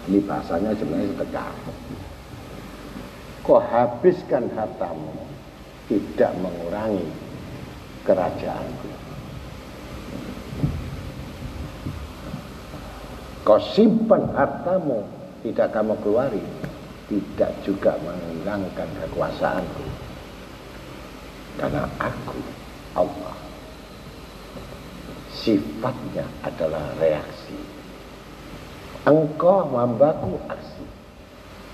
[0.08, 1.52] Ini bahasanya sebenarnya sedekah.
[3.44, 5.12] Kau habiskan hartamu
[5.92, 7.04] tidak mengurangi
[8.08, 9.03] kerajaanku.
[13.44, 15.04] Kau simpan hartamu
[15.44, 16.44] tidak kamu keluari
[17.12, 19.86] tidak juga menghilangkan kekuasaanku.
[21.60, 22.40] Karena aku
[22.98, 23.36] Allah.
[25.34, 27.58] Sifatnya adalah reaksi.
[29.04, 30.86] Engkau hambaku aksi.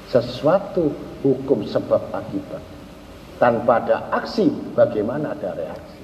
[0.09, 0.89] Sesuatu
[1.21, 2.63] hukum sebab akibat.
[3.37, 6.03] Tanpa ada aksi bagaimana ada reaksi?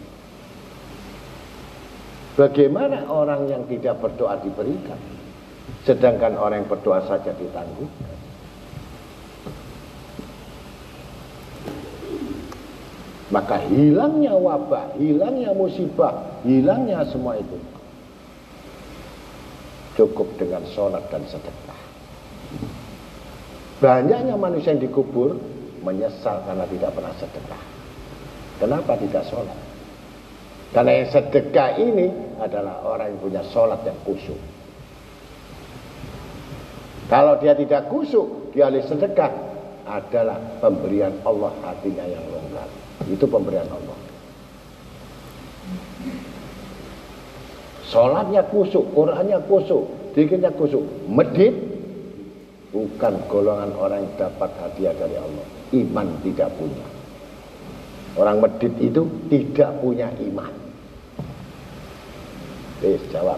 [2.38, 5.15] Bagaimana orang yang tidak berdoa diberikan
[5.86, 8.18] sedangkan orang yang berdoa saja ditangguhkan
[13.30, 17.57] maka hilangnya wabah hilangnya musibah hilangnya semua itu
[19.95, 21.82] cukup dengan sholat dan sedekah.
[23.80, 25.40] Banyaknya manusia yang dikubur
[25.84, 27.62] menyesal karena tidak pernah sedekah.
[28.60, 29.60] Kenapa tidak sholat?
[30.72, 32.07] Karena yang sedekah ini
[32.40, 34.40] adalah orang yang punya sholat yang kusuk.
[37.06, 39.30] Kalau dia tidak kusuk, dia oleh sedekah
[39.86, 42.65] adalah pemberian Allah hatinya yang longgar.
[43.06, 43.98] Itu pemberian Allah.
[47.86, 49.86] Sholatnya kusuk, Qurannya kusuk,
[50.18, 50.82] dikirnya kusuk.
[51.06, 51.53] Medit
[52.73, 55.45] bukan golongan orang yang dapat hadiah dari Allah.
[55.77, 56.86] Iman tidak punya.
[58.18, 60.53] Orang medit itu tidak punya iman.
[62.82, 63.38] Please jawab.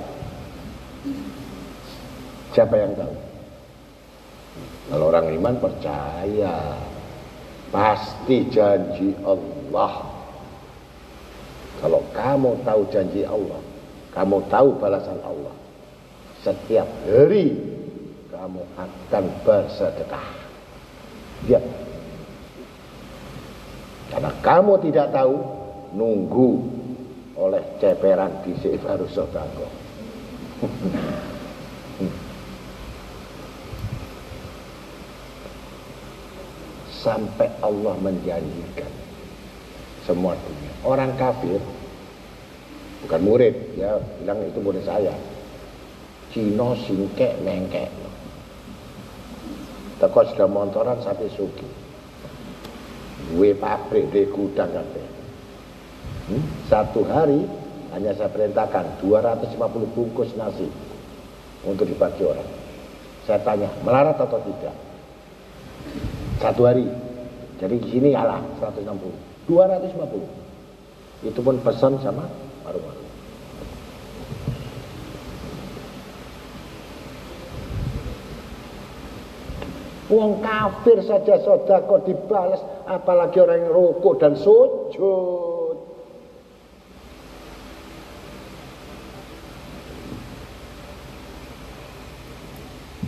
[2.56, 3.27] Siapa yang tahu?
[4.88, 6.80] Kalau orang iman percaya
[7.70, 10.08] pasti janji Allah.
[11.78, 13.62] Kalau kamu tahu janji Allah,
[14.16, 15.54] kamu tahu balasan Allah.
[16.42, 17.54] Setiap hari
[18.32, 20.30] kamu akan bersedekah.
[21.46, 21.62] Ya.
[24.08, 25.36] Karena kamu tidak tahu,
[25.94, 26.64] nunggu
[27.38, 29.68] oleh ceperan di harus sodako.
[37.08, 38.92] Sampai Allah menjanjikan
[40.04, 40.72] semua dunia.
[40.84, 41.56] Orang kafir
[43.08, 45.16] bukan murid ya bilang itu murid saya.
[46.36, 47.88] Cino singkek mengkek.
[50.04, 51.68] Teko sudah montoran sampai suki.
[53.32, 55.18] Gue pabrik di gudang kafe
[56.30, 56.44] hmm?
[56.68, 57.44] satu hari
[57.96, 60.68] hanya saya perintahkan 250 bungkus nasi
[61.64, 62.50] untuk dibagi orang.
[63.26, 64.76] Saya tanya melarat atau tidak
[66.38, 66.88] satu hari
[67.58, 70.38] jadi di sini kalah 160 250
[71.26, 72.30] itu pun pesan sama
[72.62, 73.02] paru-paru.
[80.08, 85.76] Wong kafir saja sodako dibalas, apalagi orang yang rokok dan sujud.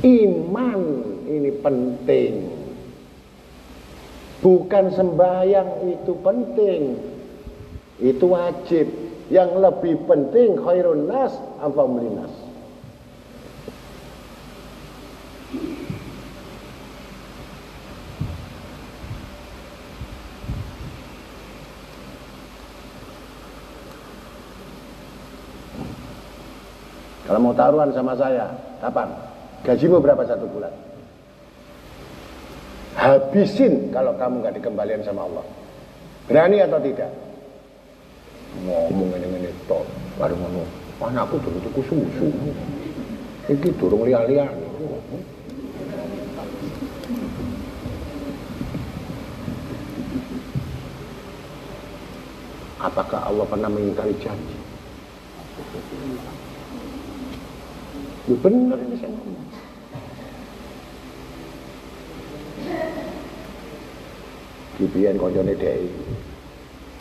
[0.03, 0.81] Iman
[1.27, 2.58] ini penting.
[4.39, 6.81] Bukan sembahyang itu penting.
[7.99, 8.87] Itu wajib
[9.27, 12.33] yang lebih penting khairun nas anfa'um nas.
[27.29, 28.49] Kalau mau taruhan sama saya,
[28.81, 29.05] kapan?
[29.61, 30.88] Gajimu berapa satu bulan?
[32.97, 35.45] Habisin kalau kamu nggak dikembalikan sama Allah.
[36.25, 37.09] Berani atau tidak?
[38.65, 39.85] ngomong ini ini tok
[40.17, 40.63] baru ngono
[40.99, 42.27] anakku dulu tuku susu
[43.47, 44.49] iki durung liya-liya
[52.79, 54.55] Apakah Allah pernah mengingkari janji?
[58.31, 59.38] Ya benar ini saya ngomong.
[64.79, 65.91] Kibian koncone dhek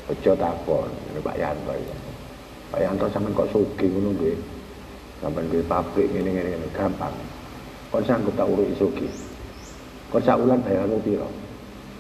[0.09, 0.89] Aja takon,
[1.21, 1.97] Pak Yanto ya.
[2.73, 4.41] Pak Yanto sampean kok sugih ngono nggih.
[5.21, 7.13] Sampeyan duwe pabrik ngene ngene ngene gampang.
[7.93, 9.13] Kon sanggup tak uruki sugih.
[10.09, 11.29] Kon sak wulan bayarmu piro?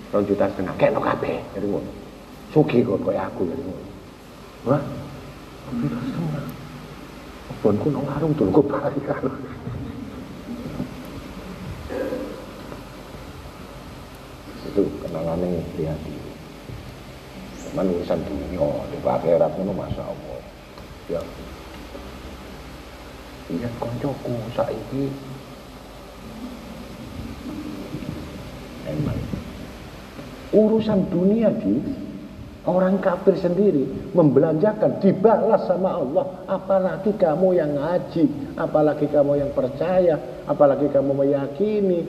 [0.08, 0.72] 2 juta setengah.
[0.80, 1.92] Kekno kabeh, jadi ngono.
[2.48, 3.86] Sugih kok koyo aku jadi ngono.
[4.72, 4.82] Wah,
[5.68, 6.44] juta setengah.
[7.60, 9.20] Pun ku nang warung tunggu bayar.
[15.18, 15.98] Kenangannya lihat
[17.58, 20.38] Cuman urusan dunia di akhirat itu masya Allah.
[21.10, 21.20] Ya.
[23.50, 25.10] Iya koncoku saiki.
[28.86, 29.18] Emang.
[30.54, 31.82] Urusan dunia di
[32.62, 36.26] orang kafir sendiri membelanjakan dibalas sama Allah.
[36.46, 40.14] Apalagi kamu yang ngaji apalagi kamu yang percaya
[40.46, 42.06] apalagi kamu meyakini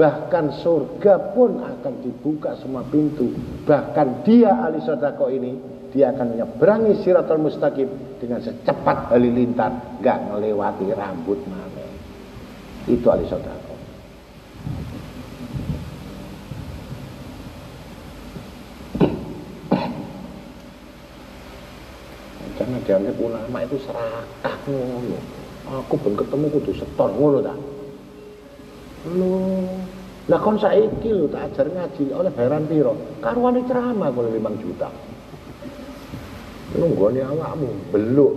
[0.00, 3.28] bahkan surga pun akan dibuka semua pintu.
[3.68, 5.60] Bahkan dia ahli sodako ini
[5.92, 11.84] dia akan menyeberangi siratul mustaqim dengan secepat halilintar nggak melewati rambut mana.
[12.88, 13.76] Itu ahli sodako.
[22.56, 24.56] Karena dianggap ulama itu serakah
[25.68, 27.52] aku pun ketemu kudu setor ngono ta
[29.08, 29.64] lo
[30.28, 32.94] lah kon saiki lho tak ajar ngaji oleh bayaran piro
[33.24, 34.88] karuane ceramah kalau 5 juta
[36.76, 38.34] nunggone awakmu beluk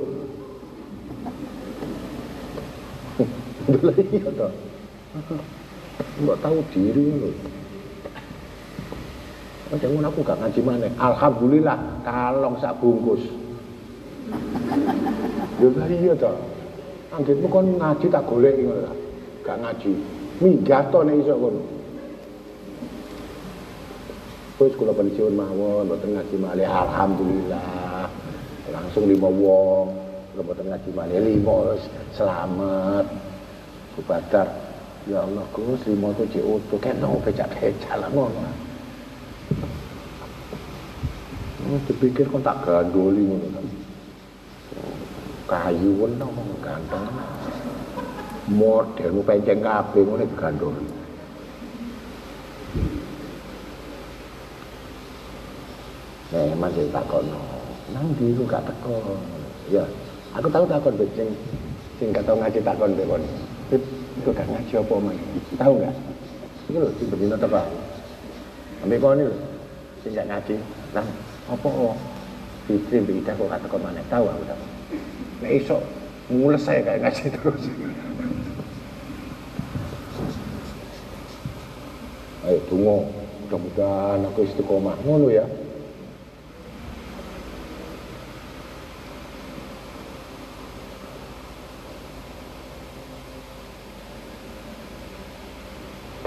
[3.64, 4.50] Lah iya to.
[6.20, 7.32] Mbok tahu diri lho.
[9.72, 10.88] Macam ngono aku gak ngaji mana.
[11.00, 13.24] Alhamdulillah kalong sak bungkus.
[15.64, 16.34] Lah iya to.
[17.16, 18.92] Anggitmu kon ngaji tak golek ngono.
[19.48, 19.94] Gak ngaji.
[20.42, 21.62] Minggat to nek iso kono.
[24.58, 28.08] Wis kula pensiun mawon mboten ngaji malih alhamdulillah.
[28.72, 29.88] Langsung lima wong.
[30.34, 31.76] Kula mboten ngaji malih lima
[32.16, 33.06] selamat.
[33.94, 34.50] Bu Badar,
[35.06, 38.42] ya Allah Gus lima tuh cek utuh kena becak-becak lah ngono.
[41.64, 43.66] Oh, dipikir kon tak gandoli ngono kan.
[45.46, 47.06] Kayu ngomong ganteng.
[48.52, 50.88] Modelmu penceng kabeh ngono digandoli.
[56.34, 57.40] Nah, masih takono.
[57.94, 59.16] Nang ndi ku gak teko.
[59.70, 59.86] Ya,
[60.34, 61.30] aku tahu takon becing
[62.02, 63.24] sing gak tau ngaji takon bekon.
[63.70, 65.18] Itu gak ngaji apa man?
[65.56, 65.96] Tahu gak?
[66.68, 67.62] Itu lho sing bedino teko.
[68.82, 69.38] Ambil kon iki lho.
[70.02, 70.56] Sing gak ngaji.
[70.92, 71.08] Nang
[71.48, 71.96] apa oh?
[72.66, 74.02] Fitri berita kok gak teko mana?
[74.10, 74.64] Tahu aku tahu.
[75.46, 75.78] Nek iso
[76.34, 77.64] mules saya kayak ngaji terus.
[82.44, 83.08] Ayo tunggu,
[83.48, 85.48] mudah-mudahan aku istiqomah ngono ya.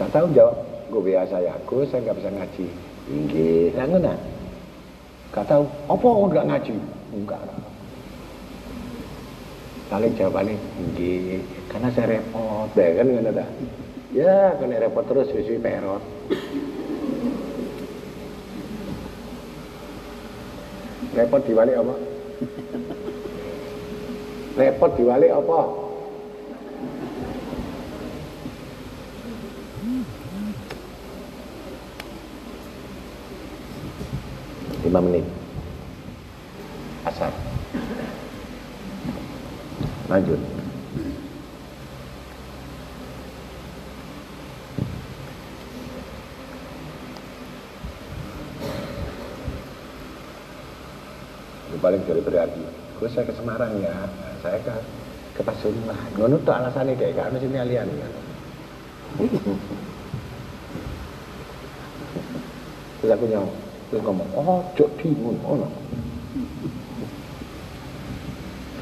[0.01, 0.57] Gak tahu jawab.
[0.89, 2.67] Gue biasa ya, gue saya nggak bisa ngaji.
[3.13, 4.15] Inggih, lah ngono.
[5.37, 6.75] Gak tahu, apa enggak ngaji?
[7.13, 7.43] Enggak.
[9.93, 13.45] Paling jawabannya, inggih, karena saya repot, deh kan ngono.
[14.17, 16.01] Ya, kena repot terus suwi perot.
[21.13, 21.95] Repot diwalik apa?
[24.57, 25.85] Repot diwalik apa?
[34.87, 35.27] lima menit
[37.03, 37.35] asar
[40.07, 40.39] lanjut
[51.67, 52.63] Itu paling dari berarti
[52.97, 53.93] gue saya ke Semarang ya
[54.41, 54.73] saya ke
[55.37, 58.09] ke Pasuruan ngono tuh alasannya kayak kan sini alian ya.
[63.01, 63.53] terus aku nyawa
[63.87, 65.69] Dia ngomong, oh, jok dimun, oh, no.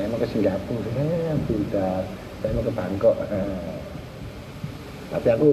[0.00, 2.08] Saya mau ke Singapura, eh, tidak.
[2.40, 3.12] Saya mau ke Bangkok.
[3.28, 3.76] Eh.
[5.12, 5.48] Tapi aku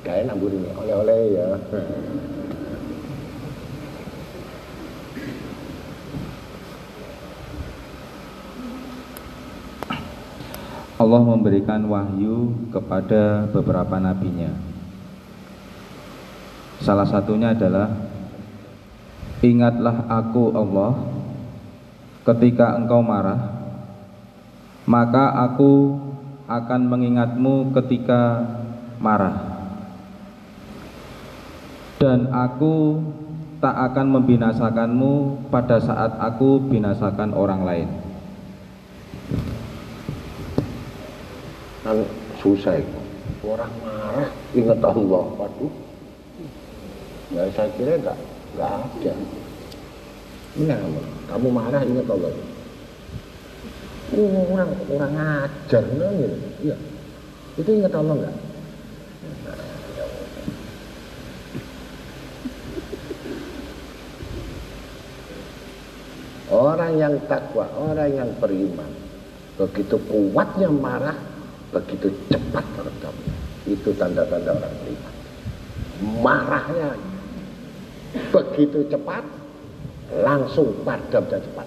[0.00, 1.48] gak enak buru ini, oleh-oleh ya.
[11.06, 14.50] Allah memberikan wahyu kepada beberapa nabinya.
[16.82, 17.88] Salah satunya adalah
[19.44, 20.96] Ingatlah aku Allah
[22.24, 23.52] ketika engkau marah
[24.88, 26.00] maka aku
[26.48, 28.48] akan mengingatmu ketika
[28.96, 29.36] marah
[32.00, 33.04] dan aku
[33.60, 37.88] tak akan membinasakanmu pada saat aku binasakan orang lain
[41.86, 42.02] Kan
[42.42, 42.98] susah itu.
[43.46, 44.26] Orang marah,
[44.58, 45.24] ingat Allah.
[45.38, 45.72] Waduh.
[47.30, 48.18] Ya saya kira enggak,
[48.58, 49.14] enggak ada.
[50.58, 50.78] Benar,
[51.30, 52.30] kamu marah ingat Allah.
[54.06, 56.36] kurang kurang ajar no, gitu.
[56.66, 56.76] Iya.
[57.54, 58.36] Itu ingat Allah enggak?
[66.46, 68.90] Orang yang takwa, orang yang beriman,
[69.58, 71.18] begitu kuatnya marah,
[71.74, 73.34] begitu cepat meredamnya.
[73.66, 75.14] Itu tanda-tanda orang beriman.
[76.22, 76.88] Marahnya
[78.30, 79.24] begitu cepat,
[80.22, 81.66] langsung padam dan cepat.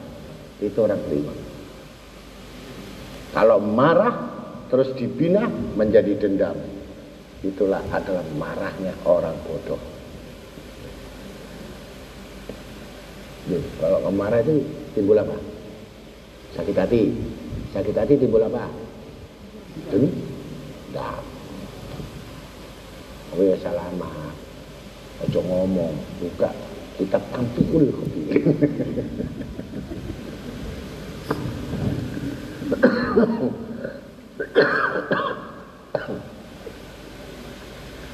[0.64, 1.38] Itu orang beriman.
[3.30, 4.16] Kalau marah
[4.70, 6.58] terus dibina menjadi dendam.
[7.40, 9.80] Itulah adalah marahnya orang bodoh.
[13.50, 14.62] Loh, kalau kemarah itu
[14.94, 15.34] timbul apa?
[16.54, 17.16] Sakit hati.
[17.74, 18.68] Sakit hati timbul apa?
[19.90, 21.24] Dendam.
[23.30, 24.34] Oh ya salamat.
[25.20, 25.94] Ojo ngomong,
[26.24, 26.50] buka
[26.96, 28.56] kitab Ampikul Khobirin.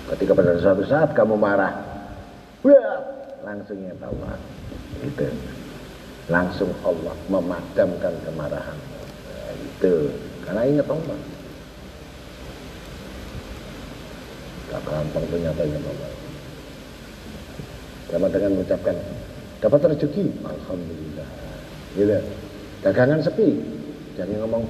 [0.06, 1.74] Ketika pada suatu saat kamu marah,
[2.66, 2.98] wah,
[3.46, 4.38] langsung Allah.
[5.06, 5.30] Gitu.
[6.26, 8.80] Langsung Allah memadamkan kemarahan.
[9.62, 10.10] Itu.
[10.42, 11.18] Karena ingat Allah.
[14.70, 16.12] Gak gampang ternyata ingat Allah.
[18.10, 18.96] Sama dengan mengucapkan
[19.62, 21.30] dapat rezeki, alhamdulillah.
[21.98, 22.20] Gitu.
[22.86, 23.50] Dagangan sepi,
[24.14, 24.64] jangan ngomong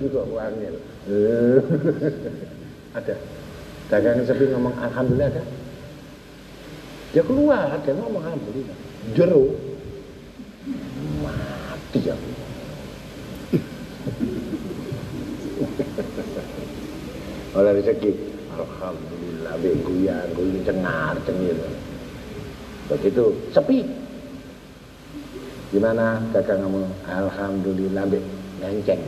[0.00, 0.74] itu kok wangil.
[2.98, 3.14] ada.
[3.88, 5.44] Dagangan sepi ngomong alhamdulillah ada.
[7.12, 8.76] Dia keluar, dia ngomong alhamdulillah.
[9.16, 9.56] Jero.
[11.24, 12.30] Mati aku.
[17.58, 18.14] Oleh rezeki,
[18.54, 21.58] alhamdulillah be guyan, guyan cengar cengil.
[22.86, 23.82] Begitu sepi.
[25.74, 26.86] Gimana kakak kamu?
[27.10, 28.22] Alhamdulillah be
[28.62, 29.02] ngenceng.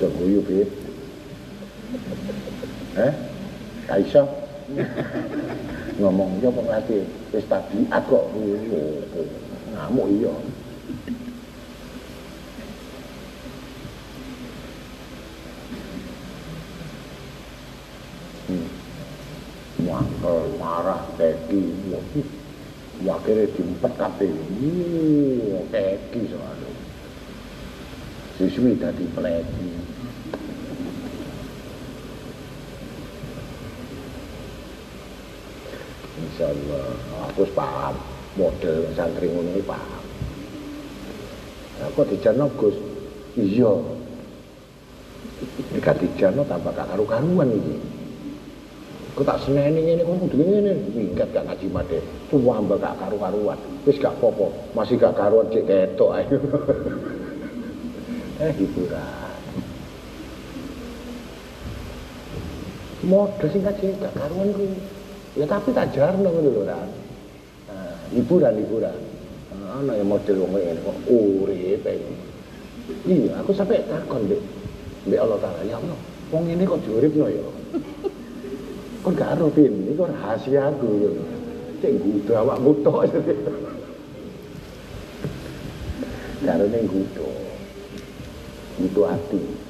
[0.00, 0.10] Udah
[2.96, 3.12] Eh?
[3.84, 4.24] Kaiso
[6.00, 8.24] Ngomong apa ngelatih Wis tabiat kok
[9.72, 10.34] Ngamuk iya
[18.42, 18.68] Hmm.
[20.58, 21.62] Marah, teki
[23.02, 24.30] Ya akhirnya diempet kabeh.
[24.30, 26.70] Wuh, teki soalnya.
[28.38, 29.70] Siswi dadi pleki.
[36.32, 36.96] Insya Allah,
[37.28, 37.92] aku paham
[38.40, 40.00] model santri ngono iki paham.
[41.92, 42.72] Aku dijano Gus,
[43.36, 43.68] iya.
[45.76, 47.76] Nek dijano tambah gak karu-karuan iki.
[49.12, 52.00] Aku tak seneni ngene kok kudu ngene, minggat gak ngaji mate.
[52.32, 53.60] Tuwambah gak karu-karuan.
[53.84, 56.24] Wis gak popo, masih gak karuan cek ketok ae.
[58.48, 59.36] eh hiburan.
[63.04, 64.91] Model sing kaji gak karuan kuwi.
[65.32, 66.88] Ya tapi tak jarno ngono lho kan.
[67.72, 68.98] Nah, hiburan hiburan.
[69.56, 71.86] Nah, ana yang model wong ngene kok urip.
[73.08, 74.42] Iya, aku sampai takon Mbak.
[75.08, 75.98] Mbak Allah Taala, ya Allah,
[76.28, 77.42] wong ini kok diuripno ya.
[79.02, 81.10] Kok gak ero ini kok rahasia aku ya.
[81.82, 83.10] Cek gudo awakmu tok.
[86.46, 87.26] Karo ning gudo.
[88.78, 89.61] Gudo hati.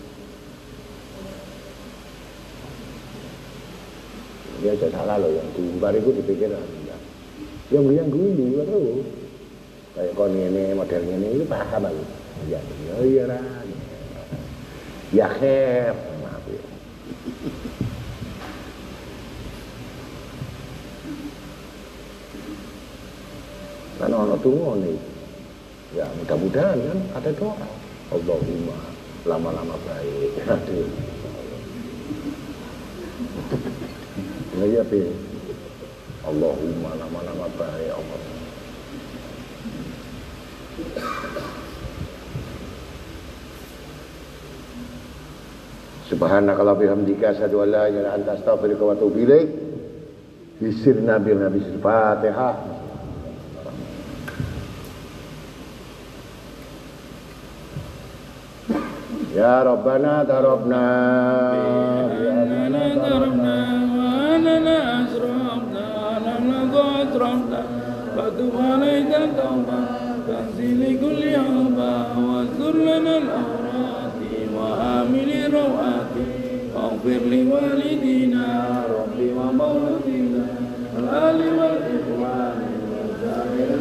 [4.63, 6.97] Ya aja salah loh yang diumbar itu dipikir anda.
[7.75, 9.07] Yang yang guyu terus.
[9.99, 12.05] Kayak kon ini model ini itu paham aku.
[12.47, 13.43] Ya iya iya lah.
[15.11, 15.93] Ya khair.
[16.23, 16.63] Maaf ya.
[23.99, 24.99] Karena orang tunggu nih.
[25.99, 27.69] Ya mudah-mudahan kan ada doa.
[28.15, 28.79] Allahumma
[29.27, 30.39] lama-lama baik.
[30.47, 31.12] Aduh.
[34.53, 35.01] Ya ya Pi.
[36.23, 38.21] Allahumma lama-lama baik Allah.
[46.13, 49.49] Subhanaka bihamdika asyhadu an la ilaha illa anta astaghfiruka wa atubu ilaik.
[50.61, 52.82] Bisirna bil nabi Fatihah.
[59.37, 60.85] يا ربنا ضربنا.
[62.19, 63.83] بأننا ضربنا
[68.17, 68.55] فتب
[71.01, 71.23] كل
[72.77, 73.19] لنا
[76.75, 78.47] واغفر لوالدينا
[78.97, 80.45] ربي ومولدينا
[80.99, 82.59] الآل والإخوان
[82.93, 83.81] والسائر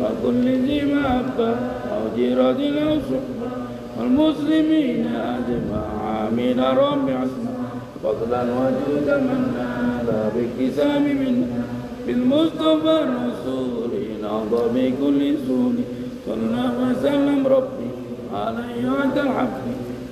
[0.00, 1.50] وكل ذي محبة
[1.92, 3.39] أو جيرة أو صحبة
[4.00, 6.60] والمسلمين أجمعين.
[6.60, 7.54] رب عصمة
[8.02, 11.64] فضلا وجودا منا لا باكتساب منا
[12.06, 15.76] بالمصطفى الرسول نهض بكل سول
[16.26, 17.90] صلى وسلم ربي
[18.34, 19.60] عليه عند الحق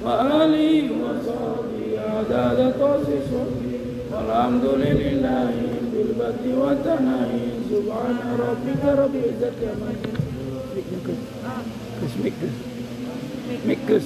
[0.05, 1.85] وآله وصحبه
[2.17, 3.31] عداد طاسس
[4.13, 5.51] والحمد لله
[5.93, 7.47] بالبد والتناهي.
[7.71, 9.91] سبحان ربك رب العزة عما
[12.03, 12.68] يصفون.
[13.49, 14.05] Mikus.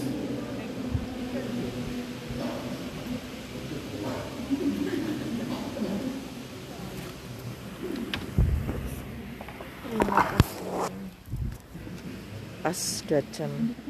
[12.63, 13.83] Pas dua.